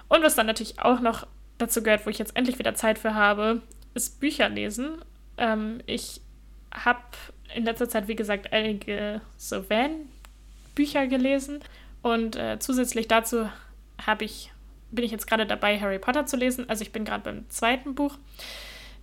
Und 0.08 0.22
was 0.22 0.34
dann 0.34 0.46
natürlich 0.46 0.80
auch 0.80 1.00
noch 1.00 1.26
dazu 1.58 1.82
gehört, 1.82 2.06
wo 2.06 2.10
ich 2.10 2.18
jetzt 2.18 2.36
endlich 2.36 2.58
wieder 2.58 2.74
Zeit 2.74 2.98
für 2.98 3.14
habe, 3.14 3.62
ist 3.94 4.20
Bücher 4.20 4.48
lesen. 4.48 5.02
Ähm, 5.36 5.80
ich 5.86 6.20
habe 6.72 7.00
in 7.54 7.64
letzter 7.64 7.88
Zeit, 7.88 8.08
wie 8.08 8.16
gesagt, 8.16 8.52
einige 8.52 9.20
so 9.36 9.68
Van-Bücher 9.68 11.06
gelesen. 11.06 11.60
Und 12.02 12.36
äh, 12.36 12.58
zusätzlich 12.58 13.08
dazu 13.08 13.48
ich, 14.20 14.50
bin 14.90 15.04
ich 15.04 15.10
jetzt 15.10 15.26
gerade 15.26 15.46
dabei, 15.46 15.78
Harry 15.78 15.98
Potter 15.98 16.26
zu 16.26 16.36
lesen. 16.36 16.68
Also 16.68 16.82
ich 16.82 16.92
bin 16.92 17.04
gerade 17.04 17.24
beim 17.24 17.48
zweiten 17.50 17.94
Buch. 17.94 18.16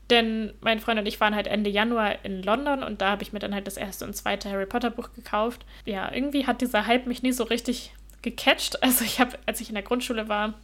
Denn 0.10 0.54
mein 0.62 0.80
Freund 0.80 1.00
und 1.00 1.06
ich 1.06 1.20
waren 1.20 1.36
halt 1.36 1.48
Ende 1.48 1.70
Januar 1.70 2.26
in 2.26 2.42
London 2.42 2.84
und 2.84 3.02
da 3.02 3.12
habe 3.12 3.22
ich 3.22 3.32
mir 3.32 3.40
dann 3.40 3.54
halt 3.54 3.68
das 3.68 3.78
erste 3.78 4.06
und 4.06 4.16
zweite 4.16 4.50
Harry 4.50 4.66
Potter 4.66 4.90
Buch 4.90 5.10
gekauft. 5.14 5.66
Ja, 5.86 6.12
irgendwie 6.12 6.48
hat 6.48 6.62
dieser 6.62 6.88
Hype 6.88 7.06
mich 7.06 7.22
nie 7.22 7.32
so 7.32 7.44
richtig 7.44 7.94
gecatcht. 8.22 8.82
Also 8.84 9.06
ich 9.06 9.20
habe, 9.20 9.38
als 9.46 9.62
ich 9.62 9.70
in 9.70 9.76
der 9.76 9.84
Grundschule 9.84 10.28
war, 10.30 10.56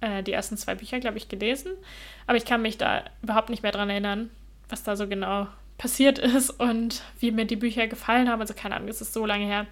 äh, 0.00 0.22
die 0.22 0.32
ersten 0.32 0.56
zwei 0.56 0.74
Bücher, 0.74 1.00
glaube 1.00 1.18
ich, 1.18 1.28
gelesen. 1.28 1.72
Aber 2.26 2.36
ich 2.36 2.44
kann 2.44 2.62
mich 2.62 2.78
da 2.78 3.04
überhaupt 3.22 3.50
nicht 3.50 3.62
mehr 3.62 3.72
dran 3.72 3.90
erinnern, 3.90 4.30
was 4.68 4.82
da 4.82 4.94
so 4.94 5.08
genau 5.08 5.48
passiert 5.78 6.18
ist 6.20 6.50
und 6.50 7.02
wie 7.18 7.32
mir 7.32 7.44
die 7.44 7.56
Bücher 7.56 7.88
gefallen 7.88 8.28
haben. 8.28 8.40
Also 8.40 8.54
keine 8.54 8.76
Ahnung, 8.76 8.88
es 8.88 9.00
ist 9.00 9.12
so 9.12 9.26
lange 9.26 9.46
her. 9.46 9.66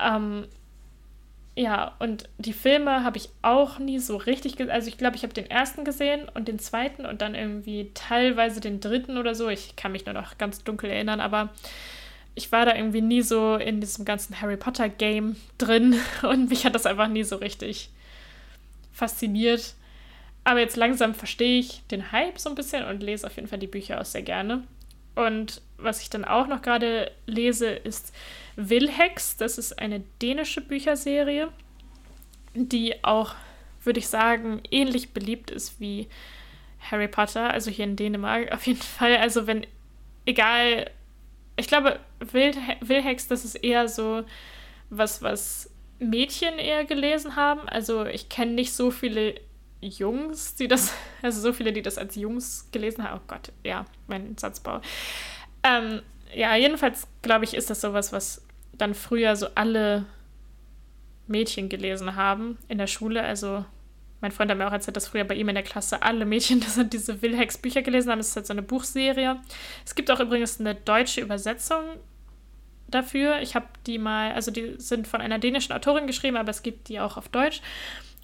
Ähm, 0.00 0.46
ja, 1.56 1.94
und 2.00 2.28
die 2.38 2.52
Filme 2.52 3.04
habe 3.04 3.16
ich 3.16 3.28
auch 3.42 3.78
nie 3.78 4.00
so 4.00 4.16
richtig 4.16 4.56
gesehen. 4.56 4.72
Also 4.72 4.88
ich 4.88 4.98
glaube, 4.98 5.16
ich 5.16 5.22
habe 5.22 5.34
den 5.34 5.48
ersten 5.48 5.84
gesehen 5.84 6.28
und 6.34 6.48
den 6.48 6.58
zweiten 6.58 7.06
und 7.06 7.22
dann 7.22 7.36
irgendwie 7.36 7.92
teilweise 7.94 8.60
den 8.60 8.80
dritten 8.80 9.18
oder 9.18 9.36
so. 9.36 9.48
Ich 9.48 9.76
kann 9.76 9.92
mich 9.92 10.04
nur 10.04 10.14
noch 10.14 10.36
ganz 10.36 10.64
dunkel 10.64 10.90
erinnern, 10.90 11.20
aber 11.20 11.50
ich 12.34 12.50
war 12.50 12.66
da 12.66 12.74
irgendwie 12.74 13.02
nie 13.02 13.22
so 13.22 13.54
in 13.54 13.80
diesem 13.80 14.04
ganzen 14.04 14.40
Harry 14.40 14.56
Potter 14.56 14.88
Game 14.88 15.36
drin 15.56 15.94
und 16.22 16.50
mich 16.50 16.64
hat 16.66 16.74
das 16.74 16.86
einfach 16.86 17.08
nie 17.08 17.22
so 17.22 17.36
richtig 17.36 17.90
fasziniert. 18.92 19.74
Aber 20.42 20.58
jetzt 20.58 20.76
langsam 20.76 21.14
verstehe 21.14 21.60
ich 21.60 21.82
den 21.90 22.10
Hype 22.10 22.38
so 22.38 22.50
ein 22.50 22.56
bisschen 22.56 22.84
und 22.84 23.02
lese 23.02 23.26
auf 23.26 23.36
jeden 23.36 23.48
Fall 23.48 23.60
die 23.60 23.68
Bücher 23.68 24.00
auch 24.00 24.04
sehr 24.04 24.22
gerne. 24.22 24.64
Und 25.14 25.62
was 25.78 26.02
ich 26.02 26.10
dann 26.10 26.24
auch 26.24 26.48
noch 26.48 26.62
gerade 26.62 27.12
lese, 27.26 27.70
ist 27.70 28.12
Wilhex. 28.56 29.36
Das 29.36 29.58
ist 29.58 29.78
eine 29.78 30.00
dänische 30.22 30.60
Bücherserie, 30.60 31.48
die 32.54 33.04
auch, 33.04 33.34
würde 33.82 34.00
ich 34.00 34.08
sagen, 34.08 34.62
ähnlich 34.70 35.12
beliebt 35.12 35.50
ist 35.50 35.80
wie 35.80 36.08
Harry 36.90 37.08
Potter, 37.08 37.50
also 37.50 37.70
hier 37.70 37.84
in 37.84 37.96
Dänemark 37.96 38.52
auf 38.52 38.66
jeden 38.66 38.82
Fall. 38.82 39.16
Also 39.16 39.46
wenn, 39.46 39.66
egal, 40.26 40.90
ich 41.56 41.68
glaube, 41.68 42.00
Wild, 42.20 42.56
Wilhex, 42.80 43.28
das 43.28 43.44
ist 43.44 43.56
eher 43.56 43.88
so 43.88 44.24
was, 44.90 45.22
was 45.22 45.70
Mädchen 45.98 46.58
eher 46.58 46.84
gelesen 46.84 47.36
haben. 47.36 47.68
Also 47.68 48.04
ich 48.04 48.28
kenne 48.28 48.52
nicht 48.52 48.72
so 48.72 48.90
viele 48.90 49.40
Jungs, 49.80 50.54
die 50.56 50.68
das, 50.68 50.92
also 51.22 51.40
so 51.40 51.52
viele, 51.52 51.72
die 51.72 51.82
das 51.82 51.98
als 51.98 52.16
Jungs 52.16 52.68
gelesen 52.72 53.04
haben. 53.04 53.20
Oh 53.20 53.24
Gott, 53.26 53.52
ja, 53.62 53.84
mein 54.06 54.36
Satzbau. 54.36 54.80
Ähm, 55.62 56.02
ja, 56.34 56.56
jedenfalls 56.56 57.06
glaube 57.22 57.44
ich, 57.44 57.54
ist 57.54 57.70
das 57.70 57.80
sowas, 57.80 58.12
was 58.12 58.43
dann 58.78 58.94
früher 58.94 59.36
so 59.36 59.48
alle 59.54 60.06
Mädchen 61.26 61.68
gelesen 61.68 62.16
haben 62.16 62.58
in 62.68 62.78
der 62.78 62.86
Schule. 62.86 63.22
Also 63.22 63.64
mein 64.20 64.32
Freund 64.32 64.50
hat 64.50 64.58
mir 64.58 64.66
auch 64.66 64.72
erzählt, 64.72 64.96
dass 64.96 65.08
früher 65.08 65.24
bei 65.24 65.34
ihm 65.34 65.48
in 65.48 65.54
der 65.54 65.64
Klasse 65.64 66.02
alle 66.02 66.24
Mädchen 66.24 66.60
das 66.60 66.74
sind 66.74 66.92
diese 66.92 67.22
Wilhex 67.22 67.58
Bücher 67.58 67.82
gelesen 67.82 68.10
haben. 68.10 68.18
Das 68.18 68.28
ist 68.28 68.36
halt 68.36 68.46
so 68.46 68.52
eine 68.52 68.62
Buchserie. 68.62 69.40
Es 69.84 69.94
gibt 69.94 70.10
auch 70.10 70.20
übrigens 70.20 70.60
eine 70.60 70.74
deutsche 70.74 71.20
Übersetzung 71.20 71.82
dafür. 72.88 73.40
Ich 73.40 73.54
habe 73.54 73.66
die 73.86 73.98
mal, 73.98 74.32
also 74.32 74.50
die 74.50 74.74
sind 74.78 75.06
von 75.06 75.20
einer 75.20 75.38
dänischen 75.38 75.72
Autorin 75.72 76.06
geschrieben, 76.06 76.36
aber 76.36 76.50
es 76.50 76.62
gibt 76.62 76.88
die 76.88 77.00
auch 77.00 77.16
auf 77.16 77.28
Deutsch. 77.28 77.60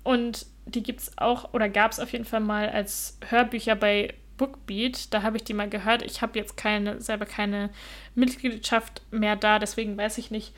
Und 0.03 0.47
die 0.67 0.83
gibt 0.83 1.01
es 1.01 1.19
auch, 1.19 1.53
oder 1.53 1.69
gab 1.69 1.93
es 1.93 2.01
auf 2.01 2.13
jeden 2.13 2.25
Fall 2.25 2.41
mal 2.41 2.69
als 2.69 3.19
Hörbücher 3.29 3.77
bei 3.77 4.15
Bookbeat. 4.41 5.13
Da 5.13 5.23
habe 5.23 5.37
ich 5.37 5.45
die 5.45 5.53
mal 5.53 5.69
gehört. 5.69 6.01
Ich 6.03 6.23
habe 6.23 6.39
jetzt 6.39 6.57
keine, 6.57 7.01
selber 7.01 7.27
keine 7.27 7.69
Mitgliedschaft 8.15 9.03
mehr 9.11 9.37
da, 9.37 9.59
deswegen 9.59 9.99
weiß 9.99 10.17
ich 10.17 10.31
nicht, 10.31 10.55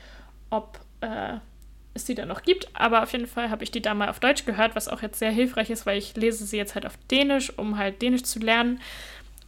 ob 0.49 0.79
äh, 1.01 1.35
es 1.93 2.05
die 2.05 2.15
da 2.15 2.25
noch 2.25 2.43
gibt. 2.43 2.69
Aber 2.73 3.03
auf 3.03 3.11
jeden 3.11 3.27
Fall 3.27 3.49
habe 3.49 3.63
ich 3.63 3.71
die 3.71 3.81
da 3.81 3.93
mal 3.93 4.07
auf 4.07 4.21
Deutsch 4.21 4.45
gehört, 4.45 4.75
was 4.75 4.87
auch 4.87 5.01
jetzt 5.01 5.19
sehr 5.19 5.31
hilfreich 5.31 5.69
ist, 5.69 5.85
weil 5.85 5.97
ich 5.97 6.15
lese 6.15 6.45
sie 6.45 6.55
jetzt 6.55 6.75
halt 6.75 6.85
auf 6.85 6.97
Dänisch, 7.11 7.57
um 7.57 7.77
halt 7.77 8.01
Dänisch 8.01 8.23
zu 8.23 8.39
lernen. 8.39 8.79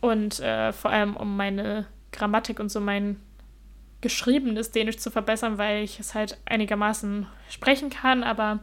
Und 0.01 0.41
äh, 0.41 0.73
vor 0.73 0.91
allem 0.91 1.15
um 1.15 1.37
meine 1.37 1.87
Grammatik 2.11 2.59
und 2.59 2.69
so 2.69 2.81
mein 2.81 3.21
geschriebenes 4.01 4.71
Dänisch 4.71 4.97
zu 4.97 5.11
verbessern, 5.11 5.57
weil 5.57 5.81
ich 5.81 5.97
es 6.01 6.13
halt 6.13 6.37
einigermaßen 6.45 7.25
sprechen 7.49 7.89
kann, 7.89 8.23
aber 8.23 8.59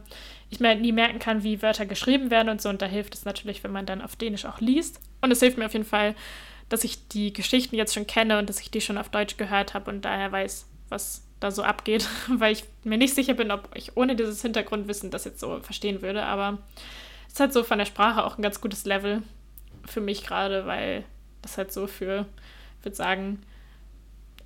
ich 0.51 0.59
mir 0.59 0.67
halt 0.67 0.81
nie 0.81 0.91
merken 0.91 1.17
kann, 1.17 1.43
wie 1.43 1.63
Wörter 1.63 1.87
geschrieben 1.87 2.29
werden 2.29 2.49
und 2.49 2.61
so. 2.61 2.69
Und 2.69 2.83
da 2.83 2.85
hilft 2.85 3.15
es 3.15 3.25
natürlich, 3.25 3.63
wenn 3.63 3.71
man 3.71 3.87
dann 3.87 4.03
auf 4.03 4.15
Dänisch 4.15 4.45
auch 4.45 4.61
liest. 4.61 5.01
Und 5.23 5.31
es 5.31 5.39
hilft 5.39 5.57
mir 5.57 5.65
auf 5.65 5.73
jeden 5.73 5.85
Fall, 5.85 6.15
dass 6.67 6.83
ich 6.83 7.07
die 7.07 7.31
Geschichten 7.31 7.77
jetzt 7.77 7.93
schon 7.93 8.05
kenne 8.05 8.39
und 8.39 8.49
dass 8.49 8.59
ich 8.59 8.69
die 8.69 8.81
schon 8.81 8.97
auf 8.97 9.07
Deutsch 9.07 9.37
gehört 9.37 9.73
habe 9.73 9.89
und 9.89 10.03
daher 10.03 10.33
weiß, 10.33 10.67
was 10.89 11.23
da 11.39 11.49
so 11.49 11.63
abgeht, 11.63 12.09
weil 12.27 12.51
ich 12.51 12.65
mir 12.83 12.97
nicht 12.97 13.15
sicher 13.15 13.33
bin, 13.33 13.49
ob 13.49 13.69
ich 13.73 13.95
ohne 13.95 14.17
dieses 14.17 14.41
Hintergrundwissen 14.41 15.11
das 15.11 15.23
jetzt 15.23 15.39
so 15.39 15.61
verstehen 15.61 16.01
würde. 16.01 16.23
Aber 16.23 16.59
es 17.27 17.33
ist 17.33 17.39
halt 17.39 17.53
so 17.53 17.63
von 17.63 17.77
der 17.77 17.85
Sprache 17.85 18.25
auch 18.25 18.37
ein 18.37 18.41
ganz 18.41 18.59
gutes 18.59 18.83
Level 18.83 19.23
für 19.85 20.01
mich 20.01 20.25
gerade, 20.25 20.65
weil 20.65 21.05
das 21.41 21.57
halt 21.57 21.71
so 21.71 21.87
für, 21.87 22.25
ich 22.79 22.85
würde 22.85 22.97
sagen, 22.97 23.41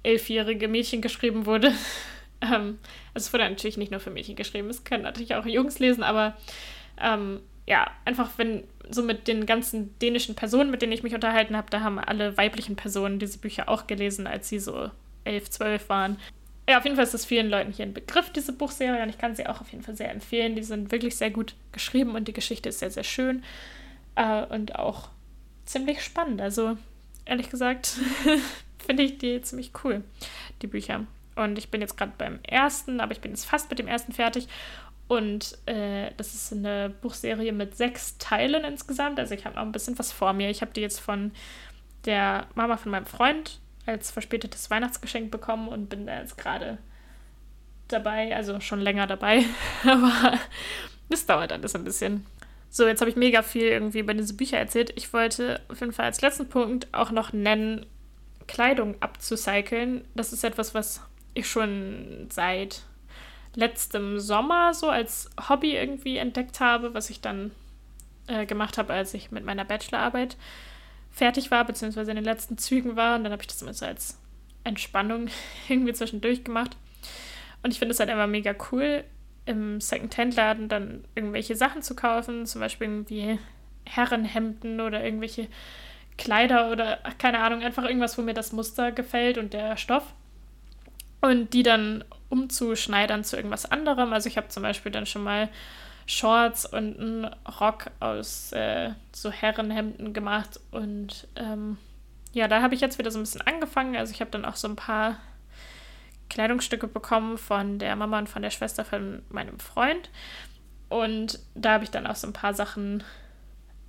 elfjährige 0.04 0.68
Mädchen 0.68 1.02
geschrieben 1.02 1.48
wurde. 1.48 1.74
ähm, 2.42 2.78
also 3.16 3.26
es 3.26 3.34
wurde 3.34 3.50
natürlich 3.50 3.78
nicht 3.78 3.90
nur 3.90 4.00
für 4.00 4.12
Mädchen 4.12 4.36
geschrieben, 4.36 4.70
es 4.70 4.84
können 4.84 5.04
natürlich 5.04 5.34
auch 5.34 5.48
Jungs 5.48 5.80
lesen, 5.80 6.04
aber 6.04 6.38
ähm, 7.02 7.40
ja, 7.68 7.92
einfach 8.06 8.32
wenn 8.38 8.64
so 8.90 9.04
mit 9.04 9.28
den 9.28 9.46
ganzen 9.46 9.98
dänischen 10.00 10.36
Personen, 10.36 10.72
mit 10.72 10.82
denen 10.82 10.94
ich 10.94 11.04
mich 11.04 11.14
unterhalten 11.14 11.56
habe, 11.56 11.70
da 11.70 11.82
haben 11.82 12.00
alle 12.00 12.38
weiblichen 12.38 12.78
Personen 12.78 13.20
diese 13.20 13.38
Bücher 13.38 13.68
auch 13.68 13.86
gelesen, 13.86 14.26
als 14.26 14.48
sie 14.48 14.60
so 14.60 14.90
elf, 15.26 15.50
zwölf 15.50 15.90
waren. 15.90 16.18
Ja, 16.70 16.78
auf 16.78 16.86
jeden 16.86 16.96
Fall 16.96 17.04
ist 17.04 17.14
das 17.14 17.26
vielen 17.26 17.50
Leuten 17.50 17.72
hier 17.72 17.86
ein 17.86 17.94
Begriff, 17.94 18.30
diese 18.32 18.54
Buchserie, 18.54 19.04
und 19.04 19.10
ich 19.10 19.18
kann 19.18 19.36
sie 19.36 19.48
auch 19.48 19.62
auf 19.62 19.72
jeden 19.72 19.84
Fall 19.84 19.96
sehr 19.96 20.12
empfehlen. 20.12 20.56
Die 20.56 20.64
sind 20.64 20.92
wirklich 20.92 21.18
sehr 21.18 21.32
gut 21.32 21.56
geschrieben 21.74 22.16
und 22.16 22.28
die 22.28 22.34
Geschichte 22.34 22.70
ist 22.70 22.80
sehr, 22.80 22.92
sehr 22.92 23.04
schön 23.04 23.44
äh, 24.16 24.46
und 24.46 24.76
auch 24.76 25.10
ziemlich 25.66 26.02
spannend. 26.02 26.42
Also, 26.42 26.78
ehrlich 27.26 27.50
gesagt, 27.50 28.00
finde 28.86 29.04
ich 29.04 29.18
die 29.18 29.42
ziemlich 29.42 29.72
cool, 29.84 30.04
die 30.62 30.68
Bücher. 30.68 31.06
Und 31.36 31.58
ich 31.58 31.70
bin 31.70 31.82
jetzt 31.82 31.98
gerade 31.98 32.14
beim 32.18 32.40
ersten, 32.44 33.00
aber 33.00 33.12
ich 33.12 33.22
bin 33.22 33.32
jetzt 33.32 33.46
fast 33.46 33.70
mit 33.70 33.80
dem 33.80 33.88
ersten 33.88 34.12
fertig. 34.12 34.48
Und 35.08 35.58
äh, 35.66 36.12
das 36.18 36.34
ist 36.34 36.52
eine 36.52 36.94
Buchserie 37.02 37.54
mit 37.54 37.78
sechs 37.78 38.18
Teilen 38.18 38.64
insgesamt. 38.66 39.20
Also 39.20 39.34
ich 39.34 39.46
habe 39.46 39.56
noch 39.56 39.64
ein 39.64 39.72
bisschen 39.72 39.98
was 39.98 40.12
vor 40.12 40.34
mir. 40.34 40.50
Ich 40.50 40.62
habe 40.62 40.74
die 40.74 40.82
jetzt 40.82 41.00
von 41.00 41.32
der 42.06 42.48
Mama 42.56 42.78
von 42.78 42.92
meinem 42.92 43.06
Freund 43.06 43.60
als 43.86 44.12
verspätetes 44.12 44.70
Weihnachtsgeschenk 44.70 45.32
bekommen 45.32 45.70
und 45.70 45.88
bin 45.90 46.08
da 46.08 46.20
jetzt 46.20 46.38
gerade 46.38 46.78
dabei, 47.88 48.36
also 48.36 48.60
schon 48.60 48.82
länger 48.82 49.08
dabei. 49.08 49.46
aber 49.86 50.38
das 51.10 51.26
dauert 51.26 51.54
alles 51.54 51.74
ein 51.76 51.86
bisschen. 51.86 52.26
So, 52.70 52.86
jetzt 52.86 53.00
habe 53.00 53.10
ich 53.10 53.16
mega 53.16 53.44
viel 53.44 53.64
irgendwie 53.64 54.00
über 54.00 54.14
diese 54.14 54.34
Bücher 54.34 54.58
erzählt. 54.58 54.92
Ich 54.98 55.14
wollte 55.14 55.62
auf 55.70 55.80
jeden 55.80 55.94
Fall 55.94 56.06
als 56.06 56.22
letzten 56.22 56.50
Punkt 56.50 56.88
auch 56.94 57.12
noch 57.12 57.32
nennen, 57.32 57.86
Kleidung 58.48 58.96
abzucyceln, 59.02 60.06
das 60.16 60.34
ist 60.34 60.44
etwas, 60.44 60.74
was 60.74 61.02
ich 61.34 61.48
schon 61.48 62.28
seit 62.32 62.84
letztem 63.58 64.20
Sommer 64.20 64.74
so 64.74 64.88
als 64.88 65.30
Hobby 65.50 65.76
irgendwie 65.76 66.18
entdeckt 66.18 66.60
habe, 66.60 66.94
was 66.94 67.10
ich 67.10 67.22
dann 67.22 67.52
äh, 68.28 68.46
gemacht 68.46 68.78
habe, 68.78 68.94
als 68.94 69.16
ich 69.16 69.32
mit 69.32 69.44
meiner 69.44 69.66
Bachelorarbeit 69.66 70.38
fertig 71.12 71.50
war, 71.50 71.66
beziehungsweise 71.66 72.12
in 72.12 72.16
den 72.16 72.24
letzten 72.24 72.60
Zügen 72.60 72.96
war. 72.96 73.16
Und 73.16 73.24
dann 73.24 73.34
habe 73.34 73.42
ich 73.42 73.48
das 73.48 73.62
immer 73.64 73.74
so 73.74 73.86
als 73.86 74.20
Entspannung 74.64 75.30
irgendwie 75.68 75.94
zwischendurch 75.94 76.44
gemacht. 76.44 76.78
Und 77.64 77.72
ich 77.72 77.80
finde 77.80 77.94
es 77.94 78.00
halt 78.00 78.12
immer 78.12 78.28
mega 78.28 78.54
cool, 78.72 79.04
im 79.48 79.82
Second-Hand-Laden 79.82 80.70
dann 80.70 81.04
irgendwelche 81.16 81.56
Sachen 81.56 81.82
zu 81.82 81.96
kaufen, 81.96 82.46
zum 82.46 82.62
Beispiel 82.62 82.88
irgendwie 82.88 83.40
Herrenhemden 83.86 84.82
oder 84.82 85.04
irgendwelche 85.04 85.48
Kleider 86.18 86.72
oder 86.72 87.00
keine 87.18 87.40
Ahnung, 87.40 87.64
einfach 87.64 87.86
irgendwas, 87.86 88.18
wo 88.18 88.22
mir 88.22 88.36
das 88.36 88.52
Muster 88.52 88.92
gefällt 88.92 89.40
und 89.40 89.54
der 89.54 89.78
Stoff. 89.78 90.14
Und 91.22 91.54
die 91.54 91.64
dann 91.64 92.04
umzuschneidern 92.30 93.24
zu 93.24 93.36
irgendwas 93.38 93.66
anderem. 93.66 94.14
Also 94.14 94.28
ich 94.28 94.38
habe 94.38 94.50
zum 94.50 94.64
Beispiel 94.64 94.92
dann 94.92 95.06
schon 95.06 95.24
mal 95.24 95.50
Shorts 96.06 96.66
und 96.66 97.00
einen 97.00 97.26
Rock 97.60 97.92
aus 98.00 98.52
äh, 98.54 98.92
so 99.14 99.32
Herrenhemden 99.32 100.14
gemacht. 100.14 100.60
Und 100.72 101.28
ähm, 101.36 101.78
ja, 102.34 102.48
da 102.48 102.62
habe 102.62 102.76
ich 102.76 102.82
jetzt 102.82 102.98
wieder 102.98 103.12
so 103.12 103.20
ein 103.20 103.24
bisschen 103.24 103.42
angefangen. 103.42 103.96
Also 103.96 104.14
ich 104.14 104.22
habe 104.22 104.32
dann 104.32 104.46
auch 104.46 104.56
so 104.56 104.68
ein 104.68 104.76
paar 104.76 105.18
Kleidungsstücke 106.30 106.88
bekommen 106.88 107.38
von 107.38 107.80
der 107.80 107.96
Mama 107.96 108.20
und 108.20 108.30
von 108.30 108.42
der 108.42 108.52
Schwester 108.52 108.86
von 108.86 109.22
meinem 109.30 109.60
Freund. 109.60 110.10
Und 110.90 111.40
da 111.56 111.74
habe 111.74 111.84
ich 111.84 111.92
dann 111.92 112.08
auch 112.08 112.16
so 112.16 112.28
ein 112.28 112.34
paar 112.34 112.54
Sachen 112.54 113.04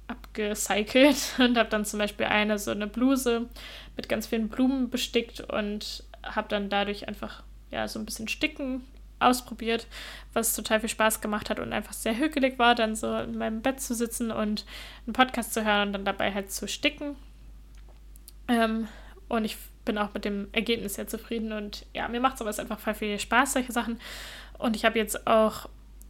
abgecycelt 0.09 1.35
und 1.39 1.57
habe 1.57 1.69
dann 1.69 1.85
zum 1.85 1.99
Beispiel 1.99 2.27
eine 2.27 2.59
so 2.59 2.71
eine 2.71 2.87
Bluse 2.87 3.47
mit 3.97 4.09
ganz 4.09 4.27
vielen 4.27 4.49
Blumen 4.49 4.91
bestickt 4.91 5.41
und 5.41 6.05
habe 6.25 6.49
dann 6.49 6.69
dadurch 6.69 7.07
einfach 7.07 7.43
ja 7.71 7.87
so 7.89 7.99
ein 7.99 8.05
bisschen 8.05 8.29
Sticken 8.29 8.83
ausprobiert, 9.21 9.87
was 10.33 10.55
total 10.55 10.81
viel 10.81 10.89
Spaß 10.89 11.21
gemacht 11.21 11.51
hat 11.51 11.59
und 11.59 11.73
einfach 11.73 11.93
sehr 11.93 12.17
hügelig 12.17 12.59
war, 12.59 12.75
dann 12.75 12.95
so 12.95 13.19
in 13.19 13.37
meinem 13.37 13.63
Bett 13.63 13.81
zu 13.81 13.95
sitzen 13.95 14.31
und 14.31 14.65
einen 15.07 15.13
Podcast 15.13 15.53
zu 15.55 15.65
hören 15.65 15.89
und 15.89 15.93
dann 15.93 16.05
dabei 16.05 16.33
halt 16.33 16.53
zu 16.53 16.69
sticken. 16.69 17.17
Ähm, 18.47 18.89
und 19.29 19.45
ich 19.45 19.57
bin 19.85 19.99
auch 19.99 20.15
mit 20.15 20.25
dem 20.25 20.49
Ergebnis 20.53 20.95
sehr 20.95 21.09
zufrieden 21.09 21.53
und 21.53 21.87
ja, 21.95 22.09
mir 22.09 22.21
macht 22.21 22.39
sowas 22.39 22.59
einfach 22.59 22.79
voll 22.79 22.95
viel 22.95 23.19
Spaß, 23.19 23.55
solche 23.55 23.73
Sachen. 23.73 23.99
Und 24.59 24.77
ich 24.77 24.85
habe 24.85 24.99
jetzt 24.99 25.27
auch 25.27 25.69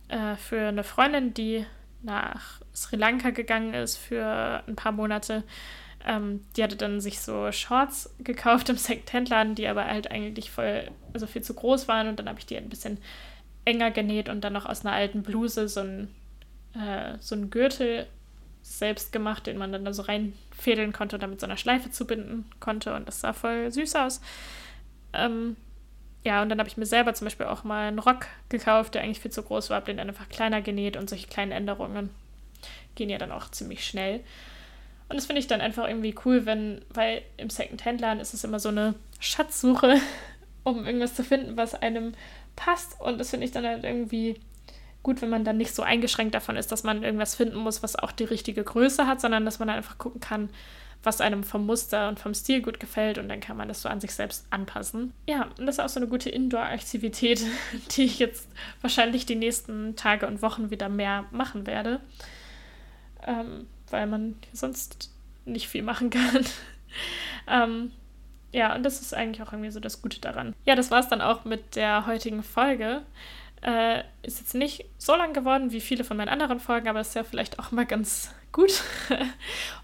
äh, 0.09 0.37
für 0.37 0.69
eine 0.69 0.85
Freundin, 0.85 1.35
die 1.35 1.65
nach 2.03 2.61
Sri 2.75 2.97
Lanka 2.97 3.31
gegangen 3.31 3.75
ist 3.75 3.97
für 3.97 4.63
ein 4.67 4.77
paar 4.77 4.93
Monate. 4.93 5.45
Ähm, 6.09 6.45
die 6.57 6.63
hatte 6.65 6.77
dann 6.77 7.01
sich 7.01 7.21
so 7.21 7.53
Shorts 7.53 8.15
gekauft 8.19 8.71
im 8.71 8.77
Secondhand-Laden, 8.77 9.55
die 9.55 9.69
aber 9.69 9.85
halt 9.85 10.11
eigentlich 10.11 10.51
voll, 10.51 10.91
also 11.13 11.27
viel 11.27 11.43
zu 11.43 11.55
groß 11.55 11.87
waren. 11.87 12.09
Und 12.09 12.19
dann 12.19 12.29
habe 12.29 12.39
ich 12.39 12.47
die 12.47 12.57
ein 12.57 12.71
bisschen 12.71 12.99
enger 13.65 13.91
genäht 13.91 14.31
und 14.31 14.41
dann 14.41 14.55
noch 14.55 14.67
aus 14.67 14.85
einer 14.85 14.95
alten 14.95 15.23
Bluse 15.23 15.69
so 15.69 15.81
ein, 15.81 16.09
äh, 16.75 17.19
so 17.21 17.35
ein 17.35 17.51
Gürtel 17.51 18.07
selbst 18.63 19.13
gemacht, 19.13 19.47
den 19.47 19.59
man 19.59 19.71
dann 19.71 19.85
da 19.85 19.93
so 19.93 20.03
reinfädeln 20.03 20.93
konnte 20.93 21.17
und 21.17 21.23
damit 21.23 21.41
so 21.41 21.47
einer 21.47 21.59
Schleife 21.59 21.91
zubinden 21.91 22.47
konnte. 22.59 22.95
Und 22.95 23.07
das 23.07 23.21
sah 23.21 23.35
voll 23.35 23.71
süß 23.71 23.95
aus. 23.97 24.23
Ähm, 25.13 25.57
ja, 26.25 26.43
und 26.43 26.49
dann 26.49 26.59
habe 26.59 26.69
ich 26.69 26.79
mir 26.79 26.87
selber 26.87 27.15
zum 27.15 27.27
Beispiel 27.27 27.47
auch 27.47 27.65
mal 27.65 27.89
einen 27.89 27.99
Rock 27.99 28.27
gekauft, 28.49 28.95
der 28.95 29.03
eigentlich 29.03 29.21
viel 29.21 29.31
zu 29.31 29.43
groß 29.43 29.71
war, 29.71 29.77
habe 29.77 29.87
den 29.87 29.99
dann 29.99 30.09
einfach 30.09 30.29
kleiner 30.29 30.63
genäht 30.63 30.97
und 30.97 31.09
solche 31.09 31.29
kleinen 31.29 31.53
Änderungen 31.53 32.11
gehen 32.95 33.11
ja 33.11 33.19
dann 33.19 33.33
auch 33.33 33.51
ziemlich 33.51 33.87
schnell. 33.87 34.21
Und 35.09 35.17
das 35.17 35.27
finde 35.27 35.41
ich 35.41 35.47
dann 35.47 35.61
einfach 35.61 35.89
irgendwie 35.89 36.15
cool, 36.25 36.45
wenn, 36.47 36.83
weil 36.91 37.23
im 37.37 37.51
Second-Hand-Laden 37.51 38.21
ist 38.21 38.35
es 38.35 38.45
immer 38.45 38.61
so 38.61 38.69
eine 38.69 38.95
Schatzsuche 39.21 39.97
um 40.65 40.85
irgendwas 40.85 41.15
zu 41.15 41.25
finden, 41.25 41.57
was 41.57 41.75
einem 41.75 42.13
passt. 42.57 43.01
Und 43.01 43.19
das 43.19 43.31
finde 43.31 43.47
ich 43.47 43.53
dann 43.53 43.67
halt 43.67 43.85
irgendwie 43.85 44.41
gut, 45.03 45.23
wenn 45.23 45.31
man 45.31 45.45
dann 45.45 45.57
nicht 45.57 45.75
so 45.75 45.83
eingeschränkt 45.83 46.35
davon 46.35 46.57
ist, 46.57 46.71
dass 46.73 46.83
man 46.83 47.03
irgendwas 47.03 47.35
finden 47.35 47.57
muss, 47.57 47.83
was 47.83 47.97
auch 47.97 48.13
die 48.13 48.25
richtige 48.25 48.65
Größe 48.65 49.07
hat, 49.07 49.21
sondern 49.21 49.45
dass 49.45 49.59
man 49.59 49.69
dann 49.69 49.79
einfach 49.79 49.99
gucken 49.99 50.21
kann, 50.21 50.51
was 51.03 51.21
einem 51.21 51.45
vom 51.45 51.65
Muster 51.65 52.09
und 52.09 52.19
vom 52.19 52.35
Stil 52.35 52.61
gut 52.61 52.81
gefällt 52.81 53.19
und 53.19 53.29
dann 53.29 53.41
kann 53.41 53.57
man 53.57 53.69
das 53.69 53.83
so 53.83 53.89
an 53.89 54.01
sich 54.01 54.13
selbst 54.13 54.47
anpassen. 54.51 55.13
Ja, 55.29 55.49
und 55.59 55.67
das 55.67 55.77
ist 55.77 55.85
auch 55.85 55.89
so 55.89 56.01
eine 56.01 56.09
gute 56.09 56.29
Indoor-Aktivität, 56.29 57.45
die 57.93 58.05
ich 58.05 58.19
jetzt 58.19 58.49
wahrscheinlich 58.81 59.25
die 59.25 59.37
nächsten 59.37 59.95
Tage 59.95 60.27
und 60.27 60.43
Wochen 60.43 60.71
wieder 60.71 60.89
mehr 60.89 61.27
machen 61.31 61.67
werde, 61.67 62.01
ähm, 63.27 63.67
weil 63.91 64.07
man 64.07 64.37
sonst 64.53 65.11
nicht 65.45 65.69
viel 65.69 65.83
machen 65.83 66.11
kann. 66.11 66.45
ähm, 67.47 67.93
ja, 68.53 68.75
und 68.75 68.83
das 68.83 69.01
ist 69.01 69.15
eigentlich 69.15 69.47
auch 69.47 69.53
irgendwie 69.53 69.71
so 69.71 69.81
das 69.81 70.01
Gute 70.01 70.21
daran. 70.21 70.55
Ja, 70.65 70.75
das 70.75 70.91
war 70.91 71.01
es 71.01 71.09
dann 71.09 71.21
auch 71.21 71.45
mit 71.45 71.77
der 71.77 72.07
heutigen 72.07 72.43
Folge. 72.43 73.03
Äh, 73.61 74.03
ist 74.23 74.39
jetzt 74.39 74.55
nicht 74.55 74.85
so 74.99 75.17
lang 75.17 75.33
geworden 75.33 75.73
wie 75.73 75.81
viele 75.81 76.05
von 76.05 76.17
meinen 76.17 76.29
anderen 76.29 76.61
Folgen, 76.61 76.89
aber 76.89 77.01
ist 77.01 77.15
ja 77.15 77.25
vielleicht 77.25 77.59
auch 77.59 77.73
mal 77.73 77.87
ganz 77.87 78.33
gut. 78.53 78.83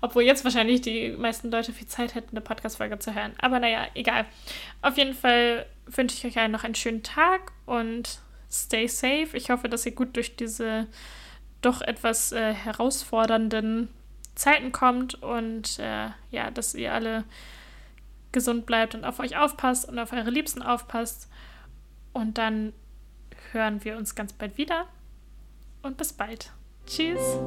Obwohl 0.01 0.22
jetzt 0.22 0.45
wahrscheinlich 0.45 0.80
die 0.80 1.11
meisten 1.11 1.51
Leute 1.51 1.72
viel 1.72 1.87
Zeit 1.87 2.14
hätten, 2.14 2.30
eine 2.30 2.41
Podcast-Folge 2.41 2.99
zu 2.99 3.14
hören. 3.14 3.32
Aber 3.39 3.59
naja, 3.59 3.87
egal. 3.95 4.26
Auf 4.80 4.97
jeden 4.97 5.14
Fall 5.14 5.66
wünsche 5.87 6.16
ich 6.16 6.24
euch 6.24 6.41
allen 6.41 6.53
noch 6.53 6.64
einen 6.64 6.74
schönen 6.74 7.03
Tag 7.03 7.53
und 7.66 8.20
stay 8.51 8.87
safe. 8.87 9.28
Ich 9.35 9.51
hoffe, 9.51 9.68
dass 9.68 9.85
ihr 9.85 9.93
gut 9.93 10.16
durch 10.16 10.37
diese 10.37 10.87
doch 11.65 11.81
etwas 11.81 12.33
äh, 12.33 12.53
herausfordernden 12.53 13.89
Zeiten 14.35 14.73
kommt 14.73 15.23
und 15.23 15.79
äh, 15.79 16.09
ja, 16.31 16.51
dass 16.51 16.75
ihr 16.75 16.93
alle 16.93 17.25
gesund 18.33 18.67
bleibt 18.67 18.95
und 18.95 19.05
auf 19.05 19.21
euch 19.21 19.37
aufpasst 19.37 19.89
und 19.89 19.99
auf 19.99 20.12
eure 20.12 20.31
Liebsten 20.31 20.62
aufpasst. 20.62 21.29
Und 22.12 22.39
dann 22.39 22.73
hören 23.53 23.85
wir 23.85 23.97
uns 23.97 24.15
ganz 24.15 24.33
bald 24.33 24.59
wieder 24.59 24.87
und 25.83 25.97
bis 25.97 26.12
bald. 26.12 26.51
Tschüss. 26.87 27.39